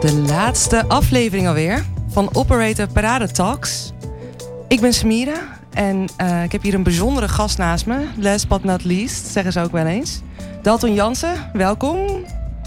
de 0.00 0.14
laatste 0.14 0.88
aflevering 0.88 1.48
alweer 1.48 1.84
van 2.08 2.28
Operator 2.32 2.86
Parade 2.86 3.30
Talks. 3.30 3.92
Ik 4.68 4.80
ben 4.80 4.92
Samira 4.92 5.58
en 5.72 6.08
uh, 6.20 6.42
ik 6.42 6.52
heb 6.52 6.62
hier 6.62 6.74
een 6.74 6.82
bijzondere 6.82 7.28
gast 7.28 7.58
naast 7.58 7.86
me. 7.86 8.06
Last 8.16 8.48
but 8.48 8.64
not 8.64 8.84
least, 8.84 9.26
zeggen 9.26 9.52
ze 9.52 9.60
ook 9.60 9.72
wel 9.72 9.86
eens. 9.86 10.20
Dalton 10.62 10.94
Jansen, 10.94 11.50
welkom. 11.52 12.24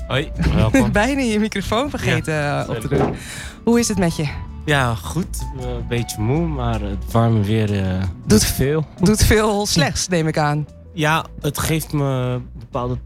Hoi, 0.07 0.31
welkom. 0.54 0.91
Bijna 0.91 1.21
je 1.21 1.39
microfoon 1.39 1.89
vergeten 1.89 2.34
ja, 2.34 2.66
op 2.70 2.80
te 2.80 2.88
doen. 2.88 3.16
Hoe 3.63 3.79
is 3.79 3.88
het 3.88 3.98
met 3.98 4.16
je? 4.16 4.27
Ja, 4.66 4.95
goed. 4.95 5.45
Een 5.59 5.88
beetje 5.88 6.21
moe, 6.21 6.48
maar 6.48 6.82
het 6.82 7.11
warme 7.11 7.41
weer 7.41 7.73
uh, 7.73 8.00
doet, 8.00 8.29
doet, 8.29 8.45
veel. 8.45 8.86
Doet 9.04 9.23
veel 9.23 9.66
slechts, 9.66 10.07
neem 10.07 10.27
ik 10.27 10.38
aan. 10.38 10.68
Ja, 10.93 11.25
het 11.41 11.57
geeft 11.57 11.93
me 11.93 12.36
op 12.36 12.41
een 12.41 12.59
bepaalde 12.59 12.98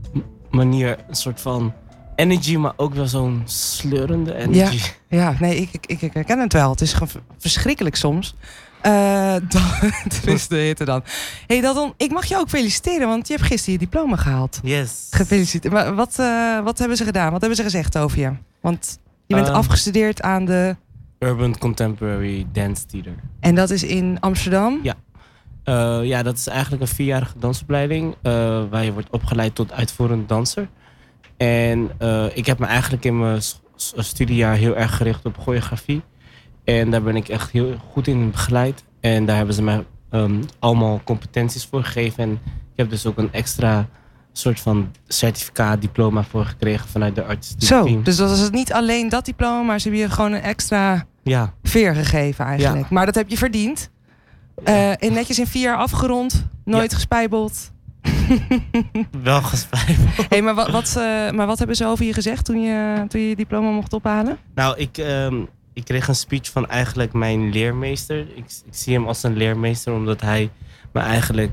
manier 0.49 0.97
een 1.07 1.15
soort 1.15 1.41
van 1.41 1.73
energy, 2.15 2.55
maar 2.55 2.73
ook 2.75 2.93
wel 2.93 3.07
zo'n 3.07 3.41
sleurende 3.45 4.35
energy. 4.35 4.79
Ja, 5.07 5.17
ja 5.17 5.35
nee, 5.39 5.55
ik, 5.55 5.85
ik, 5.85 6.01
ik 6.01 6.13
herken 6.13 6.39
het 6.39 6.53
wel. 6.53 6.69
Het 6.69 6.81
is 6.81 6.93
gewoon 6.93 7.23
verschrikkelijk 7.37 7.95
soms. 7.95 8.35
Uh, 8.85 9.35
is 10.25 10.47
de 10.47 10.55
hitte 10.55 10.85
dan. 10.85 11.03
hey, 11.47 11.61
Dalton, 11.61 11.93
ik 11.97 12.11
mag 12.11 12.25
je 12.25 12.37
ook 12.37 12.49
feliciteren, 12.49 13.07
want 13.07 13.27
je 13.27 13.33
hebt 13.33 13.45
gisteren 13.45 13.73
je 13.73 13.85
diploma 13.85 14.15
gehaald. 14.15 14.59
Yes. 14.63 15.07
Gefeliciteerd. 15.09 15.73
Maar 15.73 15.95
wat, 15.95 16.15
uh, 16.19 16.63
wat 16.63 16.77
hebben 16.77 16.97
ze 16.97 17.03
gedaan? 17.03 17.31
Wat 17.31 17.39
hebben 17.39 17.57
ze 17.57 17.63
gezegd 17.63 17.97
over 17.97 18.19
je? 18.19 18.31
Want 18.61 18.99
je 19.25 19.35
bent 19.35 19.47
uh, 19.47 19.53
afgestudeerd 19.53 20.21
aan 20.21 20.45
de... 20.45 20.75
Urban 21.19 21.57
Contemporary 21.57 22.47
Dance 22.51 22.85
Theater. 22.85 23.15
En 23.39 23.55
dat 23.55 23.69
is 23.69 23.83
in 23.83 24.17
Amsterdam? 24.19 24.79
Ja. 24.83 24.95
Uh, 25.65 26.07
ja, 26.07 26.23
dat 26.23 26.37
is 26.37 26.47
eigenlijk 26.47 26.81
een 26.81 26.87
vierjarige 26.87 27.39
dansopleiding 27.39 28.15
waar 28.69 28.83
je 28.83 28.93
wordt 28.93 29.09
opgeleid 29.09 29.55
tot 29.55 29.71
uitvoerend 29.71 30.29
danser. 30.29 30.67
En 31.37 31.91
uh, 32.01 32.25
ik 32.37 32.45
heb 32.45 32.59
me 32.59 32.65
eigenlijk 32.65 33.05
in 33.05 33.19
mijn 33.19 33.41
studiejaar 33.95 34.55
heel 34.55 34.75
erg 34.75 34.95
gericht 34.97 35.25
op 35.25 35.37
choreografie. 35.39 36.01
En 36.63 36.91
daar 36.91 37.01
ben 37.03 37.15
ik 37.15 37.27
echt 37.27 37.51
heel 37.51 37.75
goed 37.91 38.07
in 38.07 38.31
begeleid. 38.31 38.83
En 38.99 39.25
daar 39.25 39.35
hebben 39.37 39.55
ze 39.55 39.63
mij 39.63 39.85
um, 40.11 40.41
allemaal 40.59 41.01
competenties 41.03 41.65
voor 41.65 41.83
gegeven. 41.83 42.23
En 42.23 42.31
ik 42.71 42.75
heb 42.75 42.89
dus 42.89 43.05
ook 43.05 43.17
een 43.17 43.33
extra 43.33 43.87
soort 44.31 44.59
van 44.59 44.91
certificaat, 45.07 45.81
diploma 45.81 46.23
voor 46.23 46.45
gekregen 46.45 46.89
vanuit 46.89 47.15
de 47.15 47.23
artistiek 47.23 47.67
Zo, 47.67 47.83
team. 47.83 48.03
dus 48.03 48.15
dat 48.17 48.31
is 48.31 48.39
het 48.39 48.51
niet 48.53 48.73
alleen 48.73 49.09
dat 49.09 49.25
diploma, 49.25 49.61
maar 49.61 49.79
ze 49.79 49.87
hebben 49.89 50.07
je 50.07 50.13
gewoon 50.13 50.31
een 50.31 50.41
extra 50.41 51.05
ja. 51.23 51.53
veer 51.63 51.95
gegeven 51.95 52.45
eigenlijk. 52.45 52.81
Ja. 52.81 52.93
Maar 52.93 53.05
dat 53.05 53.15
heb 53.15 53.29
je 53.29 53.37
verdiend. 53.37 53.89
Uh, 54.67 55.03
en 55.03 55.13
netjes 55.13 55.39
in 55.39 55.47
vier 55.47 55.61
jaar 55.61 55.77
afgerond, 55.77 56.47
nooit 56.65 56.89
Ja. 56.91 56.95
gespijbeld. 56.97 57.71
Wel 59.23 59.41
gespijbeld. 59.41 60.29
hey, 60.29 60.41
maar, 60.41 60.55
wat, 60.55 60.69
wat, 60.69 60.95
uh, 60.97 61.31
maar 61.31 61.47
wat 61.47 61.57
hebben 61.57 61.75
ze 61.75 61.85
over 61.85 62.05
je 62.05 62.13
gezegd 62.13 62.45
toen 62.45 62.61
je 62.61 63.05
toen 63.07 63.21
je, 63.21 63.29
je 63.29 63.35
diploma 63.35 63.69
mocht 63.69 63.93
ophalen? 63.93 64.37
Nou, 64.55 64.77
ik, 64.77 64.97
um, 64.97 65.47
ik 65.73 65.83
kreeg 65.85 66.07
een 66.07 66.15
speech 66.15 66.51
van 66.51 66.67
eigenlijk 66.69 67.13
mijn 67.13 67.51
leermeester. 67.51 68.19
Ik, 68.19 68.45
ik 68.65 68.73
zie 68.73 68.93
hem 68.93 69.07
als 69.07 69.23
een 69.23 69.37
leermeester 69.37 69.93
omdat 69.93 70.21
hij 70.21 70.49
me 70.93 71.01
eigenlijk 71.01 71.51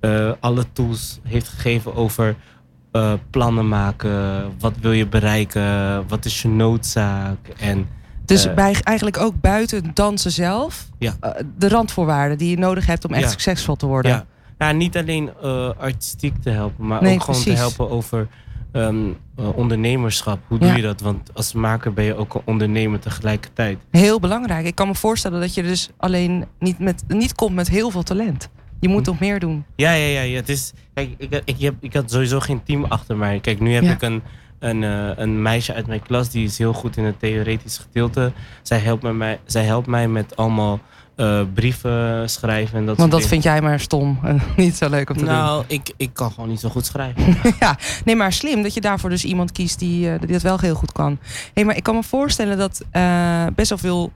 uh, 0.00 0.32
alle 0.40 0.64
tools 0.72 1.20
heeft 1.22 1.48
gegeven 1.48 1.94
over 1.94 2.36
uh, 2.92 3.12
plannen 3.30 3.68
maken. 3.68 4.44
Wat 4.58 4.72
wil 4.80 4.92
je 4.92 5.06
bereiken? 5.06 6.08
Wat 6.08 6.24
is 6.24 6.42
je 6.42 6.48
noodzaak? 6.48 7.48
En, 7.58 7.88
dus 8.24 8.46
uh, 8.46 8.54
bij, 8.54 8.76
eigenlijk 8.82 9.18
ook 9.18 9.40
buiten 9.40 9.90
dansen 9.94 10.30
zelf, 10.30 10.88
ja. 10.98 11.14
de 11.58 11.68
randvoorwaarden 11.68 12.38
die 12.38 12.50
je 12.50 12.58
nodig 12.58 12.86
hebt 12.86 13.04
om 13.04 13.12
echt 13.12 13.22
Ja. 13.22 13.28
succesvol 13.28 13.76
te 13.76 13.86
worden. 13.86 14.10
Ja. 14.10 14.26
Ja, 14.58 14.72
niet 14.72 14.96
alleen 14.96 15.30
uh, 15.44 15.70
artistiek 15.78 16.42
te 16.42 16.50
helpen, 16.50 16.86
maar 16.86 17.02
Nee, 17.02 17.14
ook 17.14 17.22
gewoon 17.22 17.42
te 17.42 17.52
helpen 17.52 17.90
over 17.90 18.28
um, 18.72 19.16
uh, 19.40 19.56
ondernemerschap. 19.56 20.38
Hoe 20.48 20.58
Ja. 20.60 20.66
doe 20.66 20.76
je 20.76 20.82
dat? 20.82 21.00
Want 21.00 21.30
als 21.34 21.52
maker 21.52 21.92
ben 21.92 22.04
je 22.04 22.14
ook 22.16 22.34
een 22.34 22.40
ondernemer 22.44 22.98
tegelijkertijd. 23.00 23.78
Heel 23.90 24.20
belangrijk. 24.20 24.66
Ik 24.66 24.74
kan 24.74 24.88
me 24.88 24.94
voorstellen 24.94 25.40
dat 25.40 25.54
je 25.54 25.62
dus 25.62 25.90
alleen 25.96 26.44
niet, 26.58 26.78
met, 26.78 27.04
niet 27.08 27.34
komt 27.34 27.54
met 27.54 27.68
heel 27.68 27.90
veel 27.90 28.02
talent. 28.02 28.48
Je 28.80 28.88
moet 28.88 29.04
Hm. 29.06 29.10
nog 29.10 29.20
meer 29.20 29.40
doen. 29.40 29.64
Ja, 29.76 29.92
ja, 29.92 30.06
ja. 30.06 30.20
ja 30.20 30.36
het 30.36 30.48
is, 30.48 30.72
kijk, 30.94 31.10
ik, 31.18 31.42
ik, 31.44 31.60
heb, 31.60 31.74
ik 31.80 31.94
had 31.94 32.10
sowieso 32.10 32.40
geen 32.40 32.62
team 32.62 32.84
achter 32.84 33.16
mij. 33.16 33.40
Kijk, 33.40 33.60
nu 33.60 33.72
heb 33.72 33.82
Ja. 33.82 33.92
ik 33.92 34.02
een, 34.02 34.22
een, 34.58 34.82
uh, 34.82 35.10
een 35.16 35.42
meisje 35.42 35.74
uit 35.74 35.86
mijn 35.86 36.02
klas 36.02 36.30
die 36.30 36.44
is 36.44 36.58
heel 36.58 36.72
goed 36.72 36.96
in 36.96 37.04
het 37.04 37.18
theoretisch 37.18 37.78
gedeelte. 37.78 38.32
Zij 38.62 38.78
helpt, 38.78 39.02
me 39.02 39.12
mij, 39.12 39.40
zij 39.44 39.64
helpt 39.64 39.86
mij 39.86 40.08
met 40.08 40.36
allemaal 40.36 40.80
uh, 41.16 41.40
brieven 41.54 42.30
schrijven 42.30 42.78
en 42.78 42.86
dat 42.86 42.96
Want 42.96 43.10
dat 43.10 43.26
vind 43.26 43.42
jij 43.42 43.60
maar 43.62 43.80
stom 43.80 44.18
en 44.22 44.42
niet 44.56 44.76
zo 44.76 44.88
leuk 44.88 45.10
om 45.10 45.16
te 45.16 45.24
dingen. 45.24 45.38
Nou, 45.38 45.64
ik, 45.66 45.92
ik 45.96 46.10
kan 46.12 46.30
gewoon 46.30 46.48
niet 46.48 46.60
zo 46.60 46.68
goed 46.68 46.86
schrijven. 46.86 47.24
doen. 47.24 47.52
ja, 47.60 47.78
nee, 48.04 48.16
maar 48.16 48.32
slim 48.32 48.62
dat 48.62 48.74
je 48.74 48.80
daarvoor 48.80 49.10
dus 49.10 49.24
iemand 49.24 49.52
kiest 49.52 49.78
die, 49.78 50.08
uh, 50.08 50.18
die 50.18 50.32
dat 50.32 50.42
wel 50.42 50.58
heel 50.58 50.74
goed 50.74 50.92
kan. 50.92 51.18
hey, 51.54 51.64
maar 51.64 51.76
ik 51.76 51.82
kan 51.82 51.94
me 51.94 52.02
voorstellen 52.02 52.58
dat 52.58 52.82
uh, 52.92 53.46
best 53.54 53.68
wel 53.68 53.78
veel 53.78 54.12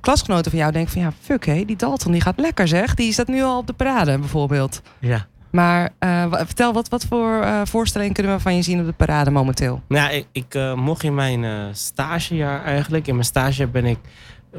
klasgenoten 0.00 0.50
van 0.50 0.60
jou 0.60 0.72
denken 0.72 0.92
van 0.92 1.02
ja, 1.02 1.12
fuck 1.20 1.46
hé, 1.46 1.64
die 1.64 1.76
Dalton 1.76 2.12
die 2.12 2.20
gaat 2.20 2.40
lekker 2.40 2.68
zeg. 2.68 2.94
Die 2.94 3.12
staat 3.12 3.28
nu 3.28 3.42
al 3.42 3.58
op 3.58 3.66
de 3.66 3.72
parade 3.72 4.18
bijvoorbeeld. 4.18 4.82
ja. 4.98 5.26
Maar 5.52 5.82
uh, 5.82 6.24
wa- 6.26 6.46
vertel, 6.46 6.72
wat, 6.72 6.88
wat 6.88 7.04
voor 7.04 7.40
uh, 7.42 7.60
voorstellingen 7.64 8.12
kunnen 8.14 8.34
we 8.34 8.40
van 8.40 8.56
je 8.56 8.62
zien 8.62 8.80
op 8.80 8.86
de 8.86 8.92
parade 8.92 9.30
momenteel? 9.30 9.82
Nou, 9.88 10.12
ik, 10.12 10.26
ik 10.32 10.54
uh, 10.54 10.74
mocht 10.74 11.02
in 11.02 11.14
mijn 11.14 11.74
stagejaar 11.76 12.64
eigenlijk. 12.64 13.06
In 13.06 13.14
mijn 13.14 13.26
stagejaar 13.26 13.70
ben 13.70 13.84
ik, 13.84 13.98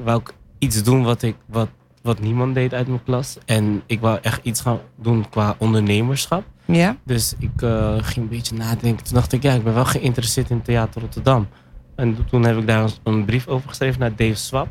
wou 0.03 0.19
ik 0.19 0.33
iets 0.59 0.83
doen 0.83 1.03
wat, 1.03 1.21
ik, 1.21 1.35
wat, 1.45 1.69
wat 2.01 2.19
niemand 2.19 2.55
deed 2.55 2.73
uit 2.73 2.87
mijn 2.87 3.03
klas. 3.03 3.37
En 3.45 3.83
ik 3.85 3.99
wou 3.99 4.19
echt 4.21 4.39
iets 4.43 4.61
gaan 4.61 4.79
doen 5.01 5.29
qua 5.29 5.55
ondernemerschap. 5.57 6.43
Ja? 6.65 6.95
Dus 7.05 7.33
ik 7.39 7.51
ging 7.97 8.15
een 8.15 8.27
beetje 8.29 8.55
nadenken. 8.55 9.03
Toen 9.05 9.15
dacht 9.15 9.33
ik, 9.33 9.43
ja, 9.43 9.53
ik 9.53 9.63
ben 9.63 9.73
wel 9.73 9.85
geïnteresseerd 9.85 10.49
in 10.49 10.61
Theater 10.61 11.01
Rotterdam. 11.01 11.47
En 11.95 12.17
toen 12.29 12.43
heb 12.45 12.57
ik 12.57 12.67
daar 12.67 12.89
een 13.03 13.25
brief 13.25 13.47
over 13.47 13.69
geschreven 13.69 13.99
naar 13.99 14.15
Dave 14.15 14.35
Swap. 14.35 14.67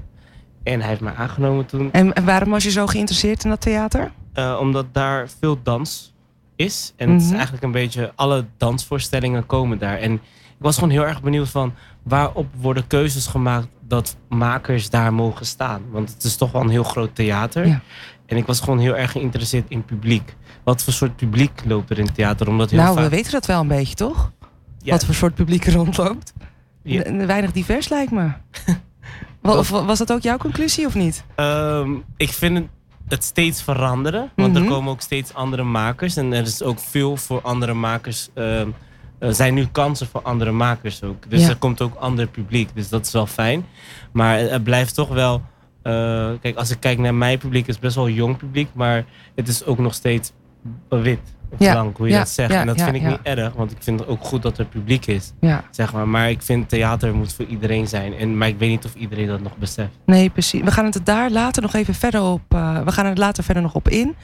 En 0.63 0.81
hij 0.81 0.89
heeft 0.89 1.01
mij 1.01 1.15
aangenomen 1.15 1.67
toen. 1.67 1.93
En, 1.93 2.13
en 2.13 2.25
waarom 2.25 2.51
was 2.51 2.65
je 2.65 2.71
zo 2.71 2.87
geïnteresseerd 2.87 3.45
in 3.45 3.51
dat 3.51 3.61
theater? 3.61 4.13
Omdat 4.61 4.87
daar 4.93 5.29
veel 5.41 5.59
dans 5.63 6.12
is. 6.57 6.93
En 6.97 7.11
het 7.11 7.21
is 7.21 7.27
Mhm. 7.27 7.35
eigenlijk 7.35 7.65
een 7.65 7.73
beetje, 7.73 8.13
alle 8.15 8.47
dansvoorstellingen 8.57 9.47
komen 9.47 9.79
daar. 9.79 9.99
En 9.99 10.13
ik 10.13 10.69
was 10.69 10.75
gewoon 10.75 10.91
heel 10.91 11.07
erg 11.07 11.23
benieuwd 11.23 11.49
van 11.49 11.75
waarop 12.03 12.47
worden 12.61 12.87
keuzes 12.87 13.27
gemaakt 13.27 13.69
dat 13.89 14.17
makers 14.29 14.91
daar 14.91 15.15
mogen 15.15 15.47
staan. 15.47 15.83
Want 15.91 16.11
het 16.15 16.25
is 16.25 16.37
toch 16.37 16.53
wel 16.53 16.63
een 16.63 16.69
heel 16.69 16.83
groot 16.85 17.15
theater. 17.15 17.67
Ja. 17.67 17.81
En 18.27 18.37
ik 18.37 18.47
was 18.47 18.61
gewoon 18.61 18.79
heel 18.79 18.97
erg 18.97 19.13
geïnteresseerd 19.13 19.65
in 19.69 19.85
publiek. 19.85 20.35
Wat 20.65 20.83
voor 20.83 20.93
soort 20.93 21.17
publiek 21.17 21.63
loopt 21.67 21.91
er 21.91 21.99
in 21.99 22.05
het 22.05 22.15
theater? 22.15 22.49
Omdat 22.49 22.71
heel 22.71 22.81
nou, 22.81 22.95
vaak... 22.95 23.05
we 23.05 23.11
weten 23.11 23.33
dat 23.33 23.47
wel 23.47 23.61
een 23.61 23.69
beetje, 23.69 23.95
toch? 23.95 24.33
Ja. 24.79 24.93
Wat 24.93 25.05
voor 25.05 25.15
soort 25.15 25.35
publiek 25.35 25.67
er 25.67 25.73
rondloopt. 25.73 26.33
Ja. 26.83 27.27
Weinig 27.27 27.53
divers 27.53 27.89
lijkt 27.89 28.11
me. 28.13 28.31
Of 29.43 29.69
was 29.69 29.99
dat 29.99 30.13
ook 30.13 30.21
jouw 30.23 30.37
conclusie 30.37 30.87
of 30.87 30.95
niet? 30.95 31.25
Um, 31.37 32.05
ik 32.17 32.33
vind 32.33 32.59
het, 32.59 32.67
het 33.09 33.25
steeds 33.25 33.63
veranderen. 33.63 34.31
Want 34.37 34.53
Mhm. 34.53 34.63
er 34.63 34.69
komen 34.69 34.93
ook 34.93 35.01
steeds 35.01 35.35
andere 35.35 35.63
makers. 35.63 36.17
En 36.17 36.33
er 36.33 36.43
is 36.43 36.63
ook 36.63 36.79
veel 36.79 37.17
voor 37.17 37.41
andere 37.43 37.75
makers. 37.75 38.29
Um, 38.35 38.75
er 39.19 39.35
zijn 39.35 39.55
nu 39.55 39.67
kansen 39.67 40.07
voor 40.07 40.23
andere 40.23 40.51
makers 40.53 41.03
ook. 41.03 41.31
Dus 41.31 41.41
Ja. 41.43 41.49
er 41.49 41.57
komt 41.57 41.81
ook 41.81 41.95
ander 41.95 42.27
publiek. 42.27 42.69
Dus 42.75 42.89
dat 42.89 43.07
is 43.07 43.13
wel 43.13 43.27
fijn. 43.27 43.65
Maar 44.13 44.39
het, 44.39 44.65
blijft 44.65 44.95
toch 44.95 45.09
wel... 45.09 45.43
Uh, 45.83 46.31
kijk, 46.41 46.57
als 46.57 46.71
ik 46.71 46.81
kijk 46.81 46.99
naar 46.99 47.15
mijn 47.15 47.39
publiek, 47.39 47.67
is 47.67 47.75
het 47.75 47.83
best 47.83 47.95
wel 47.97 48.09
jong 48.09 48.37
publiek. 48.37 48.69
Maar 48.73 49.05
het 49.35 49.49
is 49.49 49.65
ook 49.65 49.79
nog 49.79 49.95
steeds 49.95 50.33
wit. 50.89 51.21
Blank, 51.59 51.97
hoe 51.97 52.09
je 52.09 52.15
dat 52.15 52.29
zegt. 52.29 52.51
En 52.51 52.67
dat 52.67 52.81
vind 52.83 52.95
ik 52.95 53.03
niet 53.03 53.19
erg. 53.23 53.53
Want 53.53 53.71
ik 53.71 53.77
vind 53.81 54.01
het 54.01 54.09
ook 54.09 54.25
goed 54.25 54.43
dat 54.43 54.59
er 54.59 54.65
publiek 54.65 55.07
is. 55.07 55.33
Zeg 55.71 55.93
maar. 55.93 56.09
maar 56.09 56.31
ik 56.31 56.43
vind 56.43 56.69
theater 56.69 57.15
moet 57.15 57.33
voor 57.33 57.45
iedereen 57.45 57.87
zijn. 57.89 58.15
En, 58.15 58.39
maar 58.39 58.49
ik 58.49 58.59
weet 58.59 58.71
niet 58.71 58.85
of 58.85 58.95
iedereen 58.95 59.27
dat 59.27 59.41
nog 59.41 59.57
beseft. 59.57 59.91
nee, 60.07 60.31
precies. 60.31 60.63
We 60.63 60.71
gaan 60.71 60.85
het 60.85 61.01
daar 61.05 61.31
later 61.31 61.63
nog 61.63 61.75
even 61.75 61.95
verder 61.95 62.23
op. 62.23 62.41
uh, 62.55 62.81
we 62.81 62.93
gaan 62.93 63.07
er 63.07 63.17
later 63.17 63.45
verder 63.45 63.63
nog 63.63 63.75
op 63.75 63.89
in. 63.89 64.15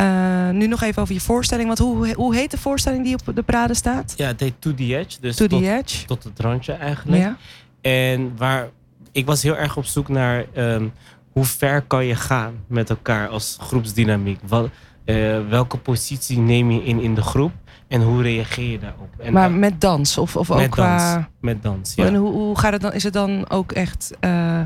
Uh, 0.00 0.50
nu 0.50 0.66
nog 0.66 0.82
even 0.82 1.02
over 1.02 1.14
je 1.14 1.20
voorstelling. 1.20 1.66
Want 1.66 1.78
hoe, 1.78 2.14
hoe 2.14 2.34
heet 2.34 2.50
de 2.50 2.58
voorstelling 2.58 3.04
die 3.04 3.14
op 3.14 3.36
de 3.36 3.42
parade 3.42 3.74
staat? 3.74 4.14
Ja, 4.16 4.26
het 4.26 4.40
heet 4.40 4.54
To 4.58 4.74
The 4.74 4.96
Edge. 4.96 5.20
Dus 5.20 5.36
To 5.36 5.46
tot, 5.46 5.62
the 5.62 5.76
Edge. 5.76 6.04
tot 6.06 6.24
het 6.24 6.40
randje 6.40 6.72
eigenlijk. 6.72 7.22
Ja. 7.22 7.36
En 7.80 8.32
waar 8.36 8.68
ik 9.12 9.26
was 9.26 9.42
heel 9.42 9.56
erg 9.56 9.76
op 9.76 9.84
zoek 9.84 10.08
naar 10.08 10.44
um, 10.56 10.92
hoe 11.32 11.44
ver 11.44 11.82
kan 11.82 12.04
je 12.06 12.14
gaan 12.14 12.54
met 12.66 12.90
elkaar 12.90 13.28
als 13.28 13.56
groepsdynamiek. 13.60 14.40
Wat, 14.46 14.68
uh, 15.04 15.48
welke 15.48 15.78
positie 15.78 16.38
neem 16.38 16.70
je 16.70 16.84
in 16.84 17.00
in 17.00 17.14
de 17.14 17.22
groep 17.22 17.52
en 17.88 18.02
hoe 18.02 18.22
reageer 18.22 18.70
je 18.70 18.78
daarop? 18.78 19.08
En 19.18 19.32
maar 19.32 19.50
met 19.50 19.80
dans 19.80 20.18
of, 20.18 20.36
of 20.36 20.50
ook 20.50 20.58
met 20.58 20.70
qua... 20.70 21.14
dans. 21.14 21.26
Met 21.40 21.62
dans, 21.62 21.94
ja. 21.94 22.04
En 22.04 22.14
hoe, 22.14 22.32
hoe 22.32 22.58
gaat 22.58 22.72
het 22.72 22.82
dan? 22.82 22.92
Is 22.92 23.02
het 23.02 23.12
dan 23.12 23.50
ook 23.50 23.72
echt 23.72 24.10
uh, 24.20 24.60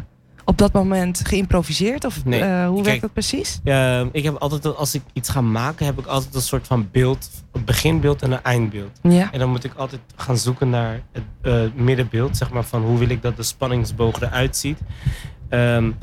op 0.44 0.58
dat 0.58 0.72
moment 0.72 1.22
geïmproviseerd? 1.26 2.04
Of 2.04 2.24
Nee, 2.24 2.40
uh, 2.40 2.66
hoe 2.66 2.74
kijk, 2.74 2.86
werkt 2.86 3.00
dat 3.00 3.12
precies? 3.12 3.60
Uh, 3.64 4.00
ik 4.12 4.24
heb 4.24 4.34
altijd, 4.34 4.76
als 4.76 4.94
ik 4.94 5.02
iets 5.12 5.28
ga 5.28 5.40
maken, 5.40 5.86
heb 5.86 5.98
ik 5.98 6.06
altijd 6.06 6.34
een 6.34 6.40
soort 6.40 6.66
van 6.66 6.88
beeld. 6.92 7.30
Een 7.52 7.64
beginbeeld 7.64 8.22
en 8.22 8.32
een 8.32 8.42
eindbeeld. 8.42 8.98
Ja. 9.02 9.32
En 9.32 9.38
dan 9.38 9.50
moet 9.50 9.64
ik 9.64 9.74
altijd 9.74 10.00
gaan 10.16 10.38
zoeken 10.38 10.70
naar 10.70 11.00
het 11.42 11.76
middenbeeld. 11.76 12.36
Zeg 12.36 12.50
maar 12.50 12.64
van 12.64 12.82
hoe 12.82 12.98
wil 12.98 13.08
ik 13.08 13.22
dat 13.22 13.36
de 13.36 13.42
spanningsboog 13.42 14.20
eruit 14.20 14.56
ziet. 14.56 14.78
Um, 15.50 15.96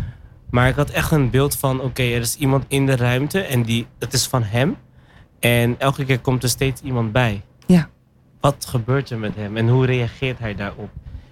maar 0.53 0.67
ik 0.67 0.75
had 0.75 0.89
echt 0.89 1.11
een 1.11 1.29
beeld 1.29 1.57
van, 1.57 1.75
oké, 1.75 1.85
okay, 1.85 2.13
er 2.13 2.21
is 2.21 2.35
iemand 2.35 2.65
in 2.67 2.85
de 2.85 2.95
ruimte 2.95 3.41
en 3.41 3.63
die, 3.63 3.87
het 3.99 4.13
is 4.13 4.27
van 4.27 4.43
hem. 4.43 4.75
En 5.39 5.75
elke 5.79 6.05
keer 6.05 6.19
komt 6.19 6.43
er 6.43 6.49
steeds 6.49 6.81
iemand 6.81 7.11
bij. 7.11 7.41
Ja. 7.65 7.89
Wat 8.39 8.65
gebeurt 8.69 9.09
er 9.09 9.19
met 9.19 9.35
hem 9.35 9.57
en 9.57 9.67
hoe 9.67 9.85
reageert 9.85 10.39
hij 10.39 10.55
daarop? 10.55 10.89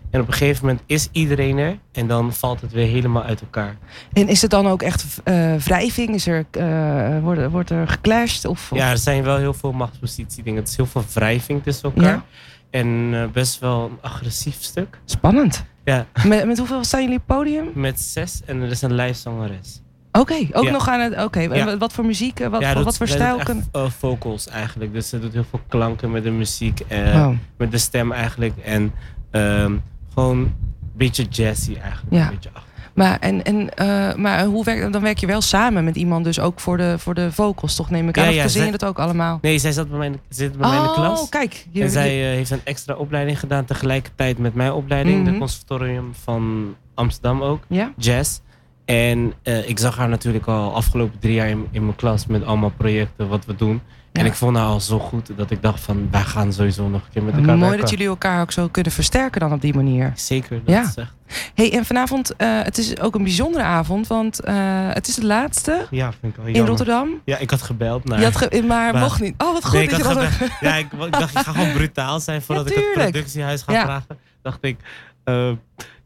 En 0.09 0.21
op 0.21 0.27
een 0.27 0.33
gegeven 0.33 0.65
moment 0.65 0.83
is 0.85 1.09
iedereen 1.11 1.57
er 1.57 1.77
en 1.91 2.07
dan 2.07 2.33
valt 2.33 2.61
het 2.61 2.71
weer 2.71 2.87
helemaal 2.87 3.23
uit 3.23 3.41
elkaar. 3.41 3.77
En 4.13 4.27
is 4.27 4.41
het 4.41 4.51
dan 4.51 4.67
ook 4.67 4.81
echt 4.81 5.21
uh, 5.25 5.55
wrijving? 5.55 6.13
Is 6.13 6.27
er, 6.27 6.45
uh, 6.51 7.19
wordt, 7.19 7.49
wordt 7.49 7.69
er 7.69 7.87
geclashed? 7.87 8.45
Of, 8.45 8.71
of, 8.71 8.77
Ja, 8.77 8.89
er 8.89 8.97
zijn 8.97 9.23
wel 9.23 9.37
heel 9.37 9.53
veel 9.53 9.71
machtspositie 9.71 10.43
dingen. 10.43 10.59
Het 10.59 10.69
is 10.69 10.75
heel 10.75 10.85
veel 10.85 11.03
wrijving 11.13 11.63
tussen 11.63 11.93
elkaar. 11.93 12.13
Ja. 12.13 12.25
En 12.71 12.87
uh, 12.87 13.25
best 13.27 13.59
wel 13.59 13.85
een 13.85 13.97
agressief 14.01 14.57
stuk. 14.61 14.99
Spannend. 15.05 15.63
Ja, 15.83 16.05
Met, 16.27 16.45
met 16.45 16.57
hoeveel 16.57 16.83
staan 16.83 17.01
jullie 17.01 17.17
op 17.17 17.27
het 17.27 17.37
podium? 17.37 17.71
met 17.73 17.99
zes 17.99 18.41
en 18.45 18.61
er 18.61 18.69
is 18.69 18.81
een 18.81 18.93
lijfzangeres. 18.93 19.81
Oké, 20.11 20.47
ook 20.51 20.63
Ja. 20.63 20.71
nog 20.71 20.87
aan 20.87 20.99
het. 20.99 21.23
Oké, 21.23 21.39
Ja. 21.39 21.77
wat- 21.77 21.93
voor 21.93 22.05
muziek? 22.05 22.39
eh, 22.39 22.47
Wat, 22.47 22.61
ja, 22.61 22.83
wat 22.83 22.97
voor 22.97 23.07
stijl? 23.07 23.39
echt, 23.39 23.53
eh, 23.71 23.89
vocals 23.89 24.47
eigenlijk. 24.47 24.93
Dus 24.93 25.09
ze 25.09 25.19
doet 25.19 25.33
heel 25.33 25.45
veel 25.49 25.59
klanken 25.67 26.11
met 26.11 26.23
de 26.23 26.31
muziek. 26.31 26.79
en 26.79 27.19
Wow. 27.21 27.33
Met 27.57 27.71
de 27.71 27.77
stem 27.77 28.11
eigenlijk. 28.11 28.57
En 28.57 28.93
ehm, 29.31 29.75
gewoon 30.13 30.37
een 30.37 30.53
beetje 30.95 31.23
jazzy 31.23 31.75
eigenlijk. 31.81 32.15
Ja. 32.15 32.23
Een 32.27 32.29
beetje 32.33 32.49
Maar, 32.93 33.19
en, 33.19 33.43
en, 33.43 33.73
eh, 33.75 34.15
maar 34.15 34.43
hoe 34.45 34.63
werk, 34.63 34.93
dan 34.93 35.01
werk 35.01 35.17
je 35.17 35.27
wel 35.27 35.41
samen 35.41 35.83
met 35.83 35.95
iemand, 35.95 36.23
dus 36.25 36.39
ook 36.39 36.59
voor 36.59 36.77
de, 36.77 36.95
voor 36.99 37.13
de 37.13 37.31
vocals, 37.31 37.75
toch 37.75 37.89
neem 37.89 38.07
ik 38.09 38.17
aan? 38.17 38.33
Ja, 38.33 38.45
of 38.45 38.51
zing 38.51 38.65
je 38.65 38.71
dat 38.71 38.85
ook 38.85 38.99
allemaal? 38.99 39.39
Nee, 39.41 39.57
zij 39.57 39.71
zat 39.71 39.89
bij 39.89 39.97
mij, 39.97 40.07
in 40.07 40.13
de- 40.13 40.19
zit 40.29 40.57
bij 40.57 40.69
mij 40.69 40.77
in 40.77 40.83
de 40.83 40.91
klas. 40.93 41.21
Oh, 41.21 41.29
kijk. 41.29 41.65
Je, 41.71 41.81
en 41.81 41.89
zij 41.89 42.29
eh, 42.29 42.35
heeft 42.35 42.51
een 42.51 42.61
extra 42.63 42.95
opleiding 42.95 43.39
gedaan 43.39 43.65
tegelijkertijd 43.65 44.37
met 44.37 44.53
mijn 44.55 44.71
opleiding. 44.71 45.23
Mhm. 45.23 45.31
De 45.31 45.37
conservatorium 45.37 46.11
van 46.23 46.75
Amsterdam 46.93 47.41
ook. 47.41 47.63
ja? 47.67 47.91
Jazz. 47.97 48.39
En 48.85 49.33
eh, 49.43 49.69
ik 49.69 49.79
zag 49.79 49.97
haar 49.97 50.09
natuurlijk 50.09 50.45
al 50.47 50.73
afgelopen 50.75 51.19
drie 51.19 51.33
jaar 51.33 51.49
in, 51.49 51.67
in 51.71 51.83
mijn 51.83 51.95
klas 51.95 52.25
met 52.25 52.45
allemaal 52.45 52.71
projecten 52.77 53.27
wat 53.27 53.45
we 53.45 53.55
doen. 53.55 53.81
En 54.11 54.25
ik 54.25 54.33
vond 54.33 54.57
haar 54.57 54.65
al 54.65 54.79
zo 54.79 54.99
goed 54.99 55.31
dat 55.37 55.51
ik 55.51 55.61
dacht 55.61 55.79
van 55.79 56.07
wij 56.11 56.21
gaan 56.23 56.53
sowieso 56.53 56.89
nog 56.89 57.01
een 57.03 57.09
keer 57.13 57.23
met 57.23 57.33
elkaar 57.33 57.47
Mooi 57.47 57.59
werken. 57.61 57.79
dat 57.79 57.89
jullie 57.89 58.07
elkaar 58.07 58.41
ook 58.41 58.51
zo 58.51 58.67
kunnen 58.67 58.91
versterken 58.91 59.39
dan 59.39 59.53
op 59.53 59.61
die 59.61 59.73
manier. 59.73 60.11
Zeker, 60.15 60.49
dat 60.65 60.75
Ja. 60.75 60.81
is 60.83 60.95
echt. 60.95 61.13
hey, 61.55 61.73
en 61.73 61.85
vanavond, 61.85 62.35
eh, 62.35 62.61
het 62.61 62.77
is 62.77 62.99
ook 62.99 63.15
een 63.15 63.23
bijzondere 63.23 63.63
avond, 63.63 64.07
want 64.07 64.39
eh, 64.39 64.55
het 64.89 65.07
is 65.07 65.15
de 65.15 65.25
laatste 65.25 65.87
Ja, 65.89 66.11
vind 66.19 66.37
ik 66.37 66.43
wel 66.43 66.53
in. 66.55 66.65
Rotterdam. 66.65 67.09
Ja, 67.25 67.37
ik 67.37 67.49
had 67.49 67.61
gebeld 67.61 68.03
naar... 68.03 68.19
Je 68.19 68.25
had 68.25 68.35
ge- 68.35 68.63
maar 68.67 68.93
Maar- 68.93 69.01
mocht 69.01 69.21
niet. 69.21 69.33
Oh, 69.37 69.53
wat 69.53 69.65
goed 69.65 69.73
Nee, 69.73 69.87
dat 69.89 69.97
je 69.97 70.03
dat. 70.03 70.27
Ja, 70.59 70.75
ik, 70.75 70.87
ik 70.91 71.11
dacht, 71.11 71.31
ik 71.35 71.41
ga 71.41 71.51
gewoon 71.51 71.73
brutaal 71.73 72.19
zijn 72.19 72.41
voordat 72.41 72.69
ik 72.69 72.75
het 72.75 72.91
productiehuis 72.93 73.61
ga 73.61 73.73
Ja. 73.73 73.83
vragen. 73.83 74.17
Dacht 74.41 74.57
ik, 74.61 74.77
eh, 75.23 75.49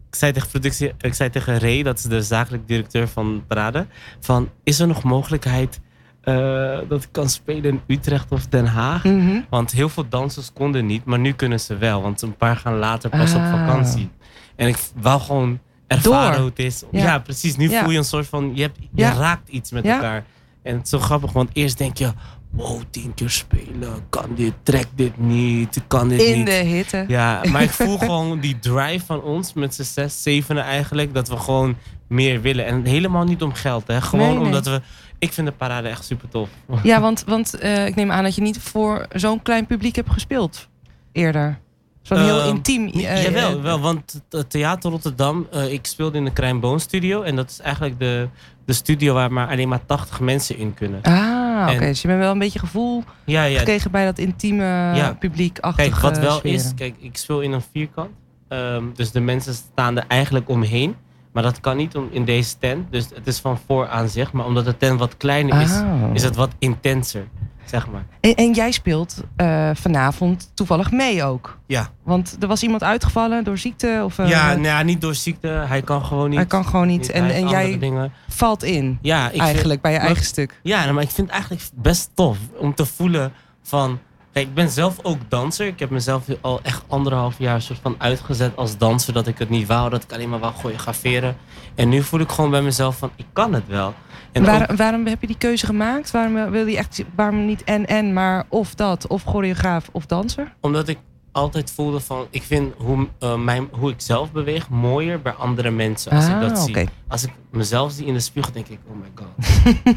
ik 0.10 0.16
zei 0.22 0.31
tegen 0.31 0.50
productie, 0.50 0.94
ik 1.00 1.13
zei 1.13 1.30
tegen 1.30 1.60
Ray, 1.60 1.84
dat 1.84 1.98
is 1.98 2.04
de 2.04 2.22
zakelijk 2.22 2.68
directeur 2.68 3.08
van 3.08 3.44
Parade, 3.48 3.86
van 4.19 4.50
is 4.63 4.80
er 4.80 4.88
nog 4.88 5.04
mogelijkheid 5.04 5.80
eh, 6.25 6.77
dat 6.89 7.04
ik 7.04 7.10
kan 7.12 7.30
spelen 7.30 7.63
in 7.63 7.81
Utrecht 7.88 8.31
of 8.31 8.45
Den 8.48 8.66
Haag? 8.66 9.04
Mhm. 9.04 9.39
Want 9.50 9.72
heel 9.72 9.89
veel 9.89 10.06
dansers 10.10 10.54
konden 10.54 10.86
niet, 10.86 11.06
maar 11.06 11.19
nu 11.19 11.31
kunnen 11.33 11.60
ze 11.60 11.77
wel, 11.77 12.01
want 12.01 12.22
een 12.22 12.36
paar 12.38 12.56
gaan 12.56 12.77
later 12.77 13.10
pas 13.10 13.33
op 13.33 13.42
Ah. 13.42 13.51
vakantie. 13.51 14.10
En 14.56 14.68
ik 14.68 14.77
wou 15.01 15.22
gewoon 15.22 15.60
ervaren 15.88 16.31
Door. 16.31 16.39
hoe 16.39 16.50
het 16.50 16.60
is. 16.60 16.83
Ja. 16.92 17.04
Ja, 17.04 17.19
precies. 17.19 17.56
Nu 17.56 17.69
Ja. 17.69 17.81
voel 17.81 17.92
je 17.92 17.98
een 17.98 18.04
soort 18.04 18.27
van, 18.27 18.51
je, 18.56 18.62
hebt, 18.62 18.77
je 18.80 18.88
Ja. 19.01 19.13
raakt 19.13 19.50
iets 19.50 19.72
met 19.72 19.86
elkaar. 19.86 20.24
En 20.63 20.74
het 20.75 20.83
is 20.83 20.89
zo 20.89 21.00
grappig, 21.00 21.31
want 21.31 21.50
eerst 21.54 21.77
denk 21.77 21.98
je, 21.98 22.12
wow, 22.50 22.81
tien 22.89 23.13
keer 23.13 23.30
spelen, 23.30 23.94
kan 24.10 24.30
dit, 24.36 24.54
trek 24.63 24.88
dit 24.95 25.18
niet, 25.18 25.81
kan 25.88 26.07
dit 26.07 26.22
In 26.22 26.38
niet. 26.38 26.45
de 26.45 26.51
hitte. 26.54 27.06
Ja, 27.07 27.42
maar 27.51 27.62
ik 27.62 27.69
voel 27.69 27.98
gewoon 28.07 28.39
die 28.39 28.60
drive 28.60 29.06
van 29.06 29.22
ons 29.22 29.54
met 29.54 29.75
z'n 29.75 29.83
zes, 29.83 30.24
zevenen 30.24 30.63
eigenlijk, 30.63 31.13
dat 31.13 31.27
we 31.27 31.38
gewoon 31.38 31.75
meer 32.07 32.42
willen. 32.42 32.66
En 32.66 32.86
helemaal 32.86 33.24
niet 33.24 33.42
om 33.42 33.54
geld, 33.54 33.88
hè. 33.88 34.01
Gewoon 34.01 34.25
Nee, 34.27 34.36
nee. 34.38 34.45
omdat 34.45 34.66
we, 34.66 34.81
ik 35.25 35.33
vind 35.33 35.48
de 35.48 35.54
parade 35.54 35.88
echt 35.88 36.06
super 36.06 36.30
tof. 36.30 36.50
Ja, 36.83 37.01
want, 37.01 37.24
want 37.27 37.54
eh, 37.54 37.86
ik 37.86 37.95
neem 37.95 38.12
aan 38.12 38.24
dat 38.24 38.36
je 38.36 38.42
niet 38.42 38.60
voor 38.60 39.06
zo'n 39.13 39.42
klein 39.42 39.66
publiek 39.66 39.95
hebt 39.95 40.10
gespeeld 40.12 40.68
eerder. 41.12 41.60
Zo'n 42.01 42.18
heel 42.19 42.39
Ehm, 42.39 42.48
intiem. 42.50 42.88
eh, 42.88 43.24
Jawel, 43.24 43.57
eh, 43.57 43.62
wel, 43.63 43.80
want 43.80 44.22
Theater 44.48 44.92
Rotterdam, 44.92 45.48
ik 45.69 45.86
speelde 45.86 46.18
in 46.18 46.24
de 46.25 46.31
Krijn 46.33 46.60
Boon 46.60 46.80
Studio. 46.80 47.22
En 47.22 47.36
dat 47.36 47.50
is 47.50 47.60
eigenlijk 47.60 48.00
de, 48.00 48.27
de 48.66 48.74
studio 48.74 49.13
waar 49.13 49.31
maar 49.31 49.48
alleen 49.48 49.68
maar 49.68 49.86
80 49.86 50.19
mensen 50.19 50.57
in 50.57 50.74
kunnen. 50.74 51.01
Ah, 51.01 51.68
oké. 51.69 51.80
Dus 51.80 52.01
je 52.01 52.07
bent 52.07 52.19
wel 52.19 52.31
een 52.31 52.39
beetje 52.39 52.60
gevoel 52.60 53.04
Ja, 53.25 53.44
ja. 53.44 53.57
gekregen 53.60 53.92
bij 53.92 54.06
dat 54.06 54.18
intieme 54.18 54.63
Ja. 54.95 55.16
publiek 55.19 55.60
Kijk, 55.75 55.95
wat 55.95 56.18
wel 56.18 56.42
is, 56.42 56.72
kijk, 56.75 56.95
ik 57.00 57.18
speel 57.18 57.42
in 57.42 57.51
een 57.51 57.63
vierkant. 57.72 58.10
Ehm, 58.48 58.83
dus 58.95 59.12
de 59.12 59.19
mensen 59.19 59.54
staan 59.54 59.98
er 59.98 60.06
eigenlijk 60.07 60.50
omheen. 60.50 60.95
Maar 61.36 61.44
dat 61.44 61.60
kan 61.60 61.78
niet 61.78 61.96
om, 61.96 62.08
in 62.12 62.26
deze 62.26 62.58
tent. 62.58 62.92
Dus 62.92 63.08
het 63.14 63.28
is 63.28 63.40
van 63.40 63.60
voor 63.68 63.88
aan 63.88 64.10
zich. 64.10 64.32
Maar 64.32 64.46
omdat 64.46 64.66
de 64.66 64.78
tent 64.78 65.00
wat 65.00 65.18
kleiner 65.18 65.62
is, 65.62 65.72
Oh. 65.72 66.10
is 66.14 66.24
het 66.24 66.36
wat 66.36 66.52
intenser, 66.60 67.28
zeg 67.66 67.88
maar. 67.88 68.06
En, 68.20 68.36
en 68.36 68.54
jij 68.54 68.72
speelt 68.72 69.24
eh, 69.36 69.70
vanavond 69.74 70.52
toevallig 70.54 70.92
mee 70.92 71.24
ook. 71.24 71.58
Ja, 71.68 71.88
Want 72.04 72.38
er 72.40 72.48
was 72.48 72.64
iemand 72.64 72.84
uitgevallen 72.84 73.44
door 73.44 73.58
ziekte 73.58 74.02
of 74.04 74.20
eh, 74.20 74.30
ja, 74.30 74.50
nou 74.52 74.62
ja, 74.66 74.82
niet 74.82 75.02
door 75.02 75.16
ziekte. 75.16 75.48
Hij 75.48 75.82
kan 75.82 76.06
gewoon 76.06 76.30
niet. 76.30 76.38
hij 76.38 76.48
kan 76.48 76.66
gewoon 76.66 76.88
niet. 76.88 77.00
Niet, 77.00 77.10
En, 77.12 77.30
en 77.30 77.48
jij 77.48 77.80
dingen. 77.80 78.12
valt 78.28 78.64
in 78.64 78.98
Ja, 79.02 79.26
ik 79.26 79.32
vind- 79.32 79.44
eigenlijk 79.44 79.82
bij 79.82 79.92
je 79.92 79.98
maar- 79.98 80.06
eigen 80.08 80.26
stuk. 80.26 80.60
Ja, 80.64 80.82
nou, 80.82 80.94
maar 80.94 81.04
ik 81.04 81.10
vind 81.12 81.28
het 81.28 81.36
eigenlijk 81.36 81.70
best 81.76 82.10
tof 82.14 82.38
om 82.58 82.74
te 82.76 82.86
voelen 82.86 83.34
van... 83.64 84.00
Kijk, 84.36 84.48
ik 84.48 84.54
ben 84.54 84.70
zelf 84.70 84.98
ook 85.04 85.18
danser. 85.28 85.68
Ik 85.68 85.80
heb 85.80 85.90
mezelf 85.90 86.24
al 86.42 86.60
echt 86.64 86.84
anderhalf 86.88 87.36
jaar 87.38 87.62
soort 87.62 87.80
van 87.82 87.96
uitgezet 87.98 88.56
als 88.56 88.78
danser. 88.78 89.14
Dat 89.14 89.28
ik 89.28 89.38
het 89.40 89.50
niet 89.50 89.68
wou, 89.68 89.90
dat 89.90 90.04
ik 90.04 90.12
alleen 90.14 90.30
maar 90.30 90.40
wou 90.40 90.54
choreograferen. 90.54 91.36
En 91.76 91.90
nu 91.90 92.02
voel 92.04 92.20
ik 92.20 92.30
gewoon 92.30 92.52
bij 92.52 92.62
mezelf 92.62 92.98
van, 92.98 93.12
ik 93.16 93.26
kan 93.34 93.54
het 93.54 93.68
wel. 93.68 93.94
En 94.32 94.46
Waar- 94.46 94.72
ook- 94.72 94.78
waarom 94.78 95.06
heb 95.08 95.22
je 95.22 95.28
die 95.28 95.38
keuze 95.38 95.66
gemaakt? 95.66 96.12
Waarom 96.12 96.52
wil 96.52 96.66
je 96.68 96.78
echt, 96.78 97.04
waarom 97.16 97.46
niet 97.46 97.64
en 97.64 97.86
en, 97.86 98.14
maar 98.14 98.46
of 98.50 98.74
dat, 98.76 99.08
of 99.08 99.24
choreograaf 99.24 99.90
of 99.92 100.06
danser? 100.06 100.54
omdat 100.62 100.88
ik 100.88 100.98
altijd 101.36 101.72
voelde 101.72 102.00
van, 102.00 102.28
ik 102.30 102.44
vind 102.44 102.74
hoe, 102.78 103.08
eh, 103.20 103.36
mijn, 103.38 103.68
hoe 103.72 103.90
ik 103.92 104.02
zelf 104.02 104.32
beweeg 104.32 104.70
mooier 104.70 105.22
bij 105.22 105.32
andere 105.32 105.72
mensen 105.72 106.12
als 106.12 106.28
ik 106.28 106.40
dat 106.40 106.60
zie. 106.60 106.76
Ah, 106.76 106.82
oké. 106.82 106.92
Als 107.08 107.24
ik 107.24 107.32
mezelf 107.52 107.92
zie 107.92 108.06
in 108.06 108.14
de 108.14 108.20
spiegel, 108.20 108.52
denk 108.54 108.68
ik, 108.68 108.80
oh 108.88 108.96
my 108.96 109.12
god. 109.16 109.28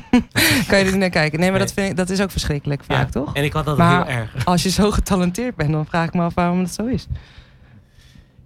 Kan 0.69 0.79
je 0.79 0.85
er 0.85 0.90
niet 0.90 1.00
naar 1.00 1.11
kijken? 1.11 1.38
Nee, 1.40 1.50
maar 1.50 1.58
Nee. 1.58 1.67
Dat, 1.69 1.76
vind 1.76 1.90
ik, 1.90 1.96
dat 1.96 2.11
is 2.11 2.20
ook 2.20 2.31
verschrikkelijk 2.31 2.85
vaak, 2.85 2.99
Ja, 3.06 3.11
toch? 3.20 3.35
En 3.35 3.44
ik 3.44 3.52
had 3.52 3.64
dat 3.64 3.76
Maar- 3.76 4.06
heel 4.06 4.17
erg. 4.17 4.44
Als 4.44 4.62
je 4.62 4.70
zo 4.70 4.90
getalenteerd 4.90 5.55
bent, 5.56 5.73
dan 5.73 5.87
vraag 5.87 6.06
ik 6.06 6.14
me 6.14 6.23
af 6.23 6.35
waarom 6.35 6.62
dat 6.62 6.75
zo 6.75 6.87
is. 6.87 7.06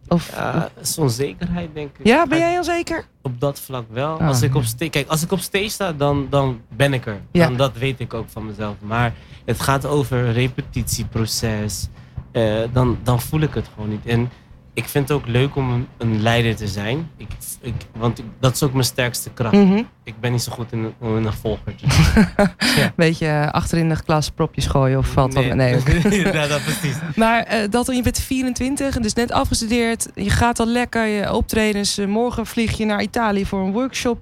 Of, 0.08 0.30
Ja, 0.30 0.68
zo'n 0.80 1.10
zekerheid 1.10 1.74
denk 1.74 1.98
ik. 1.98 2.06
ja, 2.06 2.26
ben 2.26 2.38
jij 2.38 2.56
onzeker? 2.56 3.04
Op 3.22 3.40
dat 3.40 3.60
vlak 3.60 3.84
wel. 3.90 4.18
Ah, 4.20 4.26
als 4.28 4.42
ik 4.42 4.54
op 4.54 4.62
ja. 4.62 4.68
sta- 4.68 4.88
kijk, 4.88 5.08
als 5.08 5.22
ik 5.22 5.32
op 5.32 5.38
stage 5.40 5.68
sta, 5.68 5.92
dan, 5.92 6.26
dan 6.30 6.60
ben 6.76 6.92
ik 6.92 7.06
er. 7.06 7.20
Ja. 7.30 7.46
Dan, 7.46 7.56
dat 7.56 7.72
weet 7.76 8.00
ik 8.00 8.14
ook 8.14 8.28
van 8.28 8.46
mezelf. 8.46 8.74
Maar 8.80 9.12
het 9.44 9.60
gaat 9.60 9.86
over 9.86 10.32
repetitieproces. 10.32 11.88
Eh, 12.32 12.42
dan, 12.72 12.98
dan 13.02 13.20
voel 13.20 13.40
ik 13.40 13.54
het 13.54 13.68
gewoon 13.74 13.88
niet. 13.90 14.06
En 14.06 14.30
ik 14.74 14.84
vind 14.88 15.08
het 15.08 15.16
ook 15.18 15.26
leuk 15.26 15.56
om 15.56 15.70
een, 15.70 15.86
een 15.98 16.22
leider 16.22 16.56
te 16.56 16.66
zijn. 16.66 17.10
Ik, 17.16 17.28
ik, 17.60 17.74
want 17.96 18.18
ik- 18.18 18.24
dat 18.40 18.54
is 18.54 18.62
ook 18.62 18.72
mijn 18.72 18.84
sterkste 18.84 19.30
kracht. 19.30 19.54
Mhm. 19.54 19.82
Ik 20.04 20.20
ben 20.20 20.32
niet 20.32 20.42
zo 20.42 20.52
goed 20.52 20.72
in, 20.72 20.94
een 21.00 21.32
volger 21.32 21.74
te 21.76 21.84
zijn. 21.90 22.92
Beetje 22.96 23.26
eh, 23.26 23.48
achter 23.50 23.78
in 23.78 23.88
de 23.88 24.02
klas 24.04 24.30
propjes 24.30 24.66
gooien 24.66 24.98
of 24.98 25.06
valt 25.06 25.34
wat? 25.34 25.54
Nee. 25.54 25.78
oké. 25.78 26.08
ja, 26.38 26.46
dat 26.46 26.62
precies. 26.62 26.96
Maar 27.16 27.42
eh 27.42 27.70
Dalton, 27.70 27.96
je 27.96 28.02
bent 28.02 28.18
24 28.18 28.96
en 28.96 29.02
dus 29.02 29.14
net 29.14 29.32
afgestudeerd. 29.32 30.08
Je 30.14 30.30
gaat 30.30 30.58
al 30.60 30.66
lekker, 30.66 31.06
je 31.06 31.32
optredens. 31.32 31.98
Morgen 32.06 32.46
vlieg 32.46 32.76
je 32.78 32.84
naar 32.84 33.02
Italië 33.02 33.46
voor 33.46 33.60
een 33.60 33.72
workshop. 33.72 34.20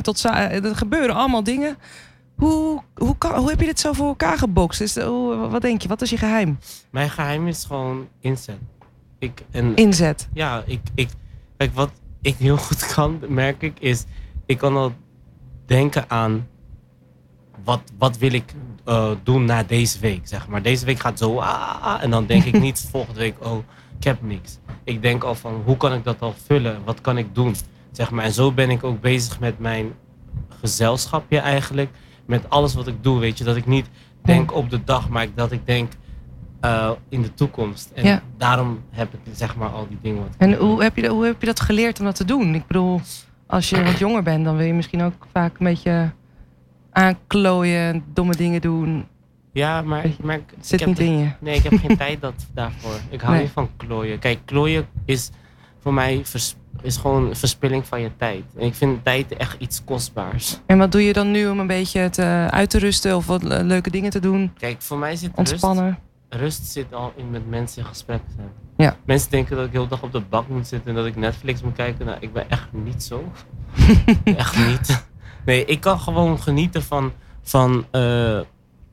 tot 0.00 0.24
er 0.24 0.76
gebeuren 0.76 1.14
allemaal 1.14 1.42
dingen. 1.44 1.76
Hoe, 2.44 2.82
hoe, 2.94 3.18
kan, 3.18 3.38
hoe 3.38 3.50
heb 3.50 3.60
je 3.60 3.66
dit 3.66 3.80
zo 3.80 3.92
voor 3.92 4.06
elkaar 4.06 4.38
gebokst? 4.38 4.80
Is, 4.80 4.98
hoe, 4.98 5.48
wat 5.48 5.62
denk 5.62 5.82
je? 5.82 5.88
Wat 5.88 6.02
is 6.02 6.10
je 6.10 6.16
geheim? 6.16 6.58
Mijn 6.90 7.10
geheim 7.10 7.46
is 7.46 7.64
gewoon 7.64 8.08
inzet. 8.20 8.58
Ik, 9.18 9.42
en 9.50 9.76
Inzet. 9.76 10.28
Ja, 10.32 10.62
ik, 10.66 10.80
ik, 10.94 11.08
kijk, 11.56 11.74
wat 11.74 11.90
ik 12.20 12.36
heel 12.36 12.56
goed 12.56 12.86
kan, 12.94 13.20
merk 13.28 13.62
ik, 13.62 13.80
is 13.80 14.04
ik 14.46 14.58
kan 14.58 14.76
al 14.76 14.92
denken 15.66 16.10
aan 16.10 16.46
wat, 17.64 17.80
wat 17.98 18.18
wil 18.18 18.32
ik 18.32 18.52
eh, 18.84 19.10
doen 19.22 19.44
na 19.44 19.62
deze 19.62 19.98
week, 19.98 20.28
zeg 20.28 20.48
maar. 20.48 20.62
Deze 20.62 20.84
week 20.84 20.98
gaat 20.98 21.18
zo, 21.18 21.38
ah, 21.38 21.82
ah, 21.82 22.02
en 22.02 22.10
dan 22.10 22.26
denk 22.26 22.44
ik 22.44 22.60
niet 22.66 22.88
volgende 22.90 23.20
week, 23.20 23.44
oh, 23.44 23.58
ik 23.98 24.04
heb 24.04 24.22
niks. 24.22 24.58
Ik 24.84 25.02
denk 25.02 25.24
al 25.24 25.34
van, 25.34 25.62
hoe 25.64 25.76
kan 25.76 25.92
ik 25.92 26.04
dat 26.04 26.20
al 26.20 26.34
vullen? 26.46 26.84
Wat 26.84 27.00
kan 27.00 27.18
ik 27.18 27.34
doen? 27.34 27.54
Zeg 27.92 28.10
maar. 28.10 28.24
En 28.24 28.32
zo 28.32 28.52
ben 28.52 28.70
ik 28.70 28.84
ook 28.84 29.00
bezig 29.00 29.40
met 29.40 29.58
mijn 29.58 29.92
gezelschapje 30.60 31.38
eigenlijk. 31.38 31.90
Met 32.26 32.50
alles 32.50 32.74
wat 32.74 32.86
ik 32.86 32.94
doe, 33.00 33.18
weet 33.18 33.38
je. 33.38 33.44
Dat 33.44 33.56
ik 33.56 33.66
niet 33.66 33.86
denk 34.22 34.54
op 34.54 34.70
de 34.70 34.84
dag, 34.84 35.08
maar 35.08 35.26
dat 35.34 35.52
ik 35.52 35.66
denk 35.66 35.92
eh, 36.60 36.90
in 37.08 37.22
de 37.22 37.34
toekomst. 37.34 37.90
En 37.94 38.04
Ja. 38.04 38.22
daarom 38.36 38.80
heb 38.90 39.14
ik 39.14 39.20
zeg 39.32 39.56
maar 39.56 39.68
al 39.68 39.88
die 39.88 39.98
dingen 40.02 40.22
wat 40.22 40.34
En 40.38 40.54
hoe 40.54 40.82
heb, 40.82 40.96
je, 40.96 41.02
dat- 41.02 41.10
hoe 41.10 41.24
heb 41.24 41.40
je 41.40 41.46
dat 41.46 41.60
geleerd 41.60 41.98
om 41.98 42.04
dat 42.04 42.16
te 42.16 42.24
doen? 42.24 42.54
Ik 42.54 42.66
bedoel, 42.66 43.00
als 43.46 43.70
je 43.70 43.82
wat 43.84 43.98
jonger 43.98 44.22
bent, 44.22 44.44
dan 44.44 44.56
wil 44.56 44.66
je 44.66 44.72
misschien 44.74 45.02
ook 45.02 45.26
vaak 45.32 45.58
een 45.58 45.66
beetje 45.66 46.10
aanklooien, 46.92 48.04
domme 48.12 48.36
dingen 48.36 48.60
doen. 48.60 49.06
Ja, 49.52 49.82
maar, 49.82 50.06
maar 50.22 50.36
ik, 50.36 50.42
zit 50.60 50.72
ik 50.80 50.86
heb 50.86 50.88
niet 50.88 50.98
in 51.08 51.18
je. 51.18 51.28
Nee, 51.40 51.56
ik 51.56 51.62
heb 51.62 51.78
geen 51.80 51.96
tijd 52.06 52.20
dat, 52.20 52.46
daarvoor. 52.54 52.94
Ik 53.10 53.20
hou 53.20 53.32
Nee. 53.32 53.42
niet 53.42 53.52
van 53.52 53.68
klooien. 53.76 54.18
Kijk, 54.18 54.38
klooien 54.44 54.86
is 55.04 55.30
voor 55.80 55.94
mij 55.94 56.20
vers- 56.24 56.56
is 56.84 56.96
gewoon 56.96 57.36
verspilling 57.36 57.86
van 57.86 58.00
je 58.00 58.10
tijd. 58.16 58.42
En 58.58 58.66
ik 58.66 58.74
vind 58.74 59.04
tijd 59.04 59.36
echt 59.36 59.56
iets 59.58 59.82
kostbaars. 59.84 60.58
En 60.66 60.78
wat 60.78 60.92
doe 60.92 61.04
je 61.04 61.12
dan 61.12 61.30
nu 61.30 61.48
om 61.48 61.58
een 61.60 61.66
beetje 61.66 62.10
te, 62.10 62.46
uit 62.50 62.70
te 62.70 62.78
rusten 62.78 63.16
of 63.16 63.26
wat 63.26 63.42
le- 63.42 63.62
leuke 63.62 63.90
dingen 63.90 64.10
te 64.10 64.20
doen? 64.20 64.52
Kijk, 64.58 64.82
voor 64.82 64.98
mij 64.98 65.16
zit 65.16 65.28
rust, 65.36 65.38
Ontspannen? 65.50 65.98
rust 66.28 66.66
zit 66.66 66.94
al 66.94 67.12
in 67.16 67.30
met 67.30 67.48
mensen 67.48 67.82
in 67.82 67.88
gesprek 67.88 68.20
zijn. 68.36 68.48
Ja. 68.76 68.96
Mensen 69.04 69.30
denken 69.30 69.56
dat 69.56 69.64
ik 69.66 69.70
de 69.72 69.76
hele 69.76 69.90
dag 69.90 70.02
op 70.02 70.12
de 70.12 70.20
bank 70.20 70.48
moet 70.48 70.66
zitten 70.66 70.88
en 70.90 70.94
dat 70.96 71.06
ik 71.06 71.16
Netflix 71.16 71.62
moet 71.62 71.74
kijken. 71.76 72.06
Nou, 72.06 72.18
ik 72.20 72.32
ben 72.32 72.50
echt 72.50 72.68
niet 72.72 73.02
zo. 73.02 73.32
echt 74.24 74.66
niet. 74.66 75.04
Nee, 75.44 75.64
ik 75.64 75.80
kan 75.80 76.00
gewoon 76.00 76.40
genieten 76.40 76.82
van, 76.82 77.12
van 77.42 77.84
eh, 77.90 78.40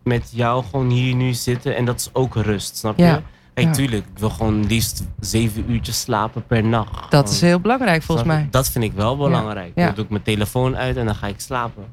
met 0.04 0.30
jou 0.34 0.64
gewoon 0.64 0.90
hier 0.90 1.16
nu 1.16 1.34
zitten. 1.34 1.76
En 1.76 1.86
dat 1.86 2.00
is 2.00 2.10
ook 2.14 2.36
rust, 2.36 2.78
snap 2.78 2.98
je? 2.98 3.22
Ja. 3.56 3.72
tuurlijk, 3.72 4.06
ik 4.14 4.20
wil 4.20 4.30
gewoon 4.30 4.66
liefst 4.66 5.04
zeven 5.20 5.72
uurtjes 5.72 6.00
slapen 6.00 6.46
per 6.46 6.64
nacht. 6.64 7.12
Dat 7.12 7.30
is 7.30 7.42
heel 7.42 7.60
belangrijk 7.60 8.04
volgens 8.04 8.28
mij. 8.28 8.48
Dat 8.52 8.70
vind 8.70 8.84
ik 8.84 8.94
wel 8.94 9.18
belangrijk. 9.18 9.72
Ja. 9.76 9.86
Dan 9.86 9.96
doe 9.96 10.04
ik 10.04 10.10
mijn 10.10 10.24
telefoon 10.24 10.78
uit 10.78 10.98
en 10.98 11.06
dan 11.06 11.16
ga 11.16 11.28
ik 11.28 11.40
slapen. 11.40 11.86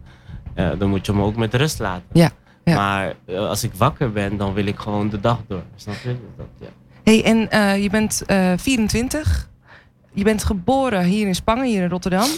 Dan 0.79 0.89
moet 0.89 1.07
je 1.07 1.13
me 1.13 1.23
ook 1.23 1.37
met 1.37 1.55
rust 1.55 1.79
laten. 1.79 2.07
Ja. 2.13 2.31
Ja. 2.69 2.75
Maar 2.77 3.15
eh, 3.25 3.49
als 3.49 3.65
ik 3.65 3.75
wakker 3.75 4.13
ben, 4.13 4.37
dan 4.37 4.53
wil 4.55 4.67
ik 4.67 4.79
gewoon 4.79 5.09
de 5.09 5.21
dag 5.21 5.41
door. 5.47 5.63
Snap 5.77 5.95
je? 6.05 6.17
Dat, 6.37 6.47
ja. 6.61 6.67
hey, 7.05 7.25
en 7.25 7.51
eh, 7.51 7.83
je 7.83 7.91
bent 7.91 8.23
eh 8.27 8.53
24. 8.57 9.49
Je 10.13 10.25
bent 10.25 10.45
geboren 10.45 11.05
hier 11.05 11.27
in 11.27 11.35
Spangen, 11.35 11.65
hier 11.67 11.83
in 11.83 11.89
Rotterdam. 11.89 12.29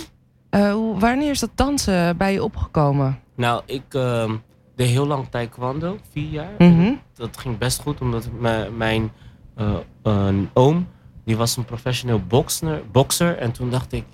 Eh, 0.50 0.74
wanneer 0.98 1.30
is 1.30 1.38
dat 1.38 1.50
dansen 1.54 2.16
bij 2.16 2.32
je 2.32 2.42
opgekomen? 2.42 3.18
Nou, 3.34 3.62
ik 3.66 3.82
ehm, 3.88 4.34
deed 4.80 4.88
heel 4.88 5.06
lang 5.06 5.26
taekwondo, 5.30 5.98
vier 6.12 6.30
jaar. 6.30 6.52
Mhm. 6.58 6.92
Dat 7.14 7.38
ging 7.38 7.58
best 7.58 7.82
goed, 7.82 8.00
omdat 8.00 8.28
mijn 8.76 9.12
eh, 10.02 10.28
oom, 10.52 10.88
die 11.24 11.36
was 11.36 11.56
een 11.56 11.64
professioneel 11.64 12.20
bokser, 12.28 12.82
bokser. 12.92 13.38
En 13.38 13.52
toen 13.52 13.70
dacht 13.70 13.92
ik, 13.92 14.04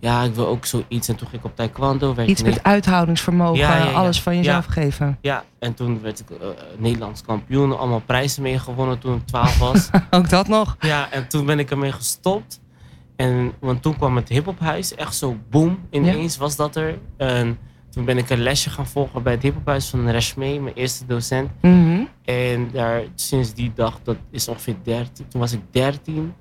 ja, 0.00 0.22
ik 0.22 0.34
wil 0.34 0.46
ook 0.46 0.66
zoiets. 0.66 1.08
En 1.08 1.16
toen 1.16 1.28
ging 1.28 1.42
ik 1.42 1.48
op 1.48 1.56
taekwondo. 1.56 2.14
werd 2.14 2.28
Iets 2.28 2.42
met 2.42 2.62
uithoudingsvermogen, 2.62 3.58
Ja, 3.58 3.76
ja, 3.76 3.84
ja. 3.84 3.90
alles 3.90 4.22
van 4.22 4.36
jezelf 4.36 4.66
geven. 4.66 5.18
Ja, 5.20 5.44
en 5.58 5.74
toen 5.74 6.00
werd 6.00 6.20
ik 6.20 6.30
eh, 6.30 6.48
Nederlands 6.78 7.22
kampioen. 7.22 7.78
Allemaal 7.78 8.00
prijzen 8.00 8.42
mee 8.42 8.58
gewonnen 8.58 8.98
toen 8.98 9.16
ik 9.16 9.26
12 9.26 9.58
was. 9.58 9.90
Ook 10.10 10.28
dat 10.28 10.48
nog. 10.48 10.76
ja, 10.80 11.10
en 11.10 11.28
toen 11.28 11.46
ben 11.46 11.58
ik 11.58 11.70
ermee 11.70 11.92
gestopt. 11.92 12.60
En, 13.16 13.52
want 13.60 13.82
toen 13.82 13.96
kwam 13.96 14.16
het 14.16 14.28
hiphophuis. 14.28 14.94
Echt 14.94 15.14
zo 15.14 15.36
boom, 15.50 15.78
ineens 15.90 16.36
was 16.36 16.56
dat 16.56 16.76
er. 16.76 16.98
En 17.16 17.58
toen 17.94 18.04
ben 18.04 18.18
ik 18.18 18.30
een 18.30 18.42
lesje 18.42 18.70
gaan 18.70 18.86
volgen 18.86 19.22
bij 19.22 19.32
het 19.32 19.42
hiphophuis 19.42 19.88
van 19.88 20.10
Rashmee, 20.10 20.60
mijn 20.60 20.74
eerste 20.74 21.06
docent. 21.06 21.50
Mhm. 21.60 22.02
En 22.24 22.70
daar, 22.72 23.02
sinds 23.14 23.54
die 23.54 23.72
dag, 23.74 24.00
dat 24.02 24.16
is 24.30 24.48
ongeveer 24.48 24.74
13. 24.82 25.28
Toen 25.28 25.40
was 25.40 25.52
ik 25.52 25.60
13. 25.70 26.34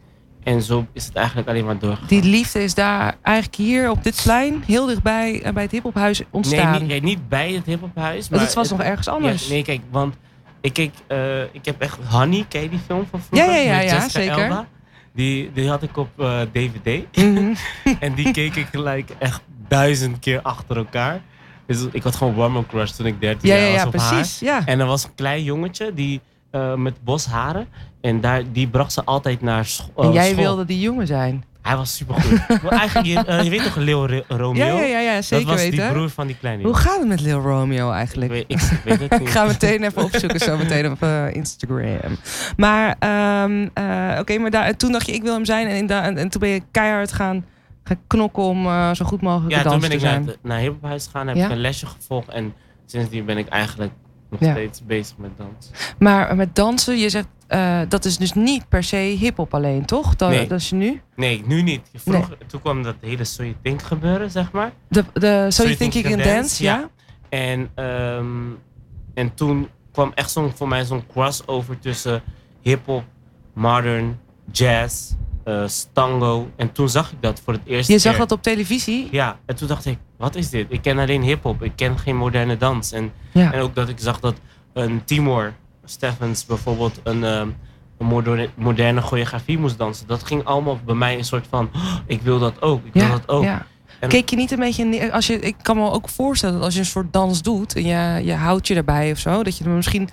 En 0.44 0.62
zo 0.62 0.86
is 0.94 1.06
het 1.06 1.16
eigenlijk 1.16 1.48
alleen 1.48 1.66
maar 1.66 1.80
doorgegaan. 1.80 2.08
Die 2.08 2.24
liefde 2.24 2.64
is 2.64 2.74
daar 2.74 3.16
eigenlijk 3.22 3.56
hier 3.56 3.90
op 3.90 4.04
dit 4.04 4.22
plein, 4.24 4.64
heel 4.66 4.86
dichtbij 4.86 5.42
eh, 5.42 5.54
bij 5.54 5.64
het 5.64 5.72
hiphophuis 5.72 6.22
ontstaan. 6.30 6.72
Nee, 6.72 6.80
niet, 6.80 6.90
nee, 6.90 7.02
niet 7.02 7.30
bij 7.30 7.52
het 7.52 7.66
hiphophuis. 7.66 8.30
Maar 8.30 8.40
het 8.40 8.54
was 8.54 8.70
het- 8.70 8.78
nog 8.78 8.88
ergens 8.88 9.08
anders. 9.08 9.48
Ja, 9.48 9.54
nee, 9.54 9.64
kijk, 9.64 9.82
want 9.92 10.16
ik, 10.62 10.74
keek, 10.74 10.92
eh, 11.08 11.42
ik 11.42 11.66
heb 11.66 11.82
echt 11.82 11.98
Honey, 12.10 12.46
ken 12.50 12.62
je 12.62 12.70
die 12.70 12.80
film 12.86 13.06
van 13.10 13.22
vroeger? 13.22 13.52
Ja, 13.52 13.58
ja, 13.58 13.80
ja, 13.80 14.10
zeker. 14.10 14.38
Elba. 14.44 14.68
Die, 15.14 15.52
die 15.52 15.70
had 15.70 15.84
ik 15.84 15.98
op 15.98 16.10
eh, 16.20 16.42
DVD. 16.52 17.18
Mhm. 17.18 17.54
en 18.00 18.14
die 18.14 18.32
keek 18.32 18.56
ik 18.56 18.68
gelijk 18.72 19.10
echt 19.20 19.42
duizend 19.68 20.20
keer 20.20 20.42
achter 20.42 20.78
elkaar. 20.78 21.22
Dus 21.68 21.86
ik 21.92 22.04
had 22.04 22.16
gewoon 22.16 22.34
warm 22.36 22.66
crush 22.68 22.92
toen 22.92 23.06
ik 23.06 23.22
13 23.22 23.50
Ja, 23.50 23.56
jaar 23.56 23.66
ja, 23.66 23.72
was 23.72 23.82
ja, 23.82 23.88
op 23.88 23.96
haar. 23.98 24.14
precies. 24.14 24.40
Ja. 24.40 24.62
En 24.66 24.80
er 24.80 24.86
was 24.86 25.04
een 25.04 25.16
klein 25.16 25.44
jongetje 25.44 25.94
die, 25.94 26.22
eh, 26.52 26.74
met 26.74 27.04
bosharen. 27.04 27.68
En 28.02 28.22
daar, 28.22 28.42
die 28.52 28.68
bracht 28.68 28.94
ze 28.94 29.04
altijd 29.04 29.42
naar 29.42 29.66
scho- 29.66 29.90
eh, 29.96 30.06
En 30.06 30.12
jij 30.12 30.30
school. 30.30 30.44
wilde 30.44 30.66
die 30.66 30.80
jongen 30.80 31.08
zijn. 31.08 31.44
Hij 31.62 31.76
was 31.76 31.96
supergoed. 31.96 32.40
Eigenlijk, 32.70 33.08
je, 33.08 33.26
eh, 33.26 33.44
je 33.44 33.50
weet 33.50 33.64
toch 33.64 33.76
Leo 33.76 34.06
Ro- 34.06 34.24
Romeo? 34.38 34.66
Ja, 34.66 34.80
ja, 34.82 34.86
ja, 34.86 35.00
ja 35.00 35.22
zeker 35.22 35.46
dat 35.46 35.54
was 35.56 35.64
weten. 35.64 35.80
die 35.86 35.92
broer 35.94 36.10
van 36.10 36.28
die 36.28 36.36
kleine 36.40 36.64
Hoe 36.64 36.72
jongen. 36.72 36.88
gaat 36.88 37.00
het 37.00 37.08
met 37.08 37.22
Lil 37.22 37.40
Romeo 37.40 37.88
Ik 37.90 37.94
eigenlijk? 37.96 38.32
weet, 38.32 38.46
ik 38.48 38.60
weet 38.84 39.00
het 39.00 39.12
Ik 39.14 39.20
niet. 39.20 39.30
ga 39.30 39.46
meteen 39.46 39.84
even 39.84 40.04
opzoeken, 40.04 40.40
zo 40.40 40.58
meteen 40.58 40.92
op 40.92 41.04
Instagram. 41.36 42.18
Maar, 42.58 42.96
ehm, 43.00 43.68
eh, 43.74 44.20
oké, 44.20 44.38
maar 44.38 44.52
daar, 44.52 44.76
toen 44.78 44.92
dacht 44.92 45.06
je, 45.06 45.12
ik 45.14 45.24
wil 45.24 45.34
hem 45.34 45.46
zijn. 45.46 45.68
En, 45.68 46.18
en 46.18 46.30
toen 46.30 46.42
ben 46.42 46.50
je 46.50 46.62
keihard 46.72 47.12
gaan, 47.14 47.46
gaan 47.84 48.00
knokken 48.08 48.44
om 48.44 48.66
eh, 48.66 48.92
zo 48.94 49.06
goed 49.06 49.22
mogelijk 49.22 49.52
Ja, 49.52 49.58
te 49.58 49.64
toen 49.70 49.72
dansen 49.80 50.00
ben 50.00 50.00
te 50.00 50.06
ik 50.26 50.26
naar, 50.26 50.36
naar 50.42 50.60
hiphophuis 50.60 51.06
gegaan, 51.06 51.28
heb 51.28 51.36
Ja? 51.36 51.46
ik 51.46 51.52
een 51.52 51.58
lesje 51.58 51.86
gevolgd 51.86 52.30
en 52.30 52.54
sindsdien 52.86 53.26
ben 53.26 53.38
ik 53.38 53.48
eigenlijk 53.48 53.92
nog 54.30 54.40
Ja. 54.40 54.52
steeds 54.52 54.86
bezig 54.86 55.18
met 55.18 55.32
dans. 55.38 55.72
Maar 56.00 56.36
met 56.36 56.56
dansen, 56.56 56.98
je 56.98 57.10
zegt, 57.10 57.28
eh, 57.48 57.80
dat 57.90 58.06
is 58.06 58.18
dus 58.18 58.34
niet 58.34 58.70
per 58.70 58.84
se 58.84 58.96
hip-hop 58.98 59.54
alleen, 59.54 59.86
toch? 59.86 60.16
Dat, 60.16 60.30
Nee. 60.30 60.48
dat 60.48 60.60
is 60.60 60.70
je 60.70 60.76
nu. 60.76 61.02
Nee, 61.16 61.44
nu 61.46 61.62
niet. 61.62 61.82
Vroeger, 61.94 62.38
Toen 62.48 62.62
kwam 62.62 62.84
dat 62.84 62.96
hele 63.02 63.24
So 63.24 63.44
You 63.44 63.56
Think 63.62 63.82
gebeuren, 63.82 64.32
zeg 64.32 64.52
maar. 64.52 64.72
De, 64.90 65.04
de 65.14 65.46
So 65.50 65.64
You 65.64 65.76
Think 65.76 65.94
You 65.94 66.16
Can 66.16 66.24
Dance, 66.24 66.64
ja? 66.64 66.90
En, 67.30 67.70
ehm, 67.76 68.26
en 69.14 69.34
toen 69.34 69.68
kwam 69.92 70.12
echt 70.16 70.32
zo'n, 70.32 70.52
voor 70.56 70.68
mij 70.68 70.84
zo'n 70.86 71.08
crossover 71.08 71.80
tussen 71.80 72.22
hip-hop, 72.62 73.04
modern, 73.54 74.20
jazz, 74.52 75.12
eh 75.44 75.64
stango. 75.68 76.50
En 76.56 76.72
toen 76.72 76.90
zag 76.90 77.12
ik 77.12 77.18
dat 77.20 77.42
voor 77.46 77.54
het 77.54 77.62
eerst. 77.66 77.90
Je 77.90 77.98
zag 78.00 78.12
keer. 78.12 78.22
dat 78.22 78.32
op 78.32 78.44
televisie? 78.44 79.08
Ja, 79.12 79.38
en 79.46 79.56
toen 79.56 79.68
dacht 79.68 79.86
ik, 79.86 79.98
wat 80.18 80.36
is 80.36 80.50
dit? 80.50 80.66
Ik 80.70 80.82
ken 80.82 81.00
alleen 81.00 81.22
hip-hop, 81.22 81.64
ik 81.64 81.72
ken 81.76 81.98
geen 82.00 82.16
moderne 82.18 82.58
dans. 82.58 82.92
En, 82.92 83.12
Ja. 83.34 83.52
en 83.54 83.62
ook 83.62 83.76
dat 83.76 83.90
ik 83.90 83.98
zag 84.00 84.20
dat 84.20 84.36
een 84.74 85.02
Timor 85.06 85.54
Steffens 85.86 86.46
bijvoorbeeld 86.46 87.00
een, 87.04 87.24
ehm, 87.24 87.48
een 87.98 88.06
moderne, 88.06 88.50
moderne 88.56 89.02
choreografie 89.02 89.58
moest 89.58 89.78
dansen. 89.78 90.08
Dat 90.08 90.24
ging 90.24 90.44
allemaal 90.44 90.80
bij 90.86 90.96
mij 90.96 91.18
een 91.18 91.24
soort 91.26 91.46
van, 91.50 91.70
"Oh, 91.76 91.94
ik 92.06 92.22
wil 92.22 92.40
dat 92.40 92.62
ook, 92.62 92.86
ik 92.86 92.94
wil 92.94 93.10
dat 93.10 93.30
ook. 93.30 93.44
ja. 93.44 93.66
En- 94.00 94.10
Keek 94.10 94.30
je 94.30 94.36
niet 94.36 94.52
een 94.52 94.60
beetje 94.60 94.86
neer, 94.86 95.12
als 95.12 95.28
je, 95.28 95.40
ik 95.40 95.56
kan 95.62 95.78
me 95.78 95.92
ook 95.92 96.10
voorstellen 96.10 96.56
dat 96.56 96.64
als 96.64 96.74
je 96.74 96.80
een 96.80 96.86
soort 96.86 97.14
dans 97.14 97.42
doet 97.42 97.76
en 97.76 97.86
je, 97.86 98.26
je 98.26 98.34
houdt 98.34 98.68
je 98.68 98.76
erbij 98.76 99.12
of 99.12 99.18
zo, 99.18 99.44
dat 99.44 99.58
je 99.58 99.64
dan 99.64 99.76
misschien 99.76 100.10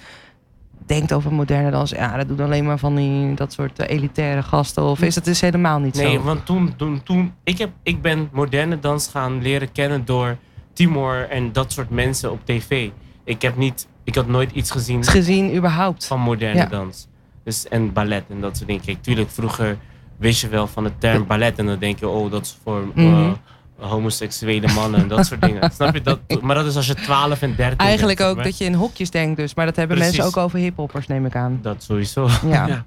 denkt 0.91 1.13
over 1.13 1.33
moderne 1.33 1.71
dans. 1.71 1.91
Ja, 1.91 2.17
dat 2.17 2.29
doen 2.29 2.41
alleen 2.41 2.65
maar 2.65 2.79
van 2.79 2.95
die, 2.95 3.35
dat 3.35 3.53
soort 3.53 3.79
eh, 3.79 3.97
elitaire 3.97 4.43
gasten. 4.43 4.83
Of 4.83 5.01
is 5.03 5.15
dat 5.15 5.25
dus 5.25 5.41
helemaal 5.41 5.79
niet 5.79 5.95
Nee, 5.95 6.15
zo? 6.15 6.23
want 6.23 6.47
toen, 6.47 6.77
toen, 6.77 7.03
toen 7.03 7.33
ik, 7.45 7.59
heb, 7.59 7.71
ik 7.83 8.03
ben 8.03 8.29
moderne 8.33 8.79
dans 8.79 9.09
gaan 9.09 9.43
leren 9.43 9.73
kennen 9.73 10.05
door 10.05 10.37
Timor 10.73 11.29
en 11.29 11.53
dat 11.53 11.73
soort 11.73 11.91
mensen 11.91 12.31
op 12.33 12.41
tv. 12.45 12.91
Ik 13.25 13.43
heb 13.43 13.57
niet, 13.57 13.89
ik 14.05 14.15
had 14.15 14.27
nooit 14.27 14.51
iets 14.53 14.71
gezien 14.71 15.05
Gezien 15.05 15.57
überhaupt. 15.57 16.07
van 16.07 16.21
moderne 16.21 16.59
Ja. 16.61 16.67
dans. 16.67 17.09
Dus, 17.45 17.69
en 17.69 17.93
ballet 17.93 18.25
en 18.29 18.41
dat 18.41 18.57
soort 18.57 18.69
dingen. 18.69 18.85
Kijk, 18.85 19.03
tuurlijk, 19.03 19.31
vroeger 19.31 19.77
wist 20.17 20.41
je 20.41 20.49
wel 20.49 20.67
van 20.67 20.85
de 20.85 20.93
term 20.99 21.27
ballet 21.27 21.59
en 21.59 21.67
dan 21.67 21.79
denk 21.79 21.99
je, 21.99 22.09
oh, 22.09 22.31
dat 22.31 22.43
is 22.45 22.59
voor 22.65 22.83
Mhm. 22.95 23.33
Homoseksuele 23.81 24.73
mannen 24.73 25.01
en 25.01 25.09
dat 25.09 25.27
soort 25.27 25.43
dingen. 25.43 25.71
Snap 25.75 25.95
je 25.95 26.01
dat? 26.01 26.21
Maar 26.41 26.55
dat 26.55 26.67
is 26.67 26.77
als 26.77 26.87
je 26.87 26.95
12 26.95 27.43
en 27.43 27.55
13 27.57 27.79
Eigenlijk 27.79 28.19
bent, 28.19 28.31
ook 28.31 28.45
dat 28.45 28.59
je 28.59 28.65
in 28.65 28.75
hokjes 28.75 29.11
denkt 29.11 29.37
dus. 29.37 29.55
Maar 29.55 29.67
dat 29.67 29.77
hebben 29.77 29.97
Precies. 29.97 30.17
mensen 30.17 30.39
ook 30.39 30.45
over 30.45 30.59
hiphoppers, 30.59 31.07
neem 31.07 31.27
ik 31.27 31.37
aan. 31.37 31.59
Dat 31.63 31.83
sowieso. 31.83 32.29
Ja. 32.47 32.67
ja. 32.67 32.85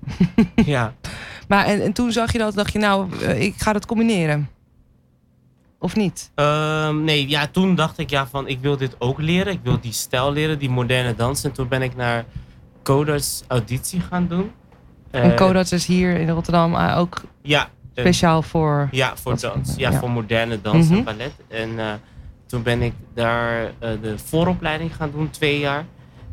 ja. 0.66 0.94
Maar 1.48 1.66
en, 1.66 1.82
en 1.82 1.94
toen 1.94 2.12
zag 2.12 2.32
je 2.32 2.38
dat, 2.38 2.54
dacht 2.54 2.74
je 2.74 2.80
nou, 2.80 3.08
eh, 3.22 3.42
ik 3.42 3.54
ga 3.58 3.74
dat 3.74 3.86
combineren. 3.86 4.50
Of 5.80 5.96
niet? 5.96 6.32
Ehm, 6.36 7.04
nee, 7.04 7.30
ja, 7.30 7.48
toen 7.48 7.76
dacht 7.76 7.98
ik 7.98 8.10
ja 8.10 8.28
van 8.28 8.48
ik 8.48 8.60
wil 8.60 8.78
dit 8.78 8.96
ook 9.00 9.22
leren. 9.22 9.54
Ik 9.54 9.60
wil 9.64 9.80
die 9.80 9.92
stijl 9.92 10.32
leren, 10.32 10.60
die 10.60 10.70
moderne 10.70 11.16
dans. 11.16 11.44
En 11.44 11.52
toen 11.52 11.68
ben 11.68 11.82
ik 11.82 11.96
naar 11.96 12.26
Codarts 12.84 13.44
auditie 13.48 14.00
gaan 14.00 14.28
doen. 14.28 14.52
en 15.12 15.32
Eh, 15.32 15.38
Codat 15.38 15.72
is 15.72 15.86
hier 15.86 16.20
in 16.20 16.30
Rotterdam 16.30 16.76
eh, 16.76 16.98
ook 16.98 17.22
Ja, 17.42 17.70
speciaal 17.96 18.42
voor... 18.42 18.88
ja, 18.92 19.14
voor 19.16 19.40
dans. 19.40 19.74
Ja, 19.78 19.90
ja. 19.92 20.00
voor 20.00 20.10
moderne 20.12 20.62
dans 20.62 20.88
Mhm. 20.88 20.98
en 20.98 21.04
ballet. 21.04 21.32
En 21.48 21.80
eh, 21.80 21.86
toen 22.46 22.64
ben 22.64 22.82
ik 22.82 22.94
daar 23.14 23.64
eh, 23.64 23.90
de 24.02 24.18
vooropleiding 24.26 24.96
gaan 24.96 25.12
doen, 25.12 25.30
twee 25.30 25.60
jaar. 25.60 25.86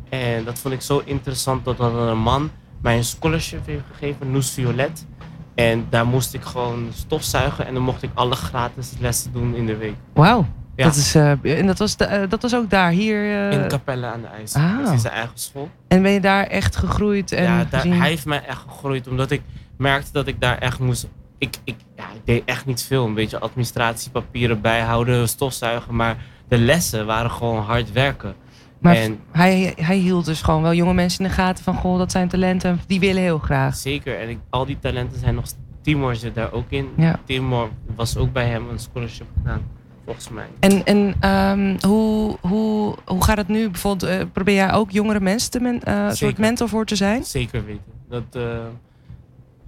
En 0.09 0.45
dat 0.45 0.59
vond 0.59 0.75
ik 0.75 0.81
zo 0.81 1.03
interessant 1.05 1.65
dat 1.65 1.79
een 1.81 2.19
man 2.19 2.51
mij 2.83 2.97
een 2.97 3.05
scholarship 3.05 3.67
heeft 3.67 3.83
gegeven, 3.93 4.31
Noes 4.31 4.51
Violet. 4.51 5.07
En 5.55 5.87
daar 5.91 6.07
moest 6.07 6.35
ik 6.35 6.43
gewoon 6.43 6.89
stofzuigen 6.95 7.67
en 7.67 7.75
dan 7.75 7.83
mocht 7.83 8.03
ik 8.03 8.11
alle 8.15 8.35
gratis 8.35 8.93
lessen 9.01 9.33
doen 9.33 9.55
in 9.55 9.67
de 9.67 9.77
week. 9.77 9.95
Wauw. 10.15 10.47
Ja. 10.77 10.85
Dat, 10.87 10.95
is, 10.97 11.15
eh, 11.15 11.59
en 11.59 11.67
dat, 11.67 11.79
was 11.79 11.97
de- 11.97 12.27
dat 12.29 12.43
was 12.43 12.55
ook 12.55 12.71
daar, 12.71 12.91
hier. 12.91 13.51
In 13.51 13.69
Capelle 13.69 14.07
aan 14.07 14.21
de 14.21 14.27
IJs. 14.27 14.55
ah. 14.55 14.85
Dat 14.85 14.95
is 14.95 15.01
zijn 15.01 15.15
eigen 15.15 15.39
school. 15.39 15.69
en 15.89 16.03
ben 16.03 16.11
je 16.13 16.21
daar 16.21 16.47
echt 16.47 16.77
gegroeid 16.77 17.33
en 17.33 17.43
ja, 17.43 17.65
daar, 17.71 17.85
hij 17.87 18.09
heeft 18.09 18.27
mij 18.27 18.45
echt 18.47 18.63
gegroeid 18.69 19.09
omdat 19.09 19.31
ik 19.31 19.43
merkte 19.77 20.13
dat 20.13 20.27
ik 20.27 20.41
daar 20.41 20.59
echt 20.59 20.79
moest. 20.79 21.09
Ik, 21.41 21.57
ik, 21.65 21.77
ja, 21.97 22.05
ik 22.05 22.21
deed 22.25 22.43
echt 22.45 22.67
niet 22.67 22.83
veel. 22.83 23.07
Een 23.07 23.15
beetje 23.15 23.39
administratiepapieren 23.39 24.61
bijhouden, 24.61 25.29
stofzuigen. 25.29 25.97
Maar 25.97 26.17
de 26.49 26.59
lessen 26.59 27.07
waren 27.07 27.31
gewoon 27.31 27.63
hard 27.63 27.93
werken. 27.93 28.35
Maar 28.79 28.95
en 28.97 29.21
hij, 29.31 29.73
hij 29.77 29.97
hield 29.97 30.25
dus 30.25 30.43
gewoon 30.43 30.63
wel 30.63 30.75
jonge 30.75 30.95
mensen 30.95 31.25
in 31.25 31.31
de 31.31 31.37
gaten 31.37 31.65
van... 31.65 31.75
Goh, 31.75 31.99
dat 31.99 32.11
zijn 32.11 32.29
talenten, 32.29 32.81
die 32.87 33.01
willen 33.01 33.23
heel 33.23 33.39
graag. 33.39 33.77
zeker. 33.77 34.21
En 34.21 34.29
ik, 34.29 34.39
al 34.51 34.67
die 34.67 34.79
talenten 34.79 35.19
zijn 35.19 35.35
nog. 35.35 35.45
Timor 35.83 36.17
zit 36.17 36.35
daar 36.35 36.53
ook 36.53 36.71
in. 36.71 36.89
Ja. 36.97 37.21
Timor 37.25 37.69
was 37.97 38.17
ook 38.17 38.33
bij 38.33 38.47
hem 38.47 38.69
een 38.69 38.79
scholarship 38.79 39.27
gedaan, 39.37 39.63
volgens 40.05 40.29
mij. 40.29 40.47
En, 40.61 40.85
en 40.85 41.15
ehm, 41.21 41.77
hoe, 41.89 42.37
hoe, 42.41 42.95
hoe 43.05 43.25
gaat 43.25 43.37
het 43.37 43.49
nu? 43.49 43.71
Bijvoorbeeld, 43.71 44.11
eh, 44.11 44.27
probeer 44.33 44.55
jij 44.55 44.73
ook 44.73 44.91
jongere 44.91 45.21
mensen 45.21 45.63
men, 45.63 45.83
eh, 45.83 46.05
een 46.05 46.17
soort 46.17 46.39
mentor 46.39 46.69
voor 46.69 46.85
te 46.87 46.97
zijn? 46.97 47.25
Zeker 47.25 47.65
weten. 47.65 47.93
Dat, 48.09 48.25
eh, 48.33 48.43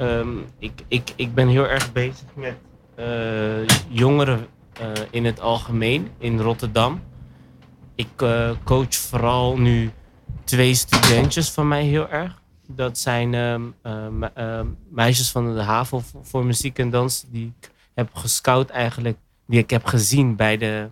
ehm, 0.02 0.36
ik, 0.58 0.72
ik, 0.88 1.12
ik 1.16 1.34
ben 1.34 1.48
heel 1.48 1.66
erg 1.66 1.92
bezig 1.92 2.24
met 2.34 2.54
eh, 2.94 3.66
jongeren 3.88 4.46
eh, 4.80 4.88
in 5.10 5.24
het 5.24 5.40
algemeen 5.40 6.08
in 6.18 6.40
Rotterdam. 6.40 7.00
Ik 7.94 8.22
eh, 8.22 8.50
coach 8.64 8.94
vooral 8.94 9.56
nu 9.58 9.90
twee 10.44 10.74
studentjes 10.74 11.50
van 11.50 11.68
mij 11.68 11.84
heel 11.84 12.08
erg. 12.08 12.40
Dat 12.68 12.98
zijn 12.98 13.34
ehm, 13.34 13.62
eh, 13.82 14.08
me- 14.08 14.30
ehm, 14.34 14.66
meisjes 14.90 15.30
van 15.30 15.54
de 15.54 15.62
HAVO 15.62 15.98
voor, 15.98 16.20
voor 16.26 16.44
muziek 16.44 16.78
en 16.78 16.90
dans. 16.90 17.24
Die 17.28 17.52
ik 17.60 17.70
heb 17.94 18.14
gescout 18.14 18.70
eigenlijk. 18.70 19.18
Die 19.46 19.58
ik 19.58 19.70
heb 19.70 19.84
gezien 19.84 20.36
bij 20.36 20.56
de 20.56 20.90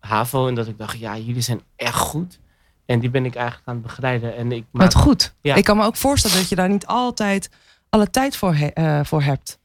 HAVO. 0.00 0.48
En 0.48 0.54
dat 0.54 0.66
ik 0.68 0.78
dacht, 0.78 0.98
ja, 0.98 1.16
jullie 1.18 1.40
zijn 1.42 1.60
echt 1.76 1.96
goed. 1.98 2.40
En 2.86 3.00
die 3.00 3.10
ben 3.10 3.24
ik 3.24 3.34
eigenlijk 3.34 3.68
aan 3.68 3.74
het 3.74 3.82
begeleiden. 3.82 4.36
En 4.36 4.52
ik 4.52 4.64
maak 4.70 4.92
Wat 4.92 5.02
goed. 5.02 5.34
Ja. 5.40 5.54
Ik 5.54 5.64
kan 5.64 5.76
me 5.76 5.84
ook 5.84 5.96
voorstellen 5.96 6.36
dat 6.36 6.48
je 6.48 6.54
daar 6.54 6.68
niet 6.68 6.86
altijd 6.86 7.50
alle 7.92 8.10
tijd 8.10 8.36
voor, 8.36 8.54
he- 8.54 8.66
eh, 8.66 9.00
voor 9.04 9.22
hebt. 9.22 9.58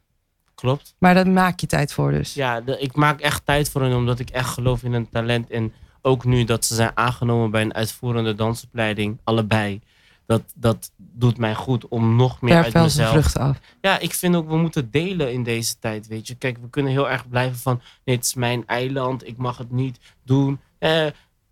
Klopt. 0.55 0.95
Maar 0.99 1.13
daar 1.13 1.27
maak 1.29 1.59
je 1.59 1.67
tijd 1.67 1.93
voor 1.93 2.11
dus. 2.11 2.33
Ja, 2.33 2.61
de- 2.61 2.79
ik 2.79 2.95
maak 2.95 3.19
echt 3.19 3.45
tijd 3.45 3.69
voor 3.69 3.81
hen 3.81 3.95
omdat 3.95 4.19
ik 4.19 4.29
echt 4.29 4.49
geloof 4.49 4.83
in 4.83 4.93
hun 4.93 5.09
talent. 5.09 5.49
En 5.49 5.73
ook 6.01 6.25
nu 6.25 6.43
dat 6.43 6.65
ze 6.65 6.75
zijn 6.75 6.91
aangenomen 6.93 7.51
bij 7.51 7.61
een 7.61 7.73
uitvoerende 7.73 8.35
dansopleiding, 8.35 9.17
allebei. 9.23 9.81
Dat, 10.25 10.41
dat 10.55 10.91
doet 10.97 11.37
mij 11.37 11.55
goed 11.55 11.87
om 11.87 12.15
nog 12.15 12.41
meer 12.41 12.63
uit 12.63 12.73
mezelf. 12.73 13.09
vruchten 13.09 13.41
af. 13.41 13.59
Ja, 13.81 13.99
ik 13.99 14.13
vind 14.13 14.35
ook, 14.35 14.47
we 14.49 14.57
moeten 14.57 14.91
delen 14.91 15.33
in 15.33 15.43
deze 15.43 15.79
tijd, 15.79 16.07
weet 16.07 16.27
je. 16.27 16.35
Kijk, 16.35 16.57
we 16.61 16.69
kunnen 16.69 16.91
heel 16.91 17.09
erg 17.09 17.29
blijven 17.29 17.57
van, 17.57 17.81
nee, 18.05 18.15
het 18.15 18.25
is 18.25 18.33
mijn 18.33 18.63
eiland, 18.65 19.27
ik 19.27 19.37
mag 19.37 19.57
het 19.57 19.71
niet 19.71 19.99
doen. 20.23 20.59
Eh, 20.79 21.05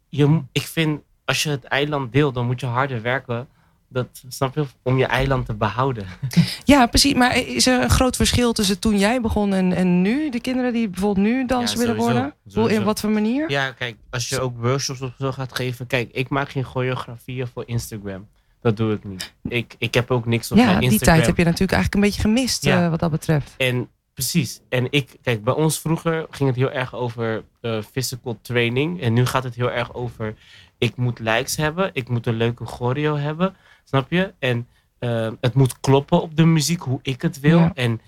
je, 0.10 0.42
ik 0.52 0.62
vind, 0.68 1.02
als 1.26 1.44
je 1.44 1.50
het 1.50 1.64
eiland 1.64 2.12
deelt, 2.12 2.34
dan 2.34 2.46
moet 2.46 2.60
je 2.60 2.66
harder 2.66 3.02
werken. 3.02 3.48
Dat, 3.88 4.08
snap 4.28 4.56
je? 4.56 4.66
Om 4.82 4.98
je 4.98 5.06
eiland 5.06 5.46
te 5.46 5.54
behouden. 5.54 6.06
Ja, 6.64 6.86
precies. 6.86 7.14
Maar 7.14 7.38
is 7.38 7.68
er 7.68 7.82
een 7.84 7.90
groot 7.90 8.16
verschil 8.16 8.54
tussen 8.54 8.80
toen 8.80 8.98
jij 9.00 9.22
begon 9.22 9.54
en, 9.54 9.74
en 9.74 10.02
nu? 10.02 10.30
De 10.30 10.40
kinderen 10.40 10.74
die 10.74 10.90
bijvoorbeeld 10.90 11.26
nu 11.28 11.46
danser 11.46 11.80
Ja, 11.80 11.86
willen 11.86 12.02
sowieso. 12.02 12.20
worden? 12.22 12.64
Hoe, 12.70 12.74
in 12.80 12.84
wat 12.84 13.00
voor 13.00 13.10
manier? 13.10 13.50
Ja, 13.50 13.72
kijk, 13.72 13.96
als 14.10 14.30
je 14.30 14.40
ook 14.40 14.58
workshops 14.58 15.02
of 15.02 15.12
zo 15.20 15.32
gaat 15.32 15.56
geven. 15.56 15.88
Kijk, 15.88 16.10
ik 16.12 16.30
maak 16.30 16.50
geen 16.50 16.64
choreografieën 16.64 17.48
voor 17.48 17.64
Instagram. 17.66 18.28
Dat 18.62 18.78
doe 18.78 18.94
ik 18.94 19.04
niet. 19.04 19.34
Ik, 19.48 19.76
ik 19.78 19.94
heb 19.94 20.12
ook 20.12 20.26
niks 20.26 20.52
op 20.52 20.58
Ja, 20.58 20.66
mijn 20.66 20.80
die 20.80 20.90
Instagram. 20.90 21.16
tijd 21.16 21.28
heb 21.28 21.38
je 21.38 21.44
natuurlijk 21.44 21.72
eigenlijk 21.72 22.04
een 22.04 22.10
beetje 22.12 22.22
gemist 22.30 22.64
Ja. 22.64 22.84
eh, 22.84 22.90
wat 22.90 23.00
dat 23.00 23.12
betreft. 23.12 23.54
En 23.58 23.90
precies. 24.14 24.60
En 24.70 24.88
ik, 24.90 25.16
kijk, 25.22 25.44
bij 25.44 25.54
ons 25.54 25.80
vroeger 25.80 26.26
ging 26.30 26.50
het 26.50 26.58
heel 26.58 26.72
erg 26.72 26.94
over 26.96 27.44
eh, 27.62 27.78
physical 27.92 28.38
training. 28.42 29.02
En 29.02 29.14
nu 29.14 29.26
gaat 29.26 29.44
het 29.44 29.56
heel 29.56 29.72
erg 29.72 29.94
over, 29.94 30.36
ik 30.78 30.96
moet 30.96 31.20
likes 31.20 31.56
hebben. 31.56 31.90
Ik 31.94 32.10
moet 32.10 32.28
een 32.28 32.36
leuke 32.38 32.66
choreo 32.66 33.16
hebben. 33.18 33.56
Snap 33.86 34.12
je? 34.12 34.34
En 34.40 34.68
eh, 35.00 35.30
het 35.42 35.54
moet 35.54 35.80
kloppen 35.80 36.22
op 36.22 36.36
de 36.36 36.46
muziek, 36.46 36.82
hoe 36.82 37.00
ik 37.02 37.22
het 37.22 37.40
wil. 37.40 37.60
Ja. 37.60 37.72
En 37.74 38.02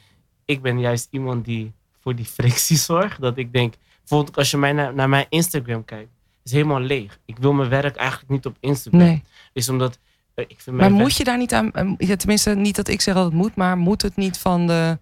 ik 0.45 0.61
ben 0.61 0.79
juist 0.79 1.07
iemand 1.11 1.45
die 1.45 1.71
voor 1.99 2.15
die 2.15 2.25
frictie 2.25 2.77
zorgt. 2.91 3.21
Dat 3.21 3.37
ik 3.37 3.53
denk, 3.53 3.73
bijvoorbeeld 3.99 4.37
als 4.37 4.51
je 4.51 4.57
mij 4.57 4.73
naar, 4.73 4.93
naar 4.93 5.09
mijn 5.09 5.25
Instagram 5.29 5.85
kijkt. 5.85 6.09
is 6.43 6.51
helemaal 6.51 6.79
leeg. 6.79 7.19
Ik 7.25 7.37
wil 7.37 7.53
mijn 7.53 7.69
werk 7.69 7.95
eigenlijk 7.95 8.29
niet 8.31 8.45
op 8.45 8.57
Instagram. 8.59 9.01
Nee. 9.01 9.23
Is 9.53 9.69
omdat, 9.69 9.99
eh, 10.33 10.45
ik 10.47 10.59
vind 10.61 10.65
Maar 10.65 10.75
mijn 10.75 10.91
moet 10.91 11.01
werk- 11.01 11.17
je 11.17 11.23
daar 11.23 11.37
niet 11.37 11.53
aan... 11.53 11.71
eh, 11.71 11.93
ja, 11.97 12.15
tenminste, 12.15 12.55
niet 12.55 12.75
dat 12.75 12.87
ik 12.87 13.01
zeg 13.01 13.13
dat 13.13 13.25
het 13.25 13.33
moet, 13.33 13.55
maar 13.55 13.77
moet 13.77 14.01
het 14.01 14.15
niet 14.15 14.37
van 14.37 14.67
de... 14.67 14.97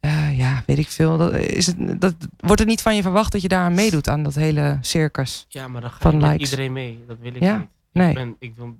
eh, 0.00 0.38
ja, 0.38 0.62
weet 0.66 0.78
ik 0.78 0.88
veel. 0.88 1.18
Dat, 1.18 1.34
is 1.34 1.66
het, 1.66 2.00
dat, 2.00 2.14
wordt 2.36 2.60
er 2.60 2.66
niet 2.66 2.82
van 2.82 2.96
je 2.96 3.02
verwacht 3.02 3.32
dat 3.32 3.42
je 3.42 3.48
daar 3.48 3.64
aan 3.64 3.74
meedoet 3.74 4.08
aan 4.08 4.22
dat 4.22 4.34
hele 4.34 4.78
circus? 4.80 5.46
Ja, 5.48 5.68
maar 5.68 5.80
dan 5.80 5.90
ga 5.90 5.98
van 6.10 6.32
iedereen 6.36 6.72
mee. 6.72 7.04
Dat 7.06 7.16
wil 7.20 7.34
ik 7.34 7.42
Ja, 7.42 7.56
niet. 7.56 7.68
Nee. 7.92 8.08
Ik, 8.08 8.14
ben, 8.14 8.36
ik 8.38 8.52
wil 8.56 8.76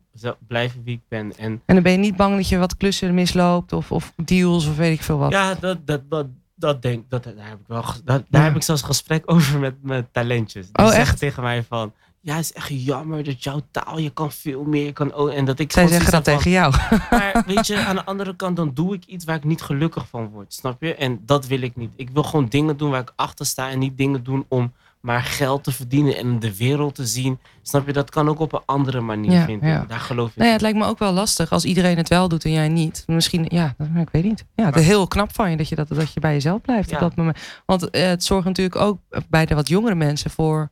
blijven 0.47 0.83
wie 0.85 0.95
ik 0.95 1.03
ben. 1.09 1.37
En 1.37 1.63
En 1.67 1.75
dan 1.75 1.83
ben 1.83 1.93
je 1.93 1.99
niet 1.99 2.17
bang 2.17 2.37
dat 2.37 2.49
je 2.49 2.59
wat 2.59 2.77
klussen 2.77 3.15
misloopt 3.15 3.73
of, 3.73 3.93
of 3.93 4.13
deals 4.25 4.67
of 4.67 4.77
weet 4.77 4.93
ik 4.99 5.03
veel 5.03 5.19
wat. 5.19 5.31
ja, 5.33 5.55
dat, 5.55 5.87
dat, 5.87 6.11
dat, 6.11 6.27
dat 6.55 6.83
denk 6.83 7.11
dat, 7.11 7.25
daar 7.25 7.35
heb 7.49 7.59
ik 7.61 7.67
wel. 7.67 7.83
Dat, 7.83 8.05
daar 8.05 8.23
Ja. 8.31 8.41
heb 8.43 8.57
ik 8.57 8.63
zelfs 8.63 8.83
gesprek 8.83 9.23
over 9.33 9.59
met 9.59 9.75
mijn 9.83 10.09
talentjes. 10.13 10.67
Die 10.73 10.79
Oh, 10.85 10.87
zeggen 10.91 11.03
echt? 11.07 11.19
tegen 11.19 11.43
mij 11.43 11.63
van. 11.63 11.93
Ja, 12.25 12.35
het 12.37 12.45
is 12.45 12.53
echt 12.53 12.69
jammer 12.85 13.25
dat 13.25 13.45
jouw 13.45 13.61
taal, 13.71 13.99
je 13.99 14.11
kan 14.11 14.33
veel 14.33 14.65
meer. 14.65 14.85
Je 14.85 14.93
kan, 14.93 15.13
ook 15.13 15.29
en 15.31 15.45
dat 15.45 15.59
ik 15.59 15.73
Zij 15.73 15.87
zeggen 15.89 16.11
dat 16.13 16.25
tegen 16.25 16.51
jou. 16.51 16.75
Maar 17.11 17.43
weet 17.47 17.67
je, 17.67 17.79
aan 17.79 17.97
de 17.97 18.05
andere 18.05 18.37
kant, 18.37 18.57
dan 18.57 18.71
doe 18.75 18.95
ik 18.95 19.05
iets 19.05 19.25
waar 19.25 19.37
ik 19.37 19.45
niet 19.45 19.63
gelukkig 19.63 20.09
van 20.09 20.27
word. 20.29 20.55
Snap 20.55 20.83
je? 20.83 20.95
En 20.95 21.21
dat 21.27 21.47
wil 21.47 21.61
ik 21.63 21.77
niet. 21.77 21.93
Ik 21.97 22.11
wil 22.11 22.23
gewoon 22.23 22.47
dingen 22.49 22.77
doen 22.77 22.91
waar 22.91 23.01
ik 23.01 23.13
achter 23.17 23.47
sta. 23.47 23.71
En 23.71 23.79
niet 23.79 23.97
dingen 23.97 24.23
doen 24.25 24.45
om 24.49 24.73
maar 25.03 25.23
geld 25.23 25.65
te 25.65 25.73
verdienen 25.73 26.17
en 26.17 26.39
de 26.39 26.57
wereld 26.57 26.95
te 26.95 27.07
zien. 27.07 27.39
Snap 27.63 27.87
je? 27.87 27.93
Dat 27.93 28.11
kan 28.11 28.29
ook 28.29 28.39
op 28.39 28.53
een 28.53 28.63
andere 28.67 29.01
manier, 29.01 29.33
Ja, 29.33 29.45
vind 29.45 29.63
ja. 29.63 29.83
ik. 29.83 29.89
Daar 29.89 30.01
geloof 30.01 30.29
ik 30.31 30.37
Nou 30.37 30.45
ja, 30.45 30.47
in. 30.47 30.53
het 30.53 30.61
lijkt 30.63 30.79
me 30.79 30.85
ook 30.85 30.99
wel 30.99 31.13
lastig 31.13 31.53
als 31.53 31.65
iedereen 31.65 31.97
het 31.97 32.09
wel 32.09 32.29
doet 32.29 32.45
en 32.45 32.53
jij 32.53 32.69
niet. 32.69 33.03
Misschien, 33.07 33.47
ja, 33.49 33.75
ik 33.97 34.09
weet 34.13 34.25
niet. 34.25 34.45
Ja, 34.55 34.65
het 34.67 34.77
is 34.77 34.87
heel 34.87 35.07
knap 35.07 35.35
van 35.35 35.51
je 35.51 35.57
dat 35.57 35.69
je, 35.69 35.75
dat, 35.75 35.89
dat 35.89 36.13
je 36.13 36.21
bij 36.21 36.33
jezelf 36.33 36.61
blijft 36.61 36.91
Ja. 36.91 36.95
op 36.97 37.03
dat 37.03 37.17
moment. 37.17 37.39
Want 37.67 37.91
eh, 37.91 38.07
het 38.07 38.25
zorgt 38.25 38.47
natuurlijk 38.47 38.77
ook 38.77 38.99
bij 39.29 39.47
de 39.47 39.55
wat 39.55 39.69
jongere 39.69 39.95
mensen 39.95 40.31
voor 40.31 40.71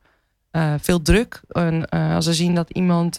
eh, 0.51 0.73
veel 0.81 1.01
druk. 1.01 1.41
En 1.47 1.85
eh, 1.85 2.15
als 2.15 2.25
ze 2.25 2.33
zien 2.33 2.55
dat 2.55 2.69
iemand 2.69 3.17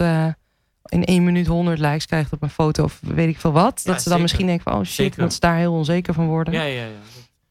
in 0.84 1.04
één 1.04 1.24
minuut 1.24 1.46
100 1.46 1.78
likes 1.78 2.06
krijgt 2.06 2.32
op 2.32 2.42
een 2.42 2.50
foto 2.50 2.84
of 2.84 3.00
weet 3.02 3.28
ik 3.28 3.38
veel 3.40 3.52
wat. 3.52 3.80
Ja, 3.84 3.92
dat 3.92 4.02
ze 4.02 4.08
dan 4.08 4.18
zeker. 4.18 4.20
misschien 4.20 4.46
denken 4.46 4.64
van, 4.64 4.72
oh 4.80 4.84
shit, 4.86 4.94
Zeker. 4.94 5.20
dat 5.20 5.32
ze 5.32 5.40
daar 5.40 5.56
heel 5.56 5.72
onzeker 5.72 6.14
van 6.14 6.26
worden. 6.26 6.54
Ja, 6.54 6.62
ja, 6.62 6.82
ja. 6.84 6.88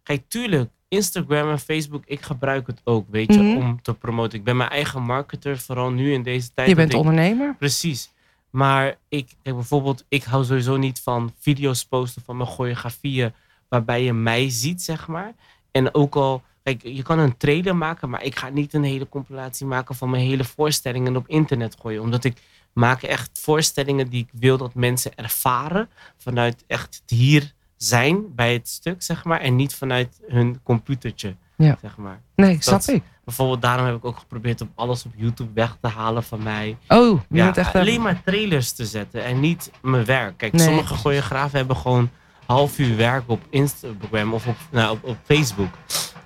Kijk, 0.03 0.23
tuurlijk, 0.27 0.69
Instagram 0.95 1.49
en 1.49 1.59
Facebook, 1.59 2.03
ik 2.05 2.21
gebruik 2.21 2.67
het 2.67 2.81
ook, 2.83 3.05
weet 3.09 3.33
je, 3.33 3.39
Mhm. 3.41 3.57
om 3.57 3.81
te 3.81 3.93
promoten. 3.93 4.37
Ik 4.39 4.43
ben 4.43 4.57
mijn 4.57 4.69
eigen 4.69 5.01
marketer, 5.01 5.57
vooral 5.57 5.89
nu 5.91 6.13
in 6.13 6.23
deze 6.23 6.53
tijd. 6.53 6.67
je 6.69 6.75
bent 6.75 6.91
ik- 6.91 6.97
ondernemer. 6.97 7.55
Precies. 7.55 8.11
Maar 8.49 8.97
ik, 9.09 9.27
kijk, 9.41 9.55
bijvoorbeeld, 9.55 10.05
ik 10.09 10.23
hou 10.23 10.43
sowieso 10.45 10.77
niet 10.77 10.99
van 11.01 11.33
video's 11.39 11.85
posten 11.85 12.21
van 12.25 12.37
mijn 12.37 12.49
choreografieën 12.49 13.33
waarbij 13.69 14.03
je 14.03 14.13
mij 14.13 14.49
ziet, 14.49 14.81
zeg 14.81 15.07
maar. 15.07 15.33
En 15.71 15.93
ook 15.95 16.15
al, 16.15 16.41
kijk, 16.63 16.81
je 16.83 17.03
kan 17.03 17.19
een 17.19 17.37
trailer 17.37 17.75
maken, 17.75 18.09
maar 18.09 18.23
ik 18.23 18.35
ga 18.35 18.49
niet 18.49 18.73
een 18.73 18.83
hele 18.83 19.09
compilatie 19.09 19.65
maken 19.65 19.95
van 19.95 20.09
mijn 20.09 20.23
hele 20.23 20.43
voorstellingen 20.43 21.15
op 21.15 21.27
internet 21.27 21.75
gooien. 21.81 22.01
Omdat 22.01 22.23
ik 22.23 22.37
maak 22.73 23.01
echt 23.01 23.39
voorstellingen 23.41 24.09
die 24.09 24.23
ik 24.23 24.39
wil 24.39 24.57
dat 24.57 24.73
mensen 24.75 25.15
ervaren 25.15 25.89
vanuit 26.17 26.63
echt 26.67 27.03
hier 27.07 27.53
zijn 27.83 28.35
bij 28.35 28.53
het 28.53 28.67
stuk, 28.69 29.01
zeg 29.01 29.23
maar. 29.23 29.39
En 29.39 29.55
niet 29.55 29.75
vanuit 29.75 30.19
hun 30.27 30.59
computertje, 30.63 31.35
Ja. 31.57 31.77
zeg 31.81 31.97
maar. 31.97 32.21
Nee, 32.35 32.57
snap 32.59 32.81
ik. 32.83 33.03
Bijvoorbeeld 33.25 33.61
daarom 33.61 33.85
heb 33.85 33.95
ik 33.95 34.05
ook 34.05 34.17
geprobeerd 34.17 34.61
om 34.61 34.71
alles 34.75 35.05
op 35.05 35.11
YouTube 35.15 35.51
weg 35.53 35.77
te 35.81 35.87
halen 35.87 36.23
van 36.23 36.43
mij. 36.43 36.77
Oh, 36.87 37.21
je 37.29 37.37
Ja, 37.37 37.55
echt... 37.55 37.75
alleen 37.75 38.01
maar 38.01 38.21
trailers 38.25 38.71
te 38.71 38.85
zetten 38.85 39.23
en 39.23 39.39
niet 39.39 39.71
mijn 39.81 40.05
werk. 40.05 40.37
Kijk, 40.37 40.53
Nee. 40.53 40.65
sommige 40.65 40.93
choreografen 40.95 41.57
hebben 41.57 41.75
gewoon 41.77 42.09
half 42.45 42.79
uur 42.79 42.95
werk 42.97 43.23
op 43.25 43.41
Instagram 43.49 44.33
of 44.33 44.47
op, 44.47 44.55
nou, 44.71 44.91
op, 44.91 45.03
op 45.03 45.17
Facebook. 45.23 45.69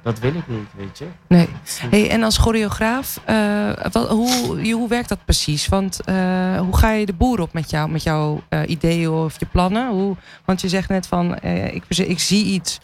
Dat 0.06 0.20
wil 0.20 0.36
ik 0.36 0.48
niet, 0.48 0.68
weet 0.76 0.98
je. 0.98 1.06
Nee. 1.28 1.50
Hey, 1.90 2.10
en 2.10 2.24
als 2.24 2.38
choreograaf, 2.38 3.22
eh, 3.26 3.72
wat, 3.92 4.10
hoe, 4.10 4.72
hoe 4.74 4.88
werkt 4.88 5.10
dat 5.10 5.26
precies? 5.26 5.68
Want 5.68 6.02
eh, 6.04 6.60
hoe 6.60 6.78
ga 6.78 6.92
je 6.92 7.06
de 7.06 7.14
boer 7.14 7.40
op 7.40 7.54
met, 7.54 7.70
jou, 7.70 7.90
met 7.90 8.04
jouw 8.04 8.44
eh, 8.50 8.62
ideeën 8.70 9.10
of 9.10 9.40
je 9.40 9.46
plannen? 9.46 9.90
Hoe, 9.90 10.16
want 10.46 10.62
je 10.62 10.70
zegt 10.70 10.90
net 10.90 11.08
van, 11.08 11.36
eh, 11.36 11.74
ik, 11.74 11.84
ik 11.90 12.20
zie 12.20 12.46
iets, 12.46 12.80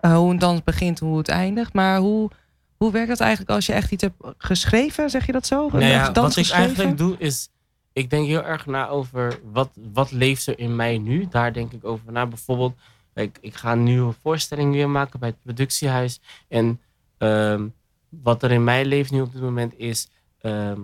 hoe 0.00 0.30
een 0.30 0.38
dans 0.38 0.62
begint, 0.64 0.98
hoe 0.98 1.18
het 1.18 1.28
eindigt. 1.28 1.72
Maar 1.72 1.98
hoe, 1.98 2.30
hoe 2.76 2.92
werkt 2.92 3.08
dat 3.08 3.20
eigenlijk 3.20 3.50
als 3.50 3.66
je 3.66 3.72
echt 3.72 3.92
iets 3.92 4.02
hebt 4.02 4.34
geschreven? 4.38 5.10
Zeg 5.10 5.26
je 5.26 5.32
dat 5.32 5.46
zo? 5.46 5.68
Nou 5.72 5.84
ja, 5.84 6.10
dans 6.10 6.34
wat 6.34 6.46
ik 6.46 6.52
eigenlijk 6.52 6.98
doe 6.98 7.14
is, 7.18 7.48
ik 7.92 8.10
denk 8.10 8.26
heel 8.26 8.44
erg 8.44 8.66
na 8.66 8.88
over 8.88 9.38
wat, 9.52 9.70
wat 9.92 10.10
leeft 10.10 10.46
er 10.46 10.58
in 10.58 10.76
mij 10.76 10.98
nu. 10.98 11.26
Daar 11.30 11.52
denk 11.52 11.72
ik 11.72 11.84
over 11.84 12.12
na. 12.12 12.26
Bijvoorbeeld, 12.26 12.74
kijk, 13.16 13.38
ik 13.40 13.54
ga 13.54 13.72
een 13.72 13.82
nieuwe 13.82 14.12
voorstelling 14.12 14.72
weer 14.72 14.90
maken 14.90 15.20
bij 15.20 15.28
het 15.28 15.42
productiehuis. 15.42 16.20
En 16.48 16.80
ehm, 17.18 17.68
wat 18.08 18.42
er 18.42 18.50
in 18.50 18.64
mij 18.64 18.84
leeft 18.84 19.10
nu 19.10 19.20
op 19.20 19.32
dit 19.32 19.42
moment 19.42 19.78
is, 19.78 20.08
ehm, 20.40 20.80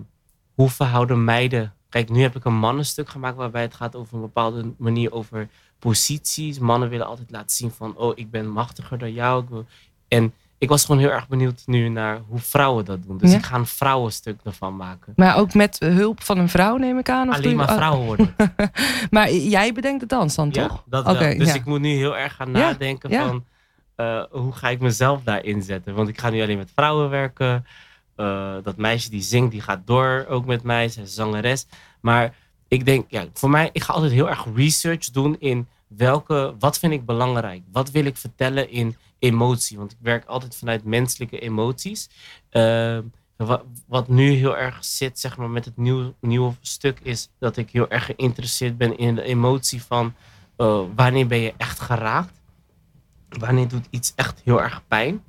hoe 0.53 0.69
verhouden 0.69 1.23
meiden... 1.23 1.73
Kijk, 1.89 2.09
nu 2.09 2.21
heb 2.21 2.35
ik 2.35 2.45
een 2.45 2.53
mannenstuk 2.53 3.09
gemaakt 3.09 3.37
waarbij 3.37 3.61
het 3.61 3.73
gaat 3.73 3.95
over 3.95 4.15
een 4.15 4.21
bepaalde 4.21 4.73
manier 4.77 5.11
over 5.11 5.49
posities. 5.79 6.59
Mannen 6.59 6.89
willen 6.89 7.05
altijd 7.05 7.31
laten 7.31 7.55
zien 7.55 7.71
van, 7.71 7.97
oh, 7.97 8.11
ik 8.15 8.31
ben 8.31 8.49
machtiger 8.49 8.97
dan 8.97 9.13
jou. 9.13 9.43
Ik 9.43 9.65
En 10.07 10.33
ik 10.63 10.69
was 10.69 10.85
gewoon 10.85 11.01
heel 11.01 11.11
erg 11.11 11.27
benieuwd 11.27 11.61
nu 11.65 11.89
naar 11.89 12.19
hoe 12.27 12.39
vrouwen 12.39 12.85
dat 12.85 13.03
doen. 13.03 13.17
Dus 13.17 13.31
Ja. 13.31 13.37
ik 13.37 13.43
ga 13.43 13.55
een 13.55 13.65
vrouwenstuk 13.65 14.39
ervan 14.43 14.75
maken. 14.75 15.13
Maar 15.15 15.37
ook 15.37 15.53
met 15.53 15.79
hulp 15.79 16.23
van 16.23 16.37
een 16.37 16.49
vrouw 16.49 16.77
neem 16.77 16.97
ik 16.97 17.09
aan? 17.09 17.29
Of 17.29 17.35
Alleen 17.35 17.55
maar 17.55 17.73
vrouwen 17.73 18.05
worden. 18.15 18.35
maar 19.09 19.31
jij 19.31 19.73
bedenkt 19.73 19.99
de 19.99 20.05
dans 20.05 20.35
dan, 20.35 20.49
Ja, 20.51 20.67
toch? 20.67 20.83
dat. 20.85 21.05
Dus 21.19 21.47
ja. 21.47 21.53
ik 21.53 21.65
moet 21.65 21.79
nu 21.81 21.89
heel 21.89 22.17
erg 22.17 22.35
gaan 22.35 22.51
nadenken 22.51 23.11
van 23.11 23.43
eh, 23.95 24.23
hoe 24.31 24.53
ga 24.53 24.69
ik 24.69 24.79
mezelf 24.79 25.23
daarin 25.23 25.61
zetten. 25.61 25.93
Want 25.95 26.09
ik 26.09 26.19
ga 26.19 26.29
nu 26.29 26.41
alleen 26.41 26.57
met 26.57 26.71
vrouwen 26.75 27.09
werken. 27.09 27.65
Eh, 28.15 28.53
dat 28.63 28.77
meisje 28.77 29.09
die 29.09 29.21
zingt, 29.21 29.51
die 29.51 29.61
gaat 29.61 29.81
door 29.87 30.25
ook 30.29 30.45
met 30.45 30.63
mij. 30.63 30.89
Zij 30.89 31.03
is 31.03 31.13
zangeres. 31.13 31.65
Maar 32.01 32.35
ik 32.67 32.85
denk, 32.85 33.05
ja, 33.09 33.23
voor 33.33 33.49
mij, 33.49 33.69
ik 33.71 33.83
ga 33.83 33.93
altijd 33.93 34.11
heel 34.11 34.29
erg 34.29 34.45
research 34.55 35.05
doen 35.11 35.35
in 35.39 35.67
welke, 35.87 36.55
wat 36.59 36.79
vind 36.79 36.93
ik 36.93 37.05
belangrijk? 37.05 37.61
Wat 37.71 37.91
wil 37.91 38.05
ik 38.05 38.17
vertellen 38.17 38.69
in 38.71 38.95
emotie? 39.23 39.77
Want 39.77 39.91
ik 39.91 39.97
werk 40.01 40.25
altijd 40.25 40.55
vanuit 40.55 40.83
menselijke 40.83 41.39
emoties. 41.39 42.09
Eh, 42.49 42.97
wat, 43.35 43.63
wat 43.87 44.07
nu 44.07 44.31
heel 44.31 44.57
erg 44.57 44.77
zit, 44.85 45.19
zeg 45.19 45.37
maar, 45.37 45.49
met 45.49 45.65
het 45.65 45.77
nieuw, 45.77 46.13
nieuwe 46.21 46.53
stuk 46.61 46.99
is 47.03 47.29
dat 47.39 47.57
ik 47.57 47.69
heel 47.69 47.89
erg 47.89 48.05
geïnteresseerd 48.05 48.77
ben 48.77 48.97
in 48.97 49.15
de 49.15 49.23
emotie 49.23 49.83
van 49.83 50.13
eh, 50.57 50.79
wanneer 50.95 51.27
ben 51.27 51.37
je 51.39 51.53
echt 51.57 51.79
geraakt? 51.79 52.41
Wanneer 53.29 53.67
doet 53.67 53.85
iets 53.89 54.13
echt 54.15 54.41
heel 54.43 54.61
erg 54.61 54.81
pijn? 54.87 55.23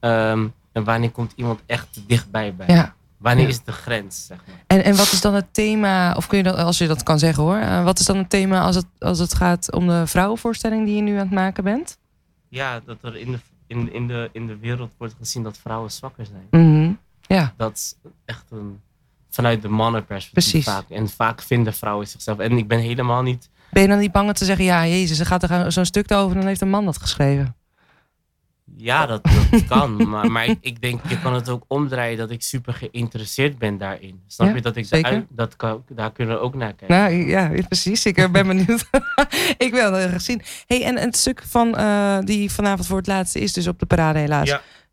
Ehm, 0.00 0.46
en 0.72 0.84
wanneer 0.84 1.10
komt 1.10 1.32
iemand 1.36 1.60
echt 1.66 1.88
dichtbij 2.06 2.54
bij? 2.54 2.66
Ja. 2.68 2.94
Wanneer 3.18 3.44
Ja. 3.44 3.48
is 3.50 3.62
de 3.64 3.72
grens, 3.72 4.26
zeg 4.26 4.38
maar. 4.46 4.56
En, 4.66 4.84
en 4.84 4.96
wat 4.96 5.12
is 5.12 5.20
dan 5.20 5.34
het 5.34 5.54
thema, 5.54 6.12
of 6.14 6.26
kun 6.26 6.38
je 6.38 6.44
dat, 6.44 6.56
als 6.56 6.78
je 6.78 6.86
dat 6.86 7.02
kan 7.02 7.18
zeggen 7.18 7.42
hoor, 7.42 7.56
eh, 7.56 7.84
wat 7.84 7.98
is 7.98 8.06
dan 8.06 8.16
het 8.16 8.30
thema 8.30 8.60
als 8.60 8.76
het, 8.76 8.86
als 8.98 9.18
het 9.18 9.34
gaat 9.34 9.72
om 9.72 9.86
de 9.86 10.06
vrouwenvoorstelling 10.06 10.86
die 10.86 10.96
je 10.96 11.02
nu 11.02 11.12
aan 11.12 11.18
het 11.18 11.30
maken 11.30 11.64
bent? 11.64 11.98
Ja, 12.50 12.80
dat 12.84 12.96
er 13.02 13.16
in 13.16 13.32
de, 13.32 13.38
in, 13.66 13.92
in, 13.92 14.06
de, 14.06 14.28
in 14.32 14.46
de 14.46 14.56
wereld 14.56 14.92
wordt 14.98 15.14
gezien 15.18 15.42
dat 15.42 15.58
vrouwen 15.58 15.90
zwakker 15.90 16.26
zijn. 16.26 16.46
Mhm. 16.50 16.92
Ja, 17.20 17.54
Dat 17.56 17.72
is 17.72 17.94
echt 18.24 18.44
een, 18.50 18.80
vanuit 19.28 19.62
de 19.62 19.68
mannenperspectief 19.68 20.50
Precies. 20.50 20.64
vaak. 20.64 20.88
En 20.90 21.08
vaak 21.08 21.42
vinden 21.42 21.74
vrouwen 21.74 22.08
zichzelf. 22.08 22.38
En 22.38 22.58
ik 22.58 22.68
ben 22.68 22.78
helemaal 22.78 23.22
niet 23.22 23.50
ben 23.70 23.82
je 23.82 23.88
dan 23.88 23.98
niet 23.98 24.12
bang 24.12 24.28
om 24.28 24.34
te 24.34 24.44
zeggen, 24.44 24.64
ja 24.64 24.86
jezus, 24.86 25.18
er 25.18 25.26
gaat 25.26 25.42
er 25.42 25.72
zo'n 25.72 25.84
stuk 25.84 26.12
over 26.12 26.30
en 26.30 26.38
dan 26.38 26.46
heeft 26.48 26.60
een 26.60 26.70
man 26.70 26.84
dat 26.84 26.98
geschreven? 26.98 27.54
Ja, 28.76 29.06
dat, 29.06 29.22
dat 29.50 29.66
kan. 29.78 30.08
Maar, 30.08 30.30
maar 30.30 30.46
ik, 30.46 30.58
ik 30.60 30.80
denk, 30.80 31.00
je 31.08 31.20
kan 31.20 31.34
het 31.34 31.48
ook 31.48 31.64
omdraaien 31.68 32.18
dat 32.18 32.30
ik 32.30 32.42
super 32.42 32.74
geïnteresseerd 32.74 33.58
ben 33.58 33.78
daarin. 33.78 34.20
Snap 34.26 34.48
Ja, 34.48 34.54
je? 34.54 34.60
Dat 34.60 34.76
ik 34.76 34.90
daaruit- 34.90 35.26
dat 35.28 35.56
kan, 35.56 35.84
daar 35.88 36.12
kunnen 36.12 36.34
we 36.34 36.40
ook 36.40 36.54
naar 36.54 36.74
kijken. 36.74 36.96
Nou 36.96 37.28
ja, 37.28 37.50
precies. 37.68 38.06
Ik 38.06 38.16
eh, 38.16 38.30
ben 38.30 38.46
benieuwd. 38.46 38.84
ik 39.66 39.70
wil 39.72 39.90
dat 39.90 40.02
graag 40.08 40.20
zien. 40.20 40.42
Hey, 40.66 40.84
en 40.84 40.96
het 40.98 41.16
stuk 41.16 41.42
van 41.46 41.76
eh, 41.76 42.18
die 42.20 42.50
vanavond 42.50 42.86
voor 42.86 42.96
het 42.96 43.06
laatste 43.06 43.40
is 43.40 43.52
dus 43.52 43.66
op 43.66 43.78
de 43.78 43.86
parade 43.86 44.18
helaas. 44.18 44.48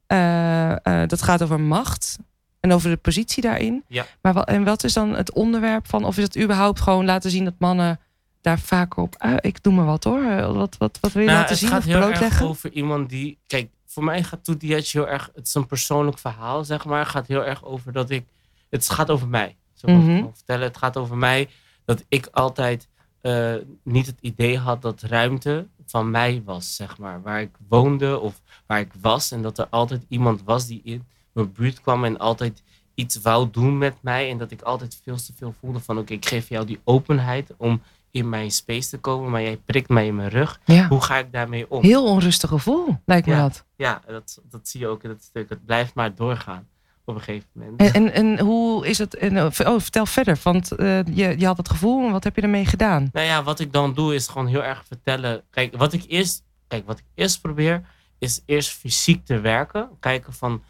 Ja. 0.08 0.80
Eh, 0.84 1.02
dat 1.08 1.22
gaat 1.22 1.44
over 1.44 1.60
macht 1.60 2.18
en 2.60 2.72
over 2.72 2.90
de 2.90 2.98
positie 2.98 3.42
daarin. 3.42 3.84
Ja. 3.88 4.06
Maar 4.22 4.36
en 4.36 4.64
wat 4.64 4.84
is 4.84 4.94
dan 4.94 5.16
het 5.16 5.34
onderwerp 5.34 5.88
van, 5.88 6.06
of 6.06 6.18
is 6.18 6.24
het 6.24 6.38
überhaupt 6.40 6.82
gewoon 6.82 7.06
laten 7.06 7.32
zien 7.32 7.44
dat 7.44 7.54
mannen 7.60 8.00
daar 8.48 8.60
vaker 8.60 9.02
op. 9.04 9.16
ik 9.42 9.64
doe 9.64 9.74
maar 9.74 9.86
wat 9.86 10.04
hoor. 10.04 10.24
Wat, 10.54 10.78
wat, 10.78 10.98
wat 11.02 11.12
wil 11.12 11.22
je 11.22 11.28
Nou, 11.28 11.40
laten 11.40 11.50
het 11.50 11.60
zien 11.60 11.70
gaat 11.70 11.80
of 11.80 11.86
heel 11.86 12.12
erg 12.12 12.42
over 12.42 12.72
iemand 12.72 13.10
die... 13.10 13.38
Kijk, 13.48 13.70
voor 13.86 14.04
mij 14.04 14.24
gaat 14.24 14.48
Hatch 14.48 14.92
heel 14.92 15.08
erg... 15.08 15.32
Het 15.36 15.48
is 15.48 15.54
een 15.54 15.66
persoonlijk 15.66 16.18
verhaal, 16.18 16.64
zeg 16.64 16.86
maar. 16.86 17.00
Het 17.00 17.08
gaat 17.08 17.28
heel 17.28 17.46
erg 17.46 17.66
over 17.66 17.92
dat 17.92 18.10
ik... 18.10 18.26
Het 18.70 18.90
gaat 18.90 19.12
over 19.12 19.28
mij. 19.28 19.56
Zo 19.74 19.88
kan 19.88 20.00
ik 20.02 20.08
het 20.08 20.22
Mhm. 20.22 20.34
vertellen. 20.34 20.68
Het 20.68 20.78
gaat 20.78 20.98
over 20.98 21.18
mij 21.18 21.50
dat 21.86 22.04
ik 22.08 22.28
altijd 22.32 22.88
eh, 23.22 23.56
niet 23.84 24.06
het 24.06 24.18
idee 24.22 24.58
had 24.58 24.82
dat 24.82 25.02
ruimte 25.02 25.68
van 25.86 26.12
mij 26.12 26.42
was, 26.46 26.76
zeg 26.76 26.98
maar. 26.98 27.22
Waar 27.22 27.42
ik 27.42 27.56
woonde 27.68 28.20
of 28.20 28.42
waar 28.68 28.80
ik 28.80 28.92
was. 29.02 29.32
En 29.32 29.42
dat 29.42 29.58
er 29.58 29.68
altijd 29.70 30.06
iemand 30.10 30.44
was 30.44 30.68
die 30.68 30.82
in 30.84 31.06
mijn 31.32 31.52
buurt 31.52 31.82
kwam 31.82 32.04
en 32.06 32.18
altijd 32.18 32.64
iets 32.96 33.22
wou 33.22 33.48
doen 33.52 33.78
met 33.78 33.96
mij. 34.02 34.30
En 34.30 34.38
dat 34.38 34.52
ik 34.52 34.62
altijd 34.62 35.00
veel 35.04 35.16
te 35.16 35.34
veel 35.36 35.54
voelde 35.60 35.80
van... 35.80 35.98
Oké, 35.98 36.14
ik 36.14 36.26
geef 36.26 36.50
jou 36.50 36.66
die 36.66 36.80
openheid 36.84 37.52
om 37.58 37.82
in 38.18 38.30
mijn 38.30 38.52
space 38.52 38.90
te 38.90 38.98
komen. 38.98 39.32
Maar 39.32 39.42
jij 39.42 39.58
prikt 39.66 39.90
mij 39.90 40.06
in 40.08 40.16
mijn 40.16 40.30
rug. 40.30 40.60
Ja. 40.66 40.88
Hoe 40.88 41.02
ga 41.02 41.18
ik 41.18 41.32
daarmee 41.32 41.72
om? 41.72 41.84
Heel 41.84 42.06
onrustig 42.06 42.50
gevoel, 42.50 43.00
lijkt 43.06 43.28
me 43.28 43.34
Ja. 43.34 43.42
dat. 43.42 43.66
Ja, 43.76 44.02
dat, 44.08 44.42
dat 44.50 44.68
zie 44.68 44.80
je 44.80 44.88
ook 44.88 45.04
in 45.04 45.10
het 45.10 45.24
stuk. 45.24 45.50
Het 45.50 45.66
blijft 45.66 45.94
maar 45.94 46.16
doorgaan 46.16 46.68
op 47.06 47.16
een 47.16 47.22
gegeven 47.22 47.48
moment. 47.54 47.80
En, 47.82 47.94
en, 47.94 48.14
en 48.14 48.40
hoe 48.40 48.88
is 48.88 48.98
het? 48.98 49.16
En, 49.16 49.38
oh, 49.46 49.52
vertel 49.52 50.06
verder, 50.06 50.40
want 50.44 50.72
eh, 50.72 51.04
je, 51.04 51.40
je 51.40 51.46
had 51.46 51.58
het 51.58 51.70
gevoel 51.70 52.06
en 52.06 52.12
wat 52.12 52.24
heb 52.24 52.36
je 52.36 52.42
ermee 52.42 52.66
gedaan? 52.66 53.10
Nou 53.12 53.26
ja, 53.26 53.44
wat 53.44 53.60
ik 53.60 53.74
dan 53.74 53.94
doe 53.94 54.16
is 54.16 54.28
gewoon 54.28 54.48
heel 54.48 54.64
erg 54.64 54.84
vertellen. 54.88 55.42
Kijk, 55.50 55.78
wat 55.78 55.94
ik 55.94 56.04
eerst, 56.08 56.44
kijk, 56.68 56.86
wat 56.86 56.98
ik 57.00 57.06
eerst 57.16 57.42
probeer 57.42 57.82
is 58.20 58.42
eerst 58.46 58.70
fysiek 58.70 59.26
te 59.26 59.40
werken. 59.40 59.90
Kijken 60.00 60.34
van 60.34 60.64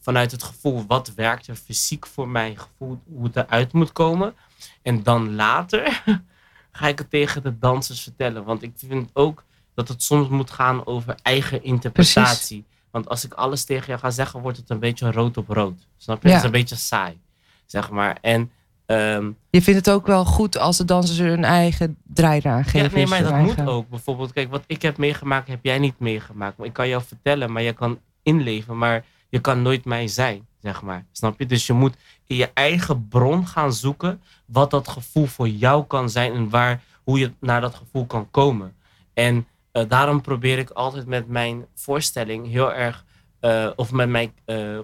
vanuit 0.00 0.30
het 0.30 0.42
gevoel 0.42 0.84
wat 0.86 1.12
werkt 1.14 1.46
er 1.46 1.54
fysiek 1.54 2.06
voor 2.06 2.28
mijn 2.28 2.58
gevoel, 2.58 3.00
hoe 3.14 3.24
het 3.24 3.36
eruit 3.36 3.72
moet 3.72 3.92
komen. 3.92 4.34
En 4.82 5.02
dan 5.02 5.34
later 5.34 6.02
ga 6.72 6.88
ik 6.88 6.98
het 6.98 7.10
tegen 7.10 7.42
de 7.42 7.58
dansers 7.58 8.00
vertellen. 8.02 8.44
Want 8.44 8.62
ik 8.62 8.72
vind 8.76 9.10
ook 9.12 9.44
dat 9.74 9.88
het 9.88 10.02
soms 10.02 10.28
moet 10.28 10.50
gaan 10.50 10.86
over 10.86 11.14
eigen 11.22 11.64
interpretatie. 11.64 12.64
Want 12.90 13.08
als 13.08 13.24
ik 13.24 13.32
alles 13.32 13.64
tegen 13.64 13.86
jou 13.86 13.98
ga 13.98 14.10
zeggen, 14.10 14.40
wordt 14.40 14.56
het 14.56 14.70
een 14.70 14.78
beetje 14.78 15.10
rood 15.12 15.36
op 15.36 15.48
rood. 15.48 15.88
Snap 15.96 16.22
je? 16.22 16.28
Ja. 16.28 16.34
Het 16.34 16.42
is 16.42 16.50
een 16.50 16.58
beetje 16.60 16.76
saai, 16.76 17.20
zeg 17.66 17.90
maar. 17.90 18.18
En 18.20 18.50
ehm, 18.86 19.30
Je 19.50 19.62
vindt 19.62 19.86
het 19.86 19.94
ook 19.94 20.06
wel 20.06 20.24
goed 20.24 20.58
als 20.58 20.76
de 20.76 20.84
dansers 20.84 21.18
er 21.18 21.26
hun 21.28 21.44
eigen 21.44 21.96
draai 22.02 22.40
aan 22.44 22.64
geven. 22.64 22.88
ja, 22.88 22.94
nee, 22.94 23.06
maar 23.06 23.22
dat 23.22 23.36
moet 23.36 23.66
ook. 23.68 23.88
Bijvoorbeeld, 23.88 24.32
kijk, 24.32 24.50
wat 24.50 24.64
ik 24.66 24.82
heb 24.82 24.96
meegemaakt, 24.96 25.48
heb 25.48 25.64
jij 25.64 25.78
niet 25.78 25.98
meegemaakt. 25.98 26.56
Maar 26.56 26.66
ik 26.66 26.72
kan 26.72 26.88
jou 26.88 27.02
vertellen, 27.06 27.52
maar 27.52 27.62
je 27.62 27.72
kan 27.72 27.98
inleven, 28.22 28.78
maar 28.78 29.04
je 29.28 29.40
kan 29.40 29.62
nooit 29.62 29.84
mij 29.84 30.08
zijn, 30.08 30.46
zeg 30.62 30.82
maar. 30.82 31.04
Snap 31.12 31.38
je? 31.38 31.46
Dus 31.46 31.66
je 31.66 31.72
moet 31.72 31.94
in 32.26 32.36
je 32.36 32.50
eigen 32.54 33.08
bron 33.08 33.46
gaan 33.46 33.72
zoeken 33.72 34.22
wat 34.46 34.70
dat 34.70 34.88
gevoel 34.88 35.26
voor 35.26 35.48
jou 35.48 35.84
kan 35.84 36.10
zijn 36.10 36.32
en 36.32 36.48
waar, 36.48 36.82
hoe 37.02 37.18
je 37.18 37.32
naar 37.40 37.60
dat 37.60 37.74
gevoel 37.74 38.06
kan 38.06 38.30
komen. 38.30 38.74
En 39.14 39.46
eh, 39.72 39.84
daarom 39.88 40.20
probeer 40.20 40.58
ik 40.58 40.70
altijd 40.70 41.06
met 41.06 41.28
mijn 41.28 41.66
voorstelling 41.74 42.46
heel 42.48 42.72
erg, 42.72 43.04
eh, 43.40 43.70
of 43.76 43.92
met 43.92 44.08
mijn 44.08 44.32
eh, 44.44 44.78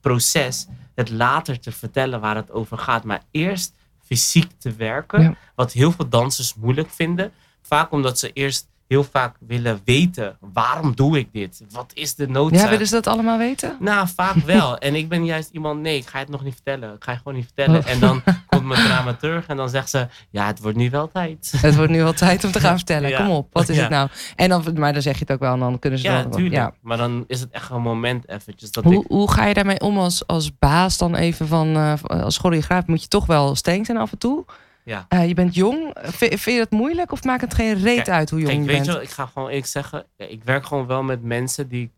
proces, 0.00 0.66
het 0.94 1.10
later 1.10 1.60
te 1.60 1.72
vertellen 1.72 2.20
waar 2.20 2.36
het 2.36 2.50
over 2.50 2.78
gaat. 2.78 3.04
Maar 3.04 3.22
eerst 3.30 3.74
fysiek 4.04 4.50
te 4.58 4.72
werken, 4.72 5.22
Ja. 5.22 5.34
wat 5.54 5.72
heel 5.72 5.92
veel 5.92 6.08
dansers 6.08 6.54
moeilijk 6.54 6.90
vinden. 6.90 7.32
Vaak 7.62 7.92
omdat 7.92 8.18
ze 8.18 8.32
eerst 8.32 8.68
heel 8.88 9.04
vaak 9.04 9.36
willen 9.46 9.80
weten, 9.84 10.36
waarom 10.40 10.94
doe 10.94 11.18
ik 11.18 11.28
dit? 11.32 11.62
Wat 11.70 11.90
is 11.94 12.14
de 12.14 12.28
noodzaak? 12.28 12.64
Ja, 12.64 12.70
willen 12.70 12.86
ze 12.86 12.94
dat 12.94 13.06
allemaal 13.06 13.38
weten? 13.38 13.76
Nou, 13.80 14.08
vaak 14.14 14.36
wel. 14.54 14.78
En 14.78 14.94
ik 14.94 15.08
ben 15.08 15.24
juist 15.24 15.50
iemand, 15.52 15.80
nee, 15.80 15.96
ik 15.96 16.06
ga 16.06 16.18
het 16.18 16.28
nog 16.28 16.44
niet 16.44 16.54
vertellen. 16.54 16.94
Ik 16.94 17.04
ga 17.04 17.12
je 17.12 17.18
gewoon 17.18 17.34
niet 17.34 17.44
vertellen. 17.44 17.80
Oh. 17.80 17.90
En 17.90 18.00
dan 18.00 18.22
komt 18.46 18.64
mijn 18.64 18.84
dramaturg 18.84 19.46
en 19.46 19.56
dan 19.56 19.68
zegt 19.68 19.90
ze, 19.90 20.06
ja, 20.30 20.46
het 20.46 20.60
wordt 20.60 20.76
nu 20.76 20.90
wel 20.90 21.08
tijd. 21.08 21.52
Het 21.56 21.76
wordt 21.76 21.90
nu 21.92 22.02
wel 22.02 22.12
tijd 22.12 22.44
om 22.44 22.50
te 22.50 22.60
gaan 22.60 22.76
vertellen. 22.76 23.08
Ja. 23.18 23.18
Kom 23.18 23.30
op, 23.30 23.48
wat 23.52 23.68
is 23.68 23.76
Ja. 23.76 23.82
het 23.82 23.90
nou? 23.90 24.08
En 24.36 24.48
dan, 24.48 24.64
maar 24.74 24.92
dan 24.92 25.02
zeg 25.02 25.14
je 25.14 25.20
het 25.20 25.32
ook 25.32 25.38
wel 25.40 25.52
en 25.52 25.58
dan 25.58 25.78
kunnen 25.78 25.98
ze 25.98 26.06
Ja, 26.06 26.28
wel. 26.28 26.40
Ja. 26.40 26.72
Maar 26.80 26.96
dan 26.96 27.24
is 27.26 27.40
het 27.40 27.50
echt 27.50 27.70
een 27.70 27.82
moment 27.82 28.28
eventjes 28.28 28.72
dat 28.72 28.84
Hoe, 28.84 29.00
ik... 29.02 29.06
hoe 29.08 29.30
ga 29.30 29.46
je 29.46 29.54
daarmee 29.54 29.80
om 29.80 29.98
als, 29.98 30.26
als 30.26 30.58
baas 30.58 30.98
dan 30.98 31.14
even 31.14 31.46
van, 31.48 31.76
eh, 31.76 31.92
als 32.02 32.38
choreograaf? 32.38 32.86
Moet 32.86 33.02
je 33.02 33.08
toch 33.08 33.26
wel 33.26 33.54
streng 33.54 33.86
zijn 33.86 33.98
af 33.98 34.12
en 34.12 34.18
toe? 34.18 34.44
Ja. 34.88 35.06
Eh, 35.08 35.28
je 35.28 35.34
bent 35.34 35.54
jong. 35.54 35.96
Vind 36.02 36.42
je 36.42 36.58
dat 36.58 36.70
moeilijk 36.70 37.12
of 37.12 37.24
maakt 37.24 37.40
het 37.40 37.54
geen 37.54 37.74
reet 37.74 37.96
Kijk, 37.96 38.08
uit 38.08 38.30
hoe 38.30 38.40
jong 38.40 38.50
Kijk, 38.52 38.60
je 38.60 38.66
weet 38.66 38.76
bent? 38.76 38.86
je 38.86 38.92
wel, 38.92 39.02
ik 39.02 39.10
ga 39.10 39.26
gewoon 39.26 39.48
eerlijk 39.48 39.66
zeggen, 39.66 40.06
ik 40.16 40.44
werk 40.44 40.66
gewoon 40.66 40.86
wel 40.86 41.02
met 41.02 41.22
mensen 41.22 41.68
die, 41.68 41.90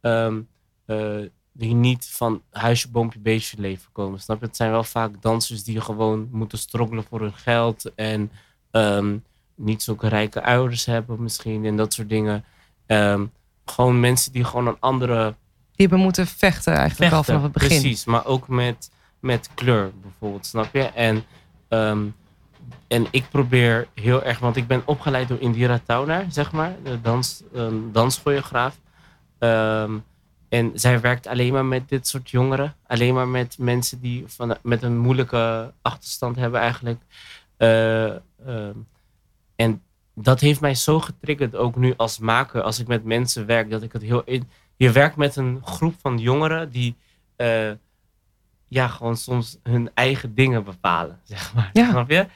ehm, 0.00 0.40
eh, 0.86 1.16
die 1.52 1.74
niet 1.74 2.08
van 2.10 2.42
huisje, 2.50 2.90
boompje, 2.90 3.18
beestje 3.18 3.60
leven 3.60 3.92
komen. 3.92 4.20
Snap 4.20 4.40
je? 4.40 4.46
Het 4.46 4.56
zijn 4.56 4.70
wel 4.70 4.84
vaak 4.84 5.22
dansers 5.22 5.64
die 5.64 5.80
gewoon 5.80 6.28
moeten 6.32 6.58
strokkelen 6.58 7.04
voor 7.04 7.20
hun 7.20 7.34
geld 7.34 7.94
en 7.94 8.30
ehm, 8.70 9.16
niet 9.54 9.82
zulke 9.82 10.08
rijke 10.08 10.42
ouders 10.42 10.84
hebben 10.84 11.22
misschien 11.22 11.64
en 11.64 11.76
dat 11.76 11.92
soort 11.92 12.08
dingen. 12.08 12.44
Ehm, 12.86 13.26
gewoon 13.64 14.00
mensen 14.00 14.32
die 14.32 14.44
gewoon 14.44 14.66
een 14.66 14.80
andere 14.80 15.34
Die 15.72 15.86
hebben 15.86 15.98
moeten 15.98 16.26
vechten 16.26 16.74
eigenlijk 16.74 17.12
al 17.12 17.22
vanaf 17.22 17.42
het 17.42 17.52
begin. 17.52 17.68
Precies, 17.68 18.04
maar 18.04 18.26
ook 18.26 18.48
met, 18.48 18.90
met 19.20 19.48
kleur 19.54 19.92
bijvoorbeeld, 20.02 20.46
snap 20.46 20.68
je? 20.72 20.82
En, 20.82 21.24
en 22.88 23.06
ik 23.10 23.28
probeer 23.30 23.88
heel 23.94 24.22
erg, 24.22 24.38
want 24.38 24.56
ik 24.56 24.66
ben 24.66 24.82
opgeleid 24.84 25.28
door 25.28 25.40
Indira 25.40 25.80
Taunar, 25.86 26.24
zeg 26.28 26.52
maar, 26.52 26.76
de 26.82 27.00
dans, 27.00 27.42
een 27.52 27.92
danschoreograaf. 27.92 28.80
Ehm, 29.38 29.98
en 30.48 30.70
zij 30.74 31.00
werkt 31.00 31.26
alleen 31.26 31.52
maar 31.52 31.64
met 31.64 31.88
dit 31.88 32.06
soort 32.06 32.30
jongeren. 32.30 32.74
Alleen 32.86 33.14
maar 33.14 33.28
met 33.28 33.58
mensen 33.58 34.00
die 34.00 34.24
van, 34.26 34.56
met 34.62 34.82
een 34.82 34.98
moeilijke 34.98 35.72
achterstand 35.82 36.36
hebben 36.36 36.60
eigenlijk. 36.60 37.00
Eh, 37.56 38.06
ehm, 38.06 38.76
en 39.56 39.82
dat 40.14 40.40
heeft 40.40 40.60
mij 40.60 40.74
zo 40.74 41.00
getriggerd, 41.00 41.56
ook 41.56 41.76
nu 41.76 41.94
als 41.96 42.18
maker, 42.18 42.62
als 42.62 42.78
ik 42.78 42.86
met 42.86 43.04
mensen 43.04 43.46
werk, 43.46 43.70
dat 43.70 43.82
ik 43.82 43.92
het 43.92 44.02
heel... 44.02 44.24
Je 44.76 44.90
werkt 44.90 45.16
met 45.16 45.36
een 45.36 45.60
groep 45.64 45.94
van 46.00 46.18
jongeren 46.18 46.70
die 46.70 46.96
eh, 47.36 47.70
ja, 48.68 48.88
gewoon 48.88 49.16
soms 49.16 49.58
hun 49.62 49.90
eigen 49.94 50.34
dingen 50.34 50.64
bepalen, 50.64 51.20
zeg 51.24 51.54
maar. 51.54 51.70
Ja. 51.72 51.90
Snap 51.90 52.10
je? 52.10 52.26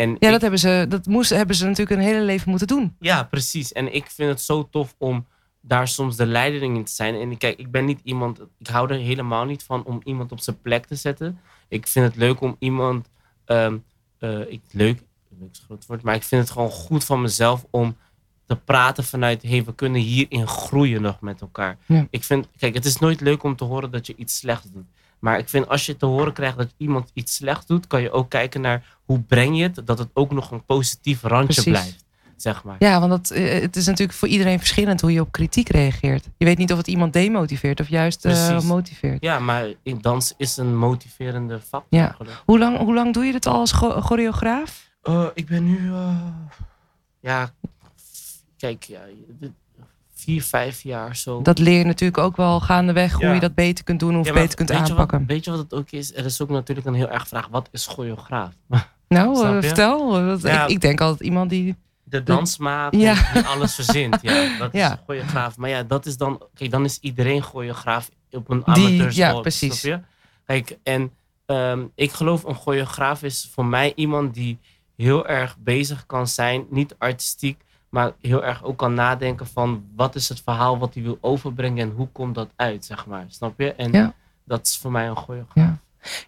En 0.00 0.08
Ja, 0.10 0.14
ik- 0.26 0.30
dat, 0.32 0.40
hebben 0.40 0.58
ze, 0.60 0.86
dat 0.88 1.06
moest, 1.06 1.30
hebben 1.30 1.56
ze 1.56 1.64
natuurlijk 1.66 1.90
een 2.00 2.06
hele 2.06 2.20
leven 2.24 2.50
moeten 2.50 2.66
doen. 2.66 2.96
ja, 3.00 3.22
precies. 3.24 3.72
En 3.72 3.94
ik 3.94 4.06
vind 4.06 4.28
het 4.30 4.40
zo 4.40 4.68
tof 4.70 4.94
om 4.98 5.26
daar 5.60 5.88
soms 5.88 6.16
de 6.16 6.26
leiding 6.26 6.76
in 6.76 6.84
te 6.84 6.92
zijn. 6.92 7.14
En 7.14 7.36
kijk, 7.38 7.58
ik 7.58 7.70
ben 7.70 7.84
niet 7.84 8.00
iemand, 8.04 8.40
ik 8.58 8.66
hou 8.66 8.92
er 8.92 8.98
helemaal 8.98 9.44
niet 9.44 9.62
van 9.62 9.84
om 9.84 10.00
iemand 10.04 10.32
op 10.32 10.40
zijn 10.40 10.60
plek 10.60 10.86
te 10.86 10.94
zetten. 10.94 11.38
Ik 11.68 11.86
vind 11.86 12.06
het 12.06 12.16
leuk 12.16 12.40
om 12.40 12.56
iemand, 12.58 13.08
ehm, 13.44 13.76
eh, 14.18 14.40
ik, 14.40 14.60
leuk, 14.70 15.02
leuk 15.38 15.50
is 15.52 15.62
groot 15.66 15.86
woord, 15.86 16.02
maar 16.02 16.14
ik 16.14 16.22
vind 16.22 16.42
het 16.42 16.50
gewoon 16.50 16.70
goed 16.70 17.04
van 17.04 17.20
mezelf 17.20 17.64
om 17.70 17.96
te 18.46 18.56
praten 18.56 19.04
vanuit, 19.04 19.42
hey, 19.42 19.64
we 19.64 19.74
kunnen 19.74 20.00
hierin 20.00 20.46
groeien 20.48 21.02
nog 21.02 21.20
met 21.20 21.40
elkaar. 21.40 21.78
Ja. 21.86 22.06
Ik 22.10 22.24
vind, 22.24 22.46
kijk, 22.58 22.74
het 22.74 22.84
is 22.84 22.98
nooit 22.98 23.20
leuk 23.20 23.42
om 23.42 23.56
te 23.56 23.64
horen 23.64 23.90
dat 23.90 24.06
je 24.06 24.14
iets 24.16 24.36
slechts 24.36 24.70
doet. 24.72 24.86
Maar 25.20 25.38
ik 25.38 25.48
vind 25.48 25.68
als 25.68 25.86
je 25.86 25.96
te 25.96 26.06
horen 26.06 26.32
krijgt 26.32 26.56
dat 26.56 26.74
iemand 26.76 27.10
iets 27.14 27.34
slechts 27.34 27.66
doet, 27.66 27.86
kan 27.86 28.02
je 28.02 28.10
ook 28.10 28.30
kijken 28.30 28.60
naar 28.60 28.96
hoe 29.04 29.20
breng 29.20 29.56
je 29.56 29.62
het, 29.62 29.80
dat 29.84 29.98
het 29.98 30.08
ook 30.12 30.30
nog 30.32 30.50
een 30.50 30.64
positief 30.64 31.22
randje 31.22 31.62
Precies. 31.62 31.64
blijft. 31.64 32.04
Zeg 32.36 32.64
maar. 32.64 32.76
Ja, 32.78 32.98
want 33.00 33.10
dat, 33.10 33.30
eh, 33.30 33.60
het 33.60 33.76
is 33.76 33.86
natuurlijk 33.86 34.18
voor 34.18 34.28
iedereen 34.28 34.58
verschillend 34.58 35.00
hoe 35.00 35.12
je 35.12 35.20
op 35.20 35.32
kritiek 35.32 35.68
reageert. 35.68 36.28
Je 36.36 36.44
weet 36.44 36.58
niet 36.58 36.72
of 36.72 36.78
het 36.78 36.86
iemand 36.86 37.12
demotiveert 37.12 37.80
of 37.80 37.88
juist 37.88 38.24
eh, 38.24 38.60
motiveert. 38.60 39.22
Ja, 39.22 39.38
maar 39.38 39.66
in 39.82 39.98
dans 40.00 40.34
is 40.36 40.56
een 40.56 40.76
motiverende 40.76 41.60
factor. 41.60 41.98
Ja. 41.98 42.16
Hoe, 42.44 42.58
lang, 42.58 42.78
hoe 42.78 42.94
lang 42.94 43.14
doe 43.14 43.24
je 43.24 43.32
dit 43.32 43.46
al 43.46 43.54
als 43.54 43.72
cho- 43.72 44.00
choreograaf? 44.00 44.90
Eh, 45.02 45.26
ik 45.34 45.46
ben 45.46 45.64
nu, 45.66 45.92
ja, 47.20 47.50
kijk, 48.56 48.84
ja, 48.84 49.00
vier, 50.20 50.42
vijf 50.42 50.82
jaar 50.82 51.16
zo. 51.16 51.42
Dat 51.42 51.58
leer 51.58 51.78
je 51.78 51.84
natuurlijk 51.84 52.18
ook 52.18 52.36
wel 52.36 52.60
gaandeweg 52.60 53.12
hoe 53.12 53.24
Ja. 53.24 53.32
je 53.32 53.40
dat 53.40 53.54
beter 53.54 53.84
kunt 53.84 54.00
doen 54.00 54.18
of 54.18 54.26
Ja, 54.26 54.32
maar 54.32 54.42
beter 54.42 54.56
kunt 54.56 54.68
weet 54.68 54.78
je 54.86 54.90
aanpakken. 54.92 55.18
Wat, 55.18 55.28
weet 55.28 55.44
je 55.44 55.50
wat 55.50 55.60
het 55.60 55.74
ook 55.74 55.90
is? 55.90 56.16
Er 56.16 56.24
is 56.24 56.42
ook 56.42 56.48
natuurlijk 56.48 56.86
een 56.86 56.94
heel 56.94 57.10
erg 57.10 57.28
vraag. 57.28 57.48
Wat 57.50 57.68
is 57.72 57.86
choreograaf? 57.86 58.52
nou, 59.08 59.46
eh, 59.46 59.54
je? 59.54 59.62
vertel. 59.62 60.20
Ja. 60.38 60.64
ik, 60.64 60.70
ik 60.70 60.80
denk 60.80 61.00
altijd 61.00 61.20
iemand 61.20 61.50
die. 61.50 61.76
De 62.02 62.22
dansmaat 62.22 62.92
die 62.92 63.10
alles 63.46 63.74
verzint. 63.74 64.18
Ja, 64.22 64.48
dat 64.58 64.74
is 64.74 64.88
choreograaf. 65.06 65.56
Maar 65.56 65.70
ja, 65.70 65.82
dat 65.82 66.06
is 66.06 66.16
dan... 66.16 66.42
Kijk, 66.54 66.70
dan 66.70 66.84
is 66.84 66.98
iedereen 67.00 67.42
choreograaf 67.42 68.10
op 68.30 68.50
een 68.50 68.66
amateurschool. 68.66 69.34
ja, 69.34 69.40
precies. 69.40 69.80
Snap 69.80 70.00
je? 70.00 70.06
Kijk, 70.46 70.78
en 70.82 71.10
ehm, 71.46 71.84
ik 71.94 72.12
geloof 72.12 72.44
een 72.44 72.54
choreograaf 72.54 73.22
is 73.22 73.50
voor 73.52 73.64
mij 73.64 73.92
iemand 73.94 74.34
die 74.34 74.58
heel 74.96 75.26
erg 75.26 75.56
bezig 75.58 76.06
kan 76.06 76.26
zijn. 76.26 76.66
Niet 76.70 76.94
artistiek, 76.98 77.62
maar 77.90 78.12
heel 78.20 78.44
erg 78.44 78.64
ook 78.64 78.76
kan 78.78 78.94
nadenken 78.94 79.46
van... 79.46 79.84
Wat 79.96 80.14
is 80.14 80.28
het 80.28 80.40
verhaal 80.42 80.78
wat 80.78 80.94
hij 80.94 81.02
wil 81.02 81.18
overbrengen 81.20 81.88
en 81.88 81.94
hoe 81.96 82.08
komt 82.12 82.34
dat 82.34 82.48
uit, 82.56 82.84
zeg 82.84 83.06
maar. 83.06 83.24
Snap 83.28 83.58
je? 83.60 83.74
En 83.74 83.92
Ja. 83.92 84.14
dat 84.44 84.66
is 84.66 84.78
voor 84.78 84.90
mij 84.90 85.08
een 85.08 85.16
choreograaf. 85.16 85.54
Ja. 85.66 85.78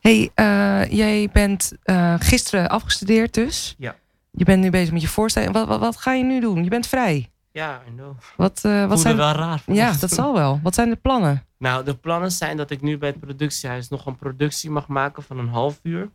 hey, 0.00 0.30
eh, 0.34 0.92
jij 0.92 1.28
bent 1.32 1.72
eh, 1.82 2.14
gisteren 2.18 2.68
afgestudeerd 2.68 3.34
dus. 3.34 3.74
Ja. 3.78 3.96
Je 4.30 4.44
bent 4.44 4.62
nu 4.62 4.70
bezig 4.70 4.92
met 4.92 5.02
je 5.02 5.08
voorstelling. 5.08 5.52
Wat, 5.52 5.66
wat, 5.68 5.80
wat 5.80 5.96
ga 5.96 6.12
je 6.12 6.24
nu 6.24 6.40
doen? 6.40 6.64
Je 6.64 6.70
bent 6.70 6.86
vrij. 6.86 7.30
Ja, 7.52 7.82
I 7.88 7.94
know. 7.94 8.14
Wat, 8.36 8.60
eh, 8.62 8.86
wat 8.86 9.00
zijn 9.00 9.16
wel 9.16 9.32
raar. 9.32 9.62
Ja, 9.66 9.92
dat 10.00 10.10
zal 10.10 10.34
wel. 10.34 10.60
Wat 10.62 10.74
zijn 10.74 10.88
de 10.88 10.96
plannen? 10.96 11.44
Nou, 11.58 11.84
de 11.84 11.94
plannen 11.94 12.30
zijn 12.32 12.56
dat 12.56 12.70
ik 12.70 12.80
nu 12.82 12.98
bij 12.98 13.08
het 13.08 13.20
productiehuis 13.20 13.88
nog 13.88 14.06
een 14.06 14.16
productie 14.16 14.70
mag 14.70 14.88
maken 14.88 15.22
van 15.22 15.38
een 15.38 15.48
half 15.48 15.80
uur. 15.82 16.10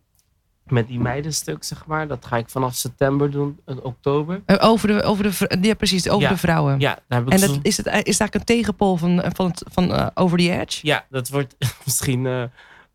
Met 0.70 0.88
die 0.88 1.00
meidenstuk, 1.00 1.64
zeg 1.64 1.86
maar. 1.86 2.08
Dat 2.08 2.26
ga 2.26 2.38
ik 2.38 2.50
vanaf 2.50 2.76
september 2.76 3.32
doen, 3.32 3.60
in 3.66 3.82
oktober. 3.82 4.42
Eh, 4.46 4.56
over 4.70 4.88
de, 4.88 5.04
over 5.04 5.24
de, 5.24 5.58
ja, 5.68 5.74
precies, 5.74 6.10
over 6.10 6.22
Ja. 6.22 6.30
de 6.30 6.38
vrouwen. 6.38 6.80
Ja, 6.80 7.00
daar 7.08 7.20
heb 7.20 7.28
ik 7.28 7.34
En 7.34 7.40
zo- 7.40 7.48
dat, 7.48 7.60
is, 7.62 7.78
het, 7.78 7.86
is 7.88 7.92
eigenlijk 7.94 8.34
een 8.34 8.44
tegenpol 8.44 8.96
van, 8.98 9.24
van, 9.36 9.46
het, 9.48 9.64
van 9.72 9.94
eh, 9.94 10.08
Over 10.14 10.38
the 10.38 10.60
Edge? 10.60 10.80
Ja, 10.88 11.06
dat 11.10 11.30
wordt 11.30 11.56
misschien... 11.86 12.26
eh, 12.26 12.44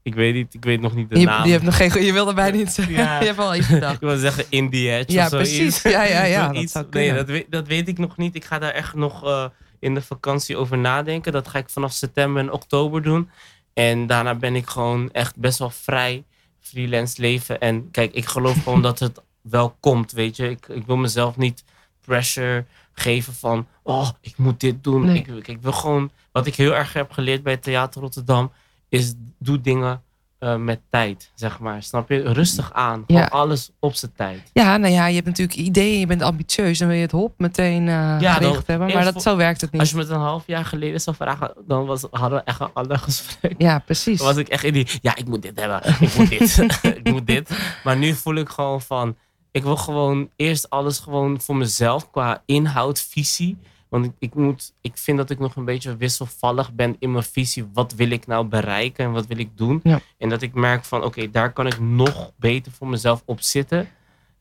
ik 0.02 0.14
weet 0.14 0.34
niet, 0.34 0.54
ik 0.54 0.64
weet 0.64 0.80
nog 0.80 0.94
niet 0.94 1.10
de 1.10 1.18
Je, 1.18 1.26
naam. 1.26 1.44
je, 1.46 1.52
hebt 1.52 1.64
nog 1.64 1.76
geen, 1.76 2.04
je 2.04 2.12
wil 2.12 2.28
erbij 2.28 2.50
niet 2.50 2.70
zeggen. 2.72 2.94
Ja. 2.94 3.18
je 3.20 3.24
hebt 3.24 3.36
wel 3.36 3.54
iets 3.54 3.66
gedacht. 3.66 3.94
Ik 3.94 4.00
wil 4.00 4.16
zeggen 4.16 4.44
In 4.48 4.70
the 4.70 4.90
Edge 4.90 5.12
Ja, 5.12 5.22
of 5.24 5.28
zoiets. 5.30 5.56
precies. 5.56 5.82
Ja, 5.82 6.02
ja, 6.02 6.22
ja. 6.24 6.48
Dat 6.52 6.70
zou 6.70 6.86
nee, 6.90 7.12
dat 7.14 7.26
weet, 7.26 7.46
dat 7.50 7.66
weet 7.66 7.88
ik 7.88 7.98
nog 7.98 8.16
niet. 8.16 8.34
Ik 8.34 8.44
ga 8.44 8.58
daar 8.58 8.72
echt 8.72 8.94
nog 8.94 9.24
eh, 9.24 9.44
in 9.78 9.94
de 9.94 10.02
vakantie 10.02 10.56
over 10.56 10.78
nadenken. 10.78 11.32
Dat 11.32 11.48
ga 11.48 11.58
ik 11.58 11.68
vanaf 11.68 11.92
september 11.92 12.42
en 12.42 12.52
oktober 12.52 13.02
doen. 13.02 13.30
En 13.74 14.06
daarna 14.06 14.34
ben 14.34 14.54
ik 14.56 14.66
gewoon 14.68 15.10
echt 15.12 15.36
best 15.36 15.58
wel 15.58 15.70
vrij 15.70 16.24
freelance 16.62 17.20
leven. 17.20 17.60
En 17.60 17.90
kijk, 17.90 18.12
ik 18.12 18.26
geloof 18.26 18.62
gewoon 18.62 18.82
dat 18.82 18.98
het 18.98 19.22
wel 19.40 19.76
komt, 19.80 20.12
weet 20.12 20.36
je. 20.36 20.50
Ik, 20.50 20.68
ik 20.68 20.86
wil 20.86 20.96
mezelf 20.96 21.36
niet 21.36 21.64
pressure 22.04 22.64
geven 22.92 23.34
van... 23.34 23.66
Oh, 23.82 24.08
ik 24.20 24.36
moet 24.36 24.60
dit 24.60 24.84
doen. 24.84 25.04
Nee. 25.04 25.16
Ik, 25.16 25.26
ik, 25.26 25.48
ik 25.48 25.62
wil 25.62 25.72
gewoon... 25.72 26.10
Wat 26.32 26.46
ik 26.46 26.54
heel 26.54 26.74
erg 26.74 26.92
heb 26.92 27.10
geleerd 27.10 27.42
bij 27.42 27.56
Theater 27.56 28.00
Rotterdam... 28.00 28.52
is 28.88 29.14
doe 29.38 29.60
dingen 29.60 30.02
eh, 30.42 30.56
met 30.56 30.80
tijd, 30.90 31.30
zeg 31.34 31.58
maar. 31.58 31.82
Snap 31.82 32.08
je? 32.08 32.32
Rustig 32.32 32.72
aan. 32.72 33.04
Gewoon 33.06 33.22
Ja. 33.22 33.28
alles 33.28 33.70
op 33.80 33.94
zijn 33.94 34.12
tijd. 34.16 34.50
Ja, 34.52 34.76
nou 34.76 34.92
ja, 34.92 35.06
je 35.06 35.14
hebt 35.14 35.26
natuurlijk 35.26 35.58
ideeën, 35.58 35.98
je 35.98 36.06
bent 36.06 36.22
ambitieus. 36.22 36.78
Dan 36.78 36.88
wil 36.88 36.96
je 36.96 37.02
het 37.02 37.10
hop 37.12 37.34
meteen 37.36 37.88
eh 37.88 38.16
Ja, 38.20 38.32
gericht 38.34 38.66
hebben. 38.66 38.92
Maar 38.92 39.04
dat, 39.04 39.22
zo 39.22 39.36
werkt 39.36 39.60
het 39.60 39.70
Als 39.72 39.80
niet. 39.80 39.90
je 39.90 39.96
me 39.96 40.02
het 40.02 40.10
een 40.10 40.18
half 40.18 40.42
jaar 40.46 40.64
geleden 40.64 41.00
zou 41.00 41.16
vragen, 41.16 41.52
dan 41.66 41.86
was, 41.86 42.06
hadden 42.10 42.38
we 42.38 42.44
echt 42.44 42.60
een 42.60 42.70
ander 42.72 42.98
gesprek. 42.98 43.54
Ja, 43.58 43.78
precies. 43.78 44.18
Dan 44.18 44.26
was 44.26 44.36
ik 44.36 44.48
echt 44.48 44.64
in 44.64 44.72
die, 44.72 44.86
ja, 45.02 45.16
ik 45.16 45.26
moet 45.28 45.42
dit 45.42 45.60
hebben, 45.60 45.80
ik 46.00 46.14
moet 46.16 46.28
dit, 46.28 46.58
ik 47.02 47.10
moet 47.10 47.26
dit. 47.26 47.50
Maar 47.84 47.96
nu 47.96 48.14
voel 48.14 48.34
ik 48.34 48.48
gewoon 48.48 48.82
van, 48.82 49.16
ik 49.50 49.62
wil 49.62 49.76
gewoon 49.76 50.28
eerst 50.36 50.70
alles 50.70 50.98
gewoon 50.98 51.40
voor 51.40 51.56
mezelf 51.56 52.10
qua 52.10 52.42
inhoud, 52.46 53.00
visie. 53.00 53.56
Want 53.92 54.04
ik, 54.04 54.12
ik, 54.18 54.34
moet, 54.34 54.72
ik 54.80 54.96
vind 54.96 55.18
dat 55.18 55.30
ik 55.30 55.38
nog 55.38 55.56
een 55.56 55.64
beetje 55.64 55.96
wisselvallig 55.96 56.72
ben 56.72 56.96
in 56.98 57.12
mijn 57.12 57.24
visie. 57.24 57.68
Wat 57.72 57.92
wil 57.92 58.10
ik 58.10 58.26
nou 58.26 58.46
bereiken 58.46 59.04
en 59.04 59.12
wat 59.12 59.26
wil 59.26 59.38
ik 59.38 59.56
doen? 59.56 59.80
Ja. 59.82 60.00
En 60.18 60.28
dat 60.28 60.42
ik 60.42 60.54
merk 60.54 60.84
van, 60.84 61.04
oké, 61.04 61.30
daar 61.30 61.52
kan 61.52 61.66
ik 61.66 61.80
nog 61.80 62.32
beter 62.36 62.72
voor 62.72 62.88
mezelf 62.88 63.22
op 63.24 63.40
zitten. 63.40 63.88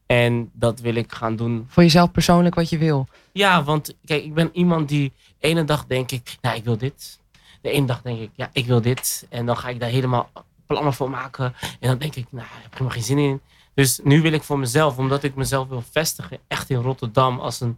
En 0.06 0.50
dat 0.54 0.80
wil 0.80 0.96
ik 0.96 1.12
gaan 1.12 1.36
doen 1.36 1.66
Voor 1.68 1.84
jezelf 1.84 2.12
persoonlijk 2.12 2.56
wat 2.56 2.70
je 2.70 2.78
wil. 2.78 3.08
ja, 3.32 3.64
want 3.64 3.96
kijk, 4.06 4.24
ik 4.24 4.34
ben 4.34 4.50
iemand 4.54 4.90
die 4.90 5.12
ene 5.40 5.64
dag 5.64 5.86
denk 5.86 6.12
ik, 6.12 6.38
nou, 6.42 6.56
ik 6.56 6.64
wil 6.64 6.78
dit. 6.78 7.20
De 7.62 7.70
ene 7.70 7.86
dag 7.86 8.02
denk 8.02 8.20
ik, 8.20 8.30
ja, 8.36 8.50
ik 8.54 8.66
wil 8.66 8.82
dit. 8.82 9.26
En 9.30 9.46
dan 9.46 9.58
ga 9.58 9.70
ik 9.70 9.80
daar 9.80 9.90
helemaal 9.90 10.32
plannen 10.66 10.94
voor 10.94 11.10
maken. 11.10 11.54
En 11.80 11.90
dan 11.90 11.98
denk 11.98 12.16
ik, 12.16 12.26
nou, 12.30 12.46
ik 12.46 12.54
heb 12.54 12.64
er 12.64 12.72
helemaal 12.72 12.94
geen 12.94 13.04
zin 13.04 13.18
in. 13.18 13.42
Dus 13.74 14.00
nu 14.04 14.22
wil 14.22 14.32
ik 14.32 14.44
voor 14.44 14.60
mezelf, 14.60 14.98
omdat 14.98 15.24
ik 15.24 15.36
mezelf 15.36 15.68
wil 15.68 15.84
vestigen, 15.92 16.40
echt 16.48 16.70
in 16.70 16.82
Rotterdam 16.82 17.40
als 17.40 17.60
een 17.62 17.78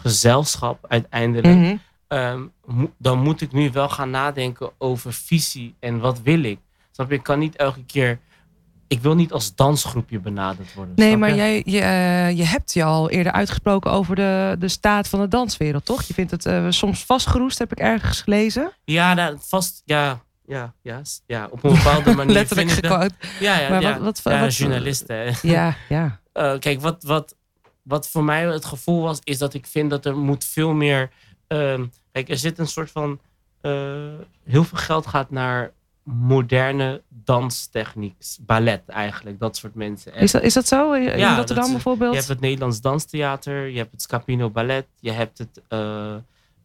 gezelschap 0.00 0.84
uiteindelijk. 0.88 1.54
Mhm. 1.56 1.76
ehm, 2.08 2.40
mo- 2.64 2.92
dan 2.98 3.18
moet 3.22 3.40
ik 3.40 3.52
nu 3.52 3.70
wel 3.72 3.88
gaan 3.88 4.10
nadenken 4.10 4.70
over 4.78 5.12
visie 5.12 5.74
en 5.80 5.98
wat 6.00 6.20
wil 6.22 6.42
ik. 6.42 6.58
Snap 6.90 7.08
je? 7.10 7.14
Ik 7.16 7.22
kan 7.22 7.38
niet 7.38 7.56
elke 7.56 7.84
keer, 7.84 8.18
ik 8.88 9.00
wil 9.00 9.14
niet 9.14 9.32
als 9.32 9.54
dansgroepje 9.54 10.18
benaderd 10.20 10.74
worden. 10.74 10.94
Nee, 10.96 11.16
maar 11.16 11.28
je? 11.28 11.34
jij, 11.36 11.62
je, 11.66 11.80
eh, 11.80 12.36
je 12.36 12.44
hebt 12.44 12.72
je 12.74 12.84
al 12.84 13.10
eerder 13.10 13.32
uitgesproken 13.32 13.90
over 13.90 14.16
de, 14.16 14.56
de 14.58 14.68
staat 14.68 15.08
van 15.08 15.20
de 15.20 15.28
danswereld, 15.28 15.84
toch? 15.84 16.02
Je 16.02 16.14
vindt 16.14 16.30
het 16.30 16.46
eh, 16.46 16.66
soms 16.68 17.04
vastgeroest, 17.04 17.58
heb 17.58 17.72
ik 17.72 17.78
ergens 17.78 18.20
gelezen. 18.20 18.72
Ja, 18.84 19.14
nou, 19.14 19.36
vast, 19.40 19.82
ja, 19.84 20.20
ja, 20.46 20.72
ja, 20.82 21.00
ja, 21.26 21.48
op 21.50 21.64
een 21.64 21.72
bepaalde 21.74 22.14
manier. 22.16 22.32
Letterlijk 22.34 22.70
vind 22.70 22.84
ik 22.84 22.90
dat-. 22.90 23.12
Ja, 23.40 23.58
ja, 23.58 23.68
Maar 23.68 23.80
ja. 23.82 23.98
wat- 23.98 24.22
wat- 24.22 24.34
ja, 24.34 24.40
wat- 24.40 24.54
journalisten. 24.56 25.34
Ja, 25.42 25.76
ja. 25.88 26.20
Eh, 26.32 26.58
kijk, 26.58 26.80
wat, 26.80 27.02
wat, 27.02 27.34
wat 27.84 28.08
voor 28.08 28.24
mij 28.24 28.42
het 28.46 28.64
gevoel 28.64 29.02
was, 29.02 29.20
is 29.24 29.38
dat 29.38 29.54
ik 29.54 29.66
vind 29.66 29.90
dat 29.90 30.04
er 30.06 30.16
moet 30.16 30.44
veel 30.44 30.72
meer... 30.72 31.10
ehm, 31.46 31.86
kijk, 32.12 32.28
er 32.28 32.38
zit 32.38 32.58
een 32.58 32.66
soort 32.68 32.90
van... 32.90 33.18
eh, 33.60 33.72
heel 34.44 34.64
veel 34.64 34.78
geld 34.78 35.06
gaat 35.06 35.30
naar 35.30 35.72
moderne 36.02 37.02
danstechniek. 37.08 38.14
Ballet 38.40 38.82
eigenlijk, 38.88 39.38
dat 39.38 39.56
soort 39.56 39.74
mensen. 39.74 40.12
En 40.14 40.22
Is 40.22 40.30
dat, 40.30 40.42
is 40.42 40.54
dat 40.54 40.66
zo 40.66 40.92
in 40.92 41.18
Ja, 41.18 41.36
Rotterdam 41.36 41.64
dat 41.64 41.72
bijvoorbeeld? 41.72 42.10
je 42.10 42.16
hebt 42.16 42.28
het 42.30 42.40
Nederlands 42.40 42.80
Danstheater, 42.80 43.68
je 43.68 43.76
hebt 43.78 43.92
het 43.92 44.02
Scapino 44.02 44.50
Ballet, 44.50 44.86
je 45.00 45.10
hebt 45.10 45.38
het 45.38 45.62
eh 45.68 46.14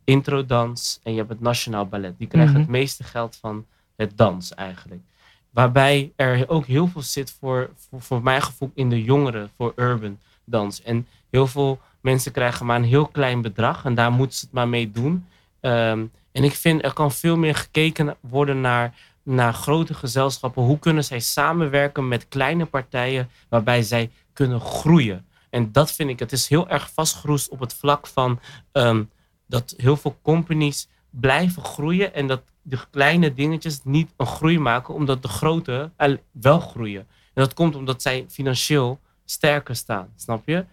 Introdans 0.04 1.00
en 1.04 1.12
je 1.12 1.18
hebt 1.18 1.30
het 1.30 1.42
Nationaal 1.42 1.86
Ballet. 1.88 2.18
Die 2.18 2.28
krijgen 2.28 2.52
Mhm. 2.52 2.62
het 2.62 2.70
meeste 2.70 3.04
geld 3.04 3.36
van 3.36 3.66
het 3.96 4.18
dans 4.18 4.54
eigenlijk. 4.54 5.02
Waarbij 5.50 6.12
er 6.16 6.50
ook 6.50 6.66
heel 6.66 6.88
veel 6.88 7.02
zit 7.02 7.32
voor, 7.40 7.70
voor, 7.76 8.02
voor 8.02 8.24
mijn 8.24 8.42
gevoel 8.42 8.72
in 8.74 8.90
de 8.90 9.04
jongeren, 9.04 9.50
voor 9.58 9.74
urban 9.76 10.20
dans. 10.50 10.82
En 10.82 11.08
heel 11.30 11.48
veel 11.48 11.80
mensen 12.02 12.32
krijgen 12.32 12.66
maar 12.66 12.76
een 12.76 12.84
heel 12.84 13.08
klein 13.08 13.42
bedrag 13.42 13.86
en 13.86 13.96
daar 13.96 14.12
moeten 14.12 14.38
ze 14.38 14.46
het 14.46 14.54
maar 14.54 14.68
mee 14.68 14.92
doen. 14.92 15.26
Ehm, 15.60 16.06
en 16.32 16.44
ik 16.44 16.54
vind 16.54 16.84
er 16.84 16.94
kan 16.94 17.12
veel 17.12 17.38
meer 17.38 17.56
gekeken 17.56 18.16
worden 18.20 18.62
naar, 18.62 18.96
naar 19.24 19.54
grote 19.54 19.94
gezelschappen. 19.94 20.64
Hoe 20.64 20.80
kunnen 20.80 21.04
zij 21.04 21.20
samenwerken 21.20 22.08
met 22.08 22.28
kleine 22.28 22.66
partijen 22.66 23.30
waarbij 23.50 23.82
zij 23.82 24.12
kunnen 24.34 24.62
groeien? 24.62 25.26
En 25.50 25.72
dat 25.72 25.92
vind 25.92 26.10
ik, 26.10 26.20
het 26.20 26.32
is 26.32 26.48
heel 26.48 26.70
erg 26.70 26.92
vastgeroest 26.94 27.50
op 27.50 27.60
het 27.60 27.74
vlak 27.74 28.08
van 28.08 28.40
ehm, 28.72 29.04
dat 29.48 29.74
heel 29.78 29.98
veel 29.98 30.18
companies 30.22 30.88
blijven 31.10 31.64
groeien 31.64 32.14
en 32.14 32.28
dat 32.28 32.42
de 32.62 32.80
kleine 32.92 33.34
dingetjes 33.34 33.80
niet 33.84 34.14
een 34.18 34.26
groei 34.26 34.60
maken, 34.60 34.94
omdat 34.94 35.22
de 35.22 35.28
grote 35.28 35.92
eh, 35.96 36.14
wel 36.32 36.60
groeien. 36.60 37.08
En 37.34 37.44
dat 37.44 37.54
komt 37.54 37.76
omdat 37.76 38.02
zij 38.02 38.26
financieel 38.30 39.00
sterker 39.30 39.76
staan, 39.76 40.10
snap 40.16 40.42
je? 40.46 40.66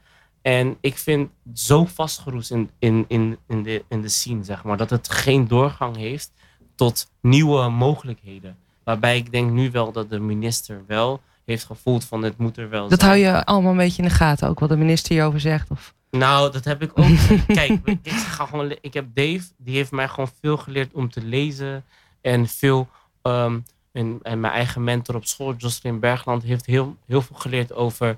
En 0.42 0.76
ik 0.80 0.98
vind 0.98 1.30
zo 1.54 1.84
vastgeroest 1.84 2.50
in, 2.50 2.70
in, 2.78 3.04
in, 3.08 3.38
in, 3.48 3.62
de, 3.62 3.84
in 3.88 4.02
de 4.02 4.08
scene, 4.08 4.44
zeg 4.44 4.64
maar, 4.64 4.76
dat 4.76 4.90
het 4.90 5.08
geen 5.08 5.48
doorgang 5.48 5.96
heeft 5.96 6.32
tot 6.74 7.10
nieuwe 7.20 7.68
mogelijkheden. 7.68 8.56
Waarbij 8.84 9.16
ik 9.16 9.32
denk 9.32 9.50
nu 9.50 9.70
wel 9.70 9.92
dat 9.92 10.10
de 10.10 10.20
minister 10.20 10.84
wel 10.86 11.20
heeft 11.44 11.64
gevoeld 11.64 12.04
van 12.04 12.22
het 12.22 12.38
moet 12.38 12.56
er 12.56 12.68
wel 12.68 12.88
Dat 12.88 13.00
zijn. 13.00 13.10
hou 13.10 13.22
je 13.22 13.44
allemaal 13.44 13.70
een 13.70 13.76
beetje 13.76 14.02
in 14.02 14.08
de 14.08 14.14
gaten, 14.14 14.48
ook 14.48 14.60
wat 14.60 14.68
de 14.68 14.76
minister 14.76 15.12
hierover 15.12 15.40
zegt. 15.40 15.70
Of... 15.70 15.94
Nou, 16.10 16.52
dat 16.52 16.64
heb 16.64 16.82
ik 16.82 16.90
ook. 16.94 17.06
Kijk, 17.46 17.80
ik, 17.84 18.10
ga 18.10 18.46
gewoon, 18.46 18.76
ik 18.80 18.94
heb 18.94 19.06
Dave, 19.14 19.44
die 19.56 19.76
heeft 19.76 19.90
mij 19.90 20.08
gewoon 20.08 20.30
veel 20.40 20.56
geleerd 20.56 20.92
om 20.92 21.10
te 21.10 21.22
lezen. 21.22 21.84
En 22.20 22.48
veel, 22.48 22.88
ehm, 23.22 23.58
en, 23.92 24.18
en 24.22 24.40
mijn 24.40 24.52
eigen 24.52 24.84
mentor 24.84 25.14
op 25.14 25.26
school, 25.26 25.54
Jocelyn 25.56 26.00
Bergland, 26.00 26.42
heeft 26.42 26.66
heel, 26.66 26.96
heel 27.06 27.22
veel 27.22 27.36
geleerd 27.36 27.72
over. 27.72 28.16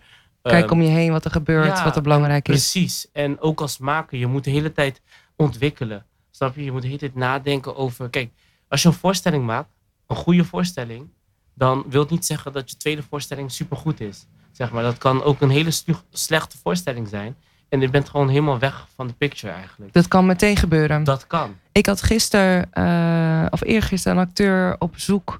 Kijk 0.49 0.65
ehm, 0.65 0.73
om 0.73 0.83
je 0.83 0.89
heen 0.89 1.13
wat 1.13 1.25
er 1.25 1.31
gebeurt, 1.31 1.79
ja, 1.79 1.85
wat 1.85 1.97
er 1.97 2.03
belangrijk 2.03 2.49
is. 2.49 2.71
Precies. 2.71 3.07
En 3.13 3.41
ook 3.41 3.61
als 3.61 3.79
maker, 3.79 4.19
je 4.19 4.27
moet 4.27 4.45
de 4.45 4.51
hele 4.51 4.73
tijd 4.73 5.01
ontwikkelen. 5.37 6.07
Snap 6.31 6.57
je? 6.57 6.65
Je 6.65 6.73
moet 6.73 6.81
de 6.81 6.87
hele 6.87 6.99
tijd 6.99 7.15
nadenken 7.15 7.77
over. 7.77 8.11
Kijk, 8.11 8.31
als 8.69 8.83
je 8.83 8.89
een 8.89 8.95
voorstelling 8.95 9.45
maakt, 9.45 9.69
een 10.07 10.17
goede 10.17 10.45
voorstelling, 10.45 11.09
dan 11.55 11.85
wil 11.89 12.01
het 12.01 12.11
niet 12.11 12.27
zeggen 12.27 12.53
dat 12.53 12.71
je 12.71 12.77
tweede 12.77 13.03
voorstelling 13.03 13.53
supergoed 13.53 14.01
is. 14.01 14.27
Zeg 14.53 14.71
maar, 14.71 14.83
dat 14.83 14.99
kan 14.99 15.23
ook 15.23 15.41
een 15.41 15.51
hele 15.51 15.71
slechte 16.11 16.59
voorstelling 16.63 17.09
zijn. 17.09 17.37
En 17.69 17.81
je 17.81 17.91
bent 17.91 18.09
gewoon 18.09 18.29
helemaal 18.29 18.59
weg 18.59 18.87
van 18.95 19.07
de 19.07 19.13
picture 19.13 19.53
eigenlijk. 19.53 19.93
Dat 19.93 20.09
kan 20.09 20.27
meteen 20.27 20.57
gebeuren. 20.57 21.05
Dat 21.05 21.27
kan. 21.27 21.57
Ik 21.73 21.87
had 21.87 22.03
gisteren, 22.03 22.73
eh, 22.73 23.47
of 23.51 23.63
eergisteren, 23.63 24.19
een 24.19 24.27
acteur 24.27 24.77
op 24.79 24.93
bezoek 24.93 25.39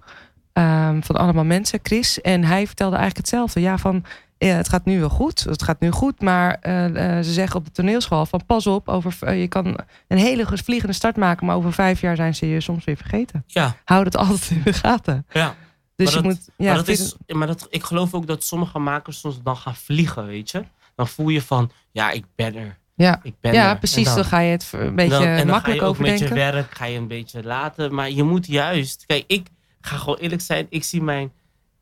ehm, 0.53 1.01
van 1.01 1.17
allemaal 1.17 1.45
mensen, 1.45 1.79
Chris. 1.83 2.21
En 2.21 2.45
hij 2.45 2.67
vertelde 2.67 2.97
eigenlijk 2.97 3.27
hetzelfde. 3.27 3.61
Ja, 3.61 3.79
van 3.79 4.05
ja, 4.39 4.55
het 4.57 4.69
gaat 4.69 4.85
nu 4.85 4.99
wel 5.01 5.09
goed. 5.09 5.41
Het 5.45 5.63
gaat 5.63 5.81
nu 5.81 5.91
goed, 5.91 6.21
maar 6.21 6.57
eh, 6.61 7.17
eh, 7.19 7.25
ze 7.25 7.33
zeggen 7.33 7.57
op 7.57 7.65
de 7.65 7.71
toneelschool 7.71 8.27
van 8.27 8.47
pas 8.47 8.67
op, 8.67 8.89
over, 8.89 9.17
eh, 9.21 9.41
je 9.41 9.49
kan 9.49 9.79
een 10.09 10.19
hele 10.19 10.47
vliegende 10.47 10.95
start 10.95 11.17
maken, 11.17 11.47
maar 11.47 11.57
over 11.57 11.73
vijf 11.73 12.01
jaar 12.01 12.17
zijn 12.17 12.35
ze 12.35 12.49
je 12.49 12.61
soms 12.61 12.85
weer 12.85 12.97
vergeten. 12.97 13.45
Ja, 13.47 13.77
Hou 13.85 14.05
dat 14.05 14.17
altijd 14.17 14.51
in 14.51 14.61
de 14.65 14.73
gaten. 14.73 15.27
ja. 15.31 15.55
Dus 15.97 16.07
Maar 16.15 16.17
je 16.23 16.29
dat- 16.29 16.37
moet, 16.39 16.49
ja, 16.57 16.67
maar 16.67 16.77
dat 16.77 16.89
is, 16.89 17.15
maar 17.27 17.47
dat, 17.47 17.67
ik 17.71 17.83
geloof 17.83 18.15
ook 18.15 18.27
dat 18.27 18.45
sommige 18.45 18.79
makers 18.79 19.21
soms 19.21 19.43
dan 19.43 19.57
gaan 19.57 19.77
vliegen, 19.77 20.27
weet 20.27 20.51
je. 20.51 20.65
Dan 20.95 21.09
voel 21.09 21.29
je 21.29 21.43
van, 21.43 21.71
ja, 21.93 22.11
ik 22.11 22.25
ben 22.35 22.57
er. 22.57 22.79
ja, 22.95 23.21
Ik 23.23 23.35
ben 23.41 23.53
ja, 23.53 23.71
er. 23.71 23.79
precies. 23.79 24.15
Dan, 24.15 24.25
ga 24.25 24.39
je 24.39 24.51
het 24.51 24.71
een 24.73 24.95
beetje 24.95 25.11
dan, 25.19 25.23
en 25.23 25.37
dan 25.37 25.47
makkelijk 25.47 25.79
ga 25.81 25.85
je 25.87 25.91
ook 25.93 25.99
met 25.99 26.19
je 26.19 26.29
werk, 26.29 26.71
ga 26.75 26.85
je 26.85 26.99
een 26.99 27.09
beetje 27.09 27.43
laten. 27.43 27.95
Maar 27.95 28.11
je 28.11 28.23
moet 28.23 28.47
juist, 28.47 29.05
kijk, 29.07 29.25
ik 29.27 29.47
ga 29.81 29.97
gewoon 29.97 30.19
eerlijk 30.19 30.41
zijn. 30.43 30.67
Ik 30.71 30.85
zie 30.85 31.03
mijn 31.03 31.33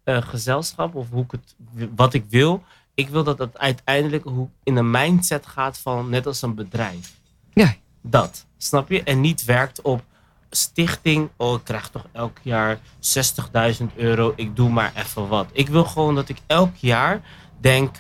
eh, 0.06 0.22
gezelschap 0.22 0.94
of 0.94 1.06
hoe 1.10 1.24
ik 1.24 1.30
het, 1.30 1.54
wat 1.96 2.14
ik 2.14 2.24
wil. 2.28 2.62
Ik 2.94 3.08
wil 3.08 3.24
dat 3.24 3.38
het 3.38 3.58
uiteindelijk 3.58 4.24
hoe 4.24 4.48
in 4.62 4.76
een 4.76 4.90
mindset 4.90 5.46
gaat 5.46 5.78
van 5.78 6.08
net 6.10 6.26
als 6.26 6.42
een 6.42 6.54
bedrijf. 6.54 7.12
Ja. 7.52 7.74
Dat, 8.02 8.46
snap 8.56 8.90
je? 8.90 9.02
En 9.02 9.20
niet 9.20 9.44
werkt 9.44 9.80
op 9.82 10.02
stichting. 10.50 11.28
Oh, 11.36 11.54
ik 11.54 11.64
krijg 11.64 11.88
toch 11.88 12.06
elk 12.12 12.36
jaar 12.42 12.78
60.000 13.80 13.84
euro. 13.96 14.32
Ik 14.36 14.56
doe 14.56 14.68
maar 14.70 14.92
even 14.96 15.28
wat. 15.28 15.46
Ik 15.52 15.68
wil 15.68 15.84
gewoon 15.84 16.14
dat 16.14 16.28
ik 16.28 16.38
elk 16.46 16.76
jaar 16.76 17.20
denk, 17.60 17.96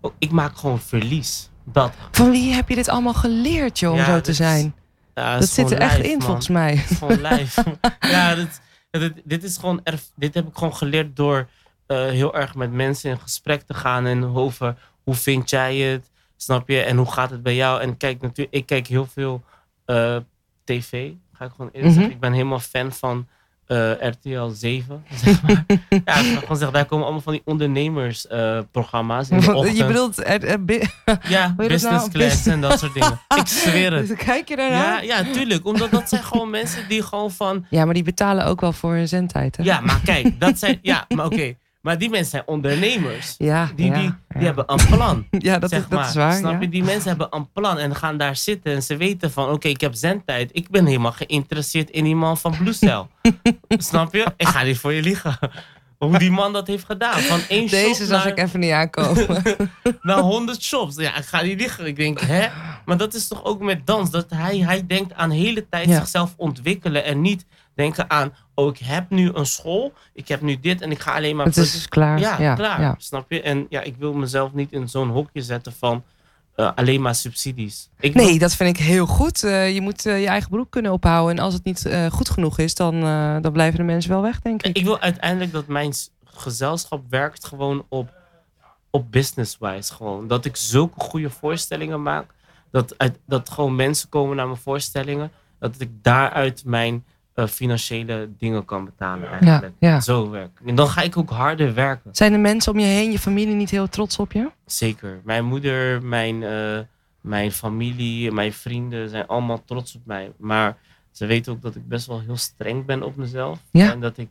oh, 0.00 0.12
ik 0.18 0.30
maak 0.30 0.56
gewoon 0.56 0.80
verlies. 0.80 1.48
Dat. 1.64 1.92
Van 2.10 2.30
wie 2.30 2.52
heb 2.52 2.68
je 2.68 2.74
dit 2.74 2.88
allemaal 2.88 3.14
geleerd, 3.14 3.78
joh, 3.78 3.92
om 3.92 3.98
Ja, 3.98 4.04
zo 4.04 4.20
te 4.20 4.30
is- 4.30 4.36
zijn? 4.36 4.74
Ja, 5.14 5.38
Dat 5.38 5.48
zit 5.48 5.70
er 5.70 5.78
echt 5.78 5.98
in, 5.98 6.10
man. 6.10 6.20
volgens 6.20 6.48
mij. 6.48 6.76
Gewoon 6.76 7.20
lijf. 7.20 7.56
ja, 8.00 8.34
dit, 8.34 8.60
dit, 9.00 9.22
dit 9.24 9.42
is 9.42 9.56
gewoon 9.56 9.80
erf, 9.82 10.10
dit 10.14 10.34
heb 10.34 10.46
ik 10.46 10.56
gewoon 10.56 10.76
geleerd 10.76 11.16
door 11.16 11.48
eh, 11.86 11.96
heel 11.96 12.34
erg 12.34 12.54
met 12.54 12.72
mensen 12.72 13.10
in 13.10 13.18
gesprek 13.18 13.62
te 13.62 13.74
gaan 13.74 14.06
en 14.06 14.24
over 14.24 14.76
hoe 15.02 15.14
vind 15.14 15.50
jij 15.50 15.76
het, 15.76 16.10
snap 16.36 16.68
je, 16.68 16.80
en 16.80 16.96
hoe 16.96 17.12
gaat 17.12 17.30
het 17.30 17.42
bij 17.42 17.54
jou. 17.54 17.80
En 17.80 17.96
kijk, 17.96 18.20
natuurlijk, 18.20 18.56
ik 18.56 18.66
kijk 18.66 18.86
heel 18.86 19.06
veel 19.06 19.44
eh, 19.84 20.16
tv, 20.64 21.12
ga 21.32 21.44
ik 21.44 21.50
gewoon 21.50 21.70
eerlijk 21.72 21.94
Mhm. 21.96 22.10
Ik 22.10 22.20
ben 22.20 22.32
helemaal 22.32 22.58
fan 22.58 22.92
van 22.92 23.28
eh, 23.66 23.90
RTL 24.00 24.46
7, 24.52 25.04
zeg 25.24 25.42
maar. 25.42 25.64
ja, 26.04 26.14
gewoon 26.40 26.58
daar 26.72 26.84
komen 26.84 27.04
allemaal 27.04 27.22
van 27.22 27.32
die 27.32 27.42
ondernemersprogramma's 27.44 29.28
in 29.30 29.40
de 29.40 29.44
je 29.50 29.54
ochtend. 29.54 29.86
bedoelt, 29.86 30.64
bi- 30.64 30.82
ja, 31.28 31.54
business 31.56 31.82
nou? 31.82 32.10
class 32.10 32.46
en 32.46 32.60
dat 32.60 32.78
soort 32.78 32.94
dingen. 32.94 33.20
Ik 33.36 33.46
zweer 33.46 33.92
het. 33.92 34.08
Dus 34.08 34.16
kijk 34.16 34.48
je 34.48 34.56
daarnaar? 34.56 35.04
Ja, 35.04 35.18
ja, 35.18 35.32
tuurlijk. 35.32 35.66
Omdat 35.66 35.90
dat 35.90 36.08
zijn 36.08 36.22
gewoon 36.24 36.50
mensen 36.50 36.88
die 36.88 37.02
gewoon 37.02 37.30
van... 37.30 37.66
Ja, 37.70 37.84
maar 37.84 37.94
die 37.94 38.02
betalen 38.02 38.46
ook 38.46 38.60
wel 38.60 38.72
voor 38.72 38.92
hun 38.94 39.08
zendtijd, 39.08 39.56
hè? 39.56 39.62
Ja, 39.64 39.80
maar 39.80 40.00
kijk, 40.04 40.40
dat 40.40 40.58
zijn... 40.58 40.78
Ja, 40.82 41.04
maar 41.14 41.24
oké. 41.26 41.54
Maar 41.84 41.98
die 41.98 42.10
mensen 42.10 42.30
zijn 42.30 42.42
ondernemers. 42.46 43.34
ja, 43.38 43.70
Die, 43.76 43.86
ja, 43.86 43.94
die, 43.94 44.02
ja. 44.04 44.18
die 44.28 44.44
hebben 44.44 44.64
een 44.66 44.86
plan. 44.90 45.26
Ja, 45.30 45.58
dat, 45.58 45.70
zeg 45.70 45.82
is, 45.82 45.88
dat 45.88 45.98
maar. 45.98 46.08
is 46.08 46.14
waar. 46.14 46.32
Snap 46.34 46.60
je? 46.62 46.68
Die 46.68 46.84
mensen 46.84 47.08
hebben 47.08 47.26
een 47.30 47.52
plan 47.52 47.78
en 47.78 47.94
gaan 47.94 48.16
daar 48.18 48.36
zitten. 48.36 48.72
En 48.74 48.82
ze 48.82 48.96
weten 48.96 49.30
van, 49.32 49.50
oké, 49.50 49.68
ik 49.68 49.80
heb 49.80 49.94
zendtijd. 49.94 50.50
Ik 50.52 50.68
ben 50.70 50.86
helemaal 50.86 51.12
geïnteresseerd 51.12 51.90
in 51.90 52.04
die 52.04 52.16
man 52.16 52.38
van 52.38 52.56
Blue 52.56 52.72
Cell. 52.72 53.06
Snap 53.68 54.14
je? 54.14 54.26
Ik 54.36 54.46
ga 54.48 54.62
niet 54.62 54.78
voor 54.78 54.92
je 54.92 55.02
liegen. 55.02 55.38
Hoe 56.08 56.18
die 56.18 56.30
man 56.30 56.52
dat 56.52 56.66
heeft 56.66 56.84
gedaan. 56.84 57.20
Van 57.20 57.40
één 57.48 57.66
Deze 57.68 57.94
shop 57.94 58.06
zag 58.06 58.24
naar, 58.24 58.32
ik 58.32 58.38
even 58.38 58.60
niet 58.60 58.70
aankomen. 58.72 59.42
naar 60.02 60.18
100 60.18 60.62
shops. 60.62 60.96
Ja, 60.96 61.16
ik 61.16 61.24
ga 61.24 61.42
niet 61.42 61.60
liegen. 61.60 61.86
Ik 61.86 61.96
denk, 61.96 62.20
hè? 62.20 62.46
Maar 62.84 62.96
dat 62.96 63.14
is 63.14 63.28
toch 63.28 63.44
ook 63.44 63.60
met 63.60 63.86
dans. 63.86 64.10
Dat 64.10 64.26
hij, 64.34 64.58
hij 64.58 64.86
denkt 64.86 65.14
aan 65.14 65.28
de 65.28 65.34
hele 65.36 65.68
tijd 65.68 65.88
Ja. 65.88 65.96
zichzelf 65.98 66.34
ontwikkelen. 66.36 67.04
En 67.04 67.20
niet 67.20 67.46
denken 67.74 68.10
aan, 68.10 68.34
oh, 68.54 68.68
ik 68.68 68.78
heb 68.84 69.10
nu 69.10 69.30
een 69.34 69.46
school. 69.46 69.92
Ik 70.12 70.28
heb 70.28 70.40
nu 70.40 70.60
dit 70.60 70.80
en 70.80 70.90
ik 70.90 71.00
ga 71.00 71.14
alleen 71.14 71.36
maar... 71.36 71.46
Het 71.46 71.56
is 71.56 71.88
klaar. 71.88 72.18
Ja, 72.18 72.36
ja, 72.40 72.54
klaar. 72.54 72.80
ja. 72.80 72.94
Snap 72.98 73.30
je? 73.30 73.42
En 73.42 73.66
ja, 73.68 73.80
ik 73.80 73.94
wil 73.98 74.12
mezelf 74.12 74.52
niet 74.52 74.72
in 74.72 74.88
zo'n 74.88 75.08
hokje 75.08 75.42
zetten 75.42 75.72
van 75.78 76.04
alleen 76.54 77.02
maar 77.02 77.14
subsidies. 77.14 77.88
Ik 78.00 78.14
Nee, 78.14 78.38
dat 78.38 78.54
vind 78.54 78.78
ik 78.78 78.84
heel 78.84 79.06
goed. 79.06 79.42
Eh, 79.44 79.74
je 79.74 79.80
moet 79.80 80.06
eh, 80.06 80.20
je 80.20 80.26
eigen 80.26 80.50
beroep 80.50 80.70
kunnen 80.70 80.92
ophouden. 80.92 81.36
En 81.36 81.42
als 81.42 81.54
het 81.54 81.64
niet 81.64 81.86
eh, 81.86 82.10
goed 82.10 82.30
genoeg 82.30 82.58
is, 82.58 82.74
dan, 82.74 82.94
eh, 83.02 83.36
dan 83.40 83.52
blijven 83.52 83.78
de 83.78 83.84
mensen 83.84 84.10
wel 84.10 84.22
weg, 84.22 84.40
denk 84.40 84.62
ik. 84.62 84.76
ik 84.76 84.84
wil 84.84 85.00
uiteindelijk 85.00 85.52
dat 85.52 85.66
mijn 85.66 85.92
gezelschap 86.24 87.02
werkt 87.08 87.44
gewoon 87.44 87.86
op, 87.88 88.12
op 88.90 89.12
business-wise. 89.12 89.94
Gewoon. 89.94 90.28
Dat 90.28 90.44
ik 90.44 90.56
zulke 90.56 91.00
goede 91.00 91.30
voorstellingen 91.30 92.02
maak. 92.02 92.34
Dat, 92.70 92.98
uit, 92.98 93.18
dat 93.26 93.50
gewoon 93.50 93.76
mensen 93.76 94.08
komen 94.08 94.36
naar 94.36 94.46
mijn 94.46 94.60
voorstellingen. 94.60 95.32
Dat 95.58 95.74
ik 95.78 95.90
daaruit 96.02 96.64
mijn 96.64 97.04
eh, 97.34 97.46
financiële 97.46 98.30
dingen 98.38 98.64
kan 98.64 98.84
betalen 98.84 99.28
eigenlijk. 99.30 99.74
Ja, 99.78 99.88
ja. 99.88 100.00
Zo 100.00 100.30
werk. 100.30 100.60
En 100.64 100.74
dan 100.74 100.88
ga 100.88 101.02
ik 101.02 101.16
ook 101.16 101.30
harder 101.30 101.74
werken. 101.74 102.14
Zijn 102.14 102.32
de 102.32 102.38
mensen 102.38 102.72
om 102.72 102.78
je 102.78 102.86
heen, 102.86 103.10
je 103.10 103.18
familie, 103.18 103.54
niet 103.54 103.70
heel 103.70 103.88
trots 103.88 104.18
op 104.18 104.32
je? 104.32 104.50
Zeker. 104.66 105.20
Mijn 105.24 105.44
moeder, 105.44 106.02
mijn, 106.02 106.42
eh, 106.42 106.78
mijn 107.20 107.52
familie, 107.52 108.32
mijn 108.32 108.52
vrienden 108.52 109.08
zijn 109.08 109.26
allemaal 109.26 109.62
trots 109.64 109.94
op 109.94 110.00
mij. 110.04 110.32
Maar 110.36 110.76
ze 111.12 111.26
weten 111.26 111.52
ook 111.52 111.62
dat 111.62 111.74
ik 111.74 111.88
best 111.88 112.06
wel 112.06 112.20
heel 112.20 112.36
streng 112.36 112.84
ben 112.84 113.02
op 113.02 113.16
mezelf. 113.16 113.58
Ja. 113.70 113.90
En 113.92 114.00
dat 114.00 114.18
ik, 114.18 114.28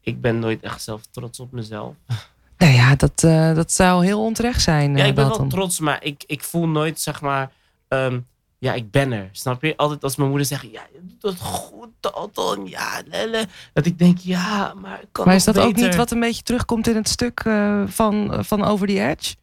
ik 0.00 0.20
ben 0.20 0.38
nooit 0.38 0.62
echt 0.62 0.82
zelf 0.82 1.06
trots 1.10 1.40
op 1.40 1.52
mezelf. 1.52 1.94
Nou 2.58 2.72
ja, 2.72 2.94
dat, 2.94 3.22
eh, 3.24 3.54
dat 3.54 3.72
zou 3.72 4.04
heel 4.04 4.24
onterecht 4.24 4.62
zijn. 4.62 4.96
ja, 4.96 5.04
ik 5.04 5.14
ben 5.14 5.28
wel 5.28 5.46
trots, 5.46 5.80
maar 5.80 6.04
ik, 6.04 6.24
ik 6.26 6.42
voel 6.42 6.68
nooit, 6.68 7.00
zeg 7.00 7.20
maar, 7.20 7.50
ehm, 7.88 8.20
ja, 8.58 8.72
ik 8.72 8.90
ben 8.90 9.12
er. 9.12 9.28
Snap 9.32 9.62
je? 9.62 9.76
Altijd 9.76 10.02
als 10.02 10.16
mijn 10.16 10.28
moeder 10.28 10.46
zegt, 10.46 10.62
ja, 10.62 10.82
je 10.92 11.00
doet 11.02 11.32
het 11.32 11.40
goed, 11.40 11.88
Dalton, 12.00 12.66
ja, 12.66 13.02
lele. 13.06 13.46
Dat 13.72 13.86
ik 13.86 13.98
denk, 13.98 14.18
ja, 14.18 14.74
maar 14.74 15.00
ik 15.02 15.08
kan 15.12 15.26
Maar 15.26 15.34
is 15.34 15.44
dat 15.44 15.58
ook 15.58 15.74
niet 15.74 15.96
wat 15.96 16.10
een 16.10 16.20
beetje 16.20 16.42
terugkomt 16.42 16.88
in 16.88 16.96
het 16.96 17.08
stuk 17.08 17.40
eh, 17.40 17.82
van, 17.86 18.44
van 18.44 18.64
Over 18.64 18.86
the 18.86 19.00
Edge? 19.00 19.34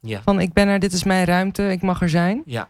Ja. 0.00 0.22
Van 0.22 0.40
ik 0.40 0.52
ben 0.52 0.68
er, 0.68 0.78
dit 0.78 0.92
is 0.92 1.04
mijn 1.04 1.24
ruimte, 1.24 1.70
ik 1.70 1.82
mag 1.82 2.02
er 2.02 2.08
zijn. 2.08 2.42
Ja, 2.44 2.68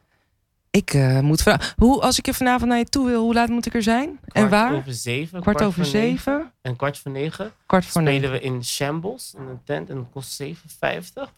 Ik 0.70 0.94
eh, 0.94 1.20
moet 1.20 1.42
vragen. 1.42 1.74
Hoe, 1.76 2.00
als 2.00 2.18
ik 2.18 2.26
je 2.26 2.34
vanavond 2.34 2.70
naar 2.70 2.78
je 2.78 2.84
toe 2.84 3.06
wil, 3.06 3.22
hoe 3.22 3.34
laat 3.34 3.48
moet 3.48 3.66
ik 3.66 3.74
er 3.74 3.82
zijn? 3.82 4.20
en 4.26 4.48
waar? 4.48 4.74
over 4.74 4.94
zeven. 4.94 5.40
kwart 5.40 5.62
over 5.62 5.80
negen 5.80 6.00
zeven? 6.00 6.52
En 6.62 6.76
kwart 6.76 6.98
voor 6.98 7.10
negen. 7.10 7.52
Kwart 7.66 7.84
voor 7.84 8.02
spelen 8.02 8.20
negen. 8.20 8.30
we 8.30 8.40
in 8.40 8.64
Shambles, 8.64 9.34
in 9.38 9.46
een 9.46 9.60
tent. 9.64 9.90
En 9.90 9.96
dat 9.96 10.06
kost 10.12 10.42
7,50. 10.42 10.52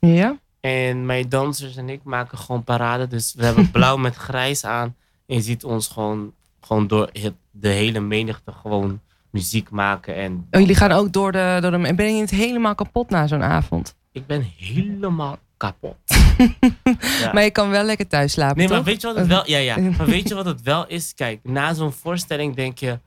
Ja? 0.00 0.38
En 0.60 1.06
mijn 1.06 1.28
dansers 1.28 1.76
en 1.76 1.88
ik 1.88 2.00
maken 2.04 2.38
gewoon 2.38 2.64
parade. 2.64 3.06
Dus 3.06 3.34
we 3.36 3.44
hebben 3.44 3.70
blauw 3.76 3.96
met 3.96 4.14
grijs 4.16 4.64
aan. 4.64 4.96
En 5.26 5.34
je 5.36 5.42
ziet 5.42 5.64
ons 5.64 5.88
gewoon, 5.88 6.32
gewoon 6.60 6.86
door 6.86 7.08
het- 7.12 7.34
de 7.50 7.68
hele 7.68 8.00
menigte 8.00 8.52
gewoon 8.52 9.00
muziek 9.30 9.70
maken. 9.70 10.14
En 10.14 10.46
Oh, 10.50 10.60
jullie 10.60 10.74
gaan 10.74 10.92
ook 10.92 11.12
door 11.12 11.32
de, 11.32 11.58
door 11.60 11.70
de... 11.70 11.76
En 11.78 11.96
ben 11.96 12.14
je 12.14 12.20
niet 12.20 12.30
helemaal 12.30 12.74
kapot 12.74 13.10
na 13.10 13.26
zo'n 13.26 13.42
avond? 13.42 13.94
ik 14.12 14.26
ben 14.26 14.42
helemaal 14.56 15.38
kapot. 15.56 15.96
Ja. 17.20 17.32
Maar 17.32 17.42
je 17.42 17.50
kan 17.50 17.70
wel 17.70 17.82
lekker 17.84 18.06
thuis 18.08 18.32
slapen, 18.32 18.56
Nee, 18.56 18.68
maar 18.68 18.82
weet 18.82 19.00
je 19.00 19.06
wat 19.06 19.16
het 19.16 19.26
wel... 19.26 19.42
Ja, 19.48 19.58
ja. 19.58 19.76
Maar 19.98 20.06
weet 20.06 20.28
je 20.28 20.34
wat 20.34 20.44
het 20.44 20.62
wel 20.62 20.86
is? 20.88 21.14
Kijk, 21.14 21.40
na 21.42 21.74
zo'n 21.74 21.92
voorstelling 21.92 22.56
denk 22.56 22.78
je... 22.78 22.98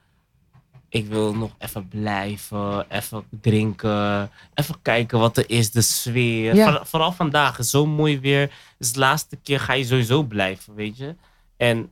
Ik 0.93 1.07
wil 1.07 1.35
nog 1.35 1.51
even 1.57 1.87
blijven, 1.87 2.85
even 2.89 3.23
drinken, 3.41 4.29
even 4.53 4.75
kijken 4.81 5.19
wat 5.19 5.37
er 5.37 5.43
is, 5.49 5.71
de 5.71 5.81
sfeer. 5.81 6.55
Ja. 6.55 6.71
Voor- 6.71 6.85
vooral 6.85 7.11
vandaag 7.11 7.59
is 7.59 7.69
zo 7.69 7.85
mooi 7.85 8.19
weer. 8.19 8.51
Dus 8.77 8.91
de 8.93 8.99
laatste 8.99 9.35
keer 9.43 9.59
ga 9.59 9.73
je 9.73 9.83
sowieso 9.83 10.23
blijven, 10.23 10.75
weet 10.75 10.97
je. 10.97 11.15
En 11.57 11.91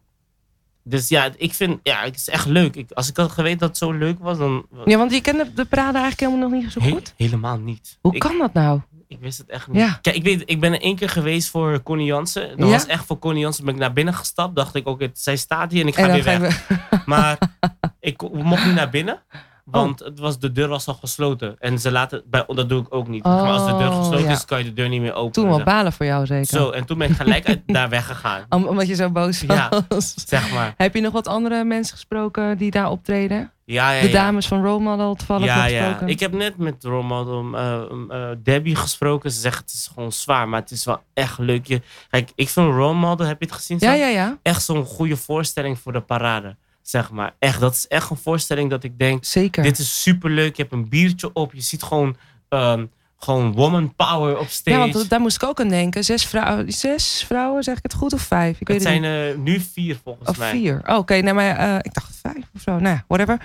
dus 0.84 1.08
ja, 1.10 1.30
ik 1.38 1.54
vind, 1.54 1.80
ja, 1.84 2.04
het 2.04 2.16
is 2.16 2.30
echt 2.30 2.46
leuk. 2.46 2.76
Ik, 2.76 2.92
als 2.92 3.10
ik 3.10 3.18
had 3.18 3.32
geweten 3.32 3.60
dat 3.60 3.70
het 3.70 3.78
zo 3.78 3.92
leuk 3.92 4.20
was, 4.20 4.38
dan... 4.38 4.66
Ja, 4.86 4.98
want 4.98 5.12
je 5.14 5.22
kent 5.22 5.56
de, 5.56 5.66
parade 5.66 5.98
eigenlijk 5.98 6.20
helemaal 6.20 6.50
nog 6.50 6.62
niet 6.62 6.72
zo 6.72 6.80
He- 6.82 6.90
goed. 6.92 7.14
helemaal 7.18 7.58
niet. 7.58 7.98
Hoe 8.02 8.14
ik, 8.14 8.20
kan 8.20 8.38
dat 8.38 8.54
nou? 8.54 8.80
ik 9.08 9.18
wist 9.20 9.38
het 9.38 9.50
echt 9.50 9.68
niet. 9.68 9.78
Ja. 9.82 10.00
Kijk, 10.02 10.16
ik, 10.16 10.24
weet, 10.24 10.44
ik 10.46 10.60
ben 10.60 10.74
er 10.74 10.82
één 10.82 10.96
keer 10.96 11.10
geweest 11.10 11.50
voor 11.50 11.84
Connie 11.84 12.06
Jansen. 12.06 12.50
Dat 12.58 12.68
Ja? 12.68 12.74
was 12.74 12.86
echt 12.86 13.06
voor 13.06 13.20
Connie 13.20 13.42
Jansen. 13.42 13.66
Ben 13.66 13.74
ik 13.74 13.80
naar 13.80 13.94
binnen 13.94 14.14
gestapt. 14.14 14.56
Dacht 14.56 14.76
ik, 14.76 14.88
oké, 14.88 15.10
zij 15.14 15.36
staat 15.38 15.72
hier 15.72 15.82
en 15.82 15.88
ik 15.88 15.96
ga 15.96 16.08
En 16.08 16.14
weer 16.14 16.40
weg. 16.40 16.68
Maar 17.06 17.38
ik 18.02 18.22
mocht 18.32 18.66
niet 18.66 18.76
naar 18.76 18.90
binnen. 18.90 19.20
Want 19.66 20.00
het 20.00 20.20
was, 20.20 20.40
de 20.40 20.52
deur 20.52 20.68
was 20.68 20.88
al 20.88 20.94
gesloten. 20.94 21.56
En 21.60 21.80
ze 21.80 21.92
laten, 21.92 22.24
bij, 22.26 22.44
dat 22.48 22.70
doe 22.70 22.82
ik 22.82 22.94
ook 22.94 23.08
niet. 23.08 23.24
maar 23.24 23.52
als 23.52 23.66
de 23.66 23.78
deur 23.78 23.90
Oh, 23.90 23.98
gesloten 23.98 24.26
ja. 24.26 24.32
is, 24.32 24.46
kan 24.46 24.58
je 24.58 24.64
de 24.64 24.74
deur 24.74 24.90
niet 24.90 25.02
meer 25.02 25.14
openen. 25.14 25.32
Toen 25.32 25.48
wel 25.48 25.64
balen 25.64 25.94
voor 25.94 26.06
jou 26.06 26.26
zeker. 26.26 26.46
Zo, 26.46 26.70
en 26.70 26.86
toen 26.86 26.98
ben 26.98 27.10
ik 27.10 27.16
gelijk 27.16 27.48
uit, 27.48 27.62
daar 27.68 27.90
weggegaan. 27.90 28.46
Om- 28.50 28.66
omdat 28.66 28.88
je 28.88 28.96
zo 28.96 29.10
boos 29.10 29.42
was. 29.44 29.58
Ja. 29.58 29.84
Zeg 30.26 30.52
maar. 30.54 30.74
Heb 30.78 30.96
je 30.96 31.02
nog 31.02 31.14
wat 31.14 31.28
andere 31.28 31.64
mensen 31.64 31.94
gesproken 31.94 32.58
die 32.58 32.72
daar 32.72 32.90
optreden? 32.90 33.52
Ja, 33.66 33.92
ja, 33.92 34.02
De 34.02 34.10
dames 34.10 34.48
van 34.48 34.64
Role 34.64 34.80
Model 34.84 35.16
toevallig 35.16 35.46
Ja, 35.46 35.56
nog 35.62 35.70
ja. 35.70 35.80
gesproken? 35.84 36.08
Ik 36.08 36.20
heb 36.20 36.32
net 36.34 36.58
met 36.58 36.84
role 36.84 37.04
model 37.04 37.46
eh, 37.58 37.82
eh, 38.10 38.38
Debbie 38.44 38.76
gesproken. 38.76 39.32
Ze 39.32 39.40
zegt 39.40 39.60
het 39.60 39.74
is 39.74 39.90
gewoon 39.94 40.12
zwaar, 40.12 40.50
maar 40.50 40.60
het 40.62 40.72
is 40.72 40.86
wel 40.86 41.02
echt 41.14 41.38
leuk. 41.38 41.66
Je, 41.68 41.82
kijk, 42.10 42.32
ik 42.36 42.50
vind 42.50 42.74
role 42.74 42.94
model, 42.94 43.26
heb 43.28 43.40
je 43.40 43.46
het 43.46 43.56
gezien? 43.56 43.78
Ja, 43.80 43.94
ja, 43.94 44.08
ja. 44.08 44.38
Echt 44.42 44.64
zo'n 44.64 44.86
goede 44.86 45.18
voorstelling 45.18 45.80
voor 45.80 45.92
de 45.94 46.02
parade. 46.02 46.56
Zeg 46.82 47.12
maar. 47.12 47.34
Echt, 47.40 47.60
dat 47.60 47.74
is 47.74 47.88
echt 47.88 48.10
een 48.10 48.18
voorstelling 48.18 48.70
dat 48.70 48.84
ik 48.84 49.00
denk, 49.00 49.26
Zeker. 49.26 49.64
dit 49.64 49.78
is 49.78 50.02
super 50.02 50.30
leuk. 50.30 50.56
Je 50.56 50.62
hebt 50.62 50.74
een 50.74 50.90
biertje 50.90 51.30
op. 51.34 51.54
Je 51.54 51.62
ziet 51.62 51.84
gewoon, 51.84 52.16
ehm, 52.50 52.86
gewoon 53.18 53.52
woman 53.54 53.96
power 53.96 54.38
op 54.38 54.48
stage. 54.48 54.78
ja, 54.78 54.92
want 54.92 55.10
daar 55.10 55.20
moest 55.20 55.36
ik 55.42 55.50
ook 55.50 55.60
aan 55.60 55.68
denken. 55.68 56.04
Zes, 56.04 56.26
vrouwen, 56.26 56.72
zes 56.74 57.24
vrouwen, 57.28 57.64
zeg 57.64 57.78
ik 57.78 57.84
het 57.84 57.94
goed? 57.94 58.14
Of 58.14 58.22
vijf? 58.22 58.60
Ik 58.62 58.68
weet 58.68 58.84
het 58.84 58.94
het 58.94 59.04
zijn 59.04 59.32
eh, 59.34 59.38
nu 59.38 59.60
vier 59.60 60.00
volgens 60.04 60.30
Of 60.30 60.38
mij. 60.38 60.52
vier. 60.52 60.82
Oh, 60.86 60.98
Oké, 60.98 61.14
nee, 61.16 61.34
maar 61.34 61.56
eh, 61.58 61.76
ik 61.82 61.94
dacht 61.94 62.16
vijf 62.22 62.44
of 62.56 62.62
zo. 62.62 62.80
Nou 62.80 63.00
whatever. 63.08 63.40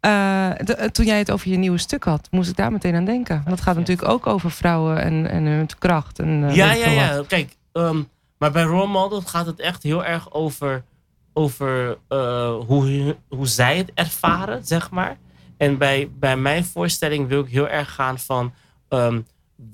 Eh, 0.00 0.50
de- 0.64 0.88
toen 0.92 1.06
jij 1.06 1.18
het 1.18 1.30
over 1.30 1.50
je 1.50 1.56
nieuwe 1.56 1.78
stuk 1.78 2.04
had, 2.04 2.28
moest 2.30 2.50
ik 2.50 2.56
daar 2.56 2.72
meteen 2.72 2.94
aan 2.94 3.04
denken. 3.04 3.34
Want 3.34 3.48
dat 3.48 3.60
gaat 3.60 3.74
Ja. 3.74 3.80
natuurlijk 3.80 4.08
ook 4.08 4.26
over 4.26 4.50
vrouwen 4.50 5.02
en, 5.02 5.30
en 5.30 5.44
hun 5.44 5.68
kracht. 5.78 6.18
En, 6.18 6.54
ja, 6.54 6.72
ja, 6.72 6.84
wat. 6.84 6.94
ja. 6.94 7.22
Kijk, 7.28 7.56
ehm, 7.72 8.02
maar 8.38 8.50
bij 8.50 8.62
role 8.62 8.86
model 8.86 9.20
gaat 9.20 9.46
het 9.46 9.60
echt 9.60 9.82
heel 9.82 10.04
erg 10.04 10.32
over, 10.32 10.84
over 11.32 11.98
eh, 12.08 12.54
hoe, 12.66 13.16
hoe 13.28 13.46
zij 13.46 13.76
het 13.76 13.90
ervaren, 13.94 14.64
zeg 14.66 14.90
maar. 14.90 15.18
En 15.56 15.78
bij, 15.78 16.10
bij 16.18 16.36
mijn 16.36 16.64
voorstelling 16.64 17.28
wil 17.28 17.40
ik 17.40 17.48
heel 17.48 17.68
erg 17.68 17.94
gaan 17.94 18.18
van 18.18 18.52
ehm, 18.88 19.20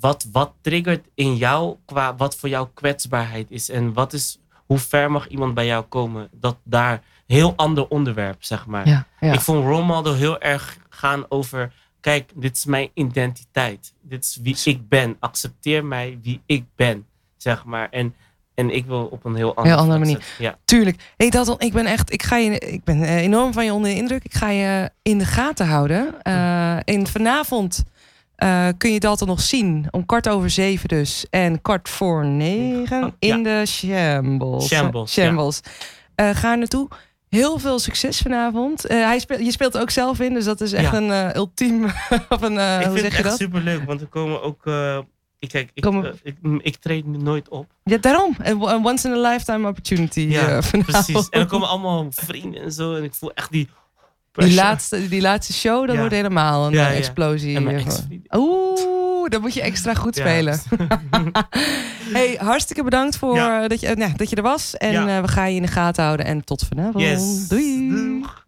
wat, 0.00 0.26
wat 0.32 0.52
triggert 0.60 1.06
in 1.14 1.36
jou 1.36 1.76
qua 1.84 2.16
wat 2.16 2.36
voor 2.36 2.48
jou 2.48 2.68
kwetsbaarheid 2.74 3.50
is. 3.50 3.68
En 3.68 3.92
wat 3.92 4.12
is, 4.12 4.38
hoe 4.66 4.78
ver 4.78 5.10
mag 5.10 5.28
iemand 5.28 5.54
bij 5.54 5.66
jou 5.66 5.84
komen? 5.84 6.28
Dat 6.32 6.56
daar 6.64 7.02
heel 7.26 7.52
ander 7.56 7.88
onderwerp, 7.88 8.44
zeg 8.44 8.66
maar. 8.66 8.88
Ja, 8.88 9.06
ja. 9.20 9.32
Ik 9.32 9.40
vond 9.40 9.64
model 9.64 10.14
heel 10.14 10.40
erg 10.40 10.78
gaan 10.88 11.24
over. 11.28 11.72
Kijk, 12.00 12.30
dit 12.34 12.56
is 12.56 12.64
mijn 12.64 12.90
identiteit. 12.94 13.94
Dit 14.02 14.24
is 14.24 14.38
wie 14.42 14.56
ik 14.64 14.88
ben. 14.88 15.16
Accepteer 15.20 15.84
mij 15.84 16.18
wie 16.22 16.42
ik 16.46 16.64
ben. 16.76 17.06
Zeg 17.36 17.64
maar. 17.64 17.88
En, 17.90 18.14
en 18.56 18.70
ik 18.74 18.86
wil 18.86 19.04
op 19.10 19.24
een 19.24 19.34
heel 19.34 19.48
andere, 19.56 19.68
Heel 19.74 19.76
andere 19.84 20.04
vlak 20.04 20.08
manier. 20.08 20.26
Ja. 20.38 20.58
Tuurlijk. 20.64 21.12
Hey, 21.16 21.30
Dalton, 21.30 21.54
ik 21.58 21.72
ben 21.72 21.86
echt, 21.86 22.12
ik 22.12 22.22
ga 22.22 22.36
je, 22.36 22.58
ik 22.58 22.84
ben 22.84 23.02
eh, 23.02 23.16
enorm 23.16 23.52
van 23.52 23.64
je 23.64 23.72
onder 23.72 23.90
de 23.90 23.96
indruk. 23.96 24.24
Ik 24.24 24.34
ga 24.34 24.50
je 24.50 24.90
in 25.02 25.18
de 25.18 25.24
gaten 25.24 25.66
houden. 25.66 26.22
En 26.84 27.06
vanavond 27.06 27.84
eh, 28.36 28.68
kun 28.78 28.92
je 28.92 29.00
Dalton 29.00 29.28
nog 29.28 29.40
zien. 29.40 29.86
Om 29.90 30.06
kwart 30.06 30.28
over 30.28 30.50
zeven 30.50 30.88
dus. 30.88 31.26
En 31.30 31.62
kwart 31.62 31.88
voor 31.88 32.26
negen 32.26 33.04
Oh, 33.04 33.12
in 33.18 33.42
ja. 33.42 33.42
de 33.42 33.66
Shambles. 33.66 34.66
Shambles, 34.66 35.14
ja. 35.14 35.22
Shambles. 35.24 35.60
Ga 36.16 36.50
er 36.50 36.58
naartoe. 36.58 36.88
Heel 37.28 37.58
veel 37.58 37.78
succes 37.78 38.18
vanavond. 38.18 38.86
Eh, 38.86 39.04
hij 39.04 39.18
speelt, 39.18 39.40
je 39.40 39.50
speelt 39.50 39.74
er 39.74 39.80
ook 39.80 39.90
zelf 39.90 40.20
in, 40.20 40.34
dus 40.34 40.44
dat 40.44 40.60
is 40.60 40.72
echt 40.72 40.92
Ja. 40.92 40.98
een 40.98 41.36
ultiem. 41.36 41.84
of 42.28 42.42
een, 42.42 42.52
ik 42.80 42.86
hoe 42.86 42.98
vind 42.98 42.98
zeg 42.98 43.02
het 43.02 43.10
je 43.12 43.16
echt 43.18 43.22
dat? 43.22 43.36
super 43.38 43.60
leuk, 43.60 43.84
want 43.84 44.00
er 44.00 44.06
komen 44.06 44.42
ook. 44.42 44.62
Ik, 45.46 45.52
kijk, 45.52 45.70
ik, 45.74 45.84
eh, 45.84 46.12
ik, 46.22 46.36
ik 46.62 46.76
treed 46.76 47.06
nooit 47.06 47.48
op. 47.48 47.66
Ja, 47.84 47.96
daarom. 47.96 48.36
Een 48.42 48.62
once 48.86 49.08
in 49.08 49.14
a 49.14 49.30
lifetime 49.30 49.68
opportunity. 49.68 50.20
Ja, 50.20 50.48
eh. 50.48 50.80
Precies. 50.84 51.28
En 51.28 51.40
er 51.40 51.46
komen 51.46 51.68
allemaal 51.68 52.06
vrienden 52.10 52.62
en 52.62 52.72
zo. 52.72 52.94
En 52.94 53.04
ik 53.04 53.14
voel 53.14 53.32
echt 53.34 53.50
die. 53.50 53.68
Die 54.32 54.54
laatste, 54.54 55.08
die 55.08 55.20
laatste 55.20 55.52
show, 55.52 55.80
dat 55.86 55.94
Ja. 55.94 56.00
wordt 56.00 56.14
helemaal 56.14 56.66
een 56.66 56.72
Ja, 56.72 56.86
eh, 56.86 56.92
ja. 56.92 56.96
explosie. 56.98 57.68
Eh. 57.68 58.38
Oeh, 58.38 59.28
dan 59.30 59.40
moet 59.40 59.54
je 59.54 59.62
extra 59.62 59.94
goed 59.94 60.16
spelen. 60.16 60.60
hey, 62.16 62.38
hartstikke 62.40 62.82
bedankt 62.82 63.16
voor 63.16 63.34
dat, 63.68 63.80
je, 63.80 63.94
nou, 63.94 64.12
dat 64.16 64.30
je 64.30 64.36
er 64.36 64.42
was. 64.42 64.76
En 64.76 65.22
we 65.22 65.28
gaan 65.28 65.50
je 65.50 65.56
in 65.56 65.62
de 65.62 65.68
gaten 65.68 66.04
houden. 66.04 66.26
En 66.26 66.44
tot 66.44 66.64
vanavond. 66.68 67.04
Yes. 67.04 67.48
Doei. 67.48 67.88
Doeg. 67.90 68.45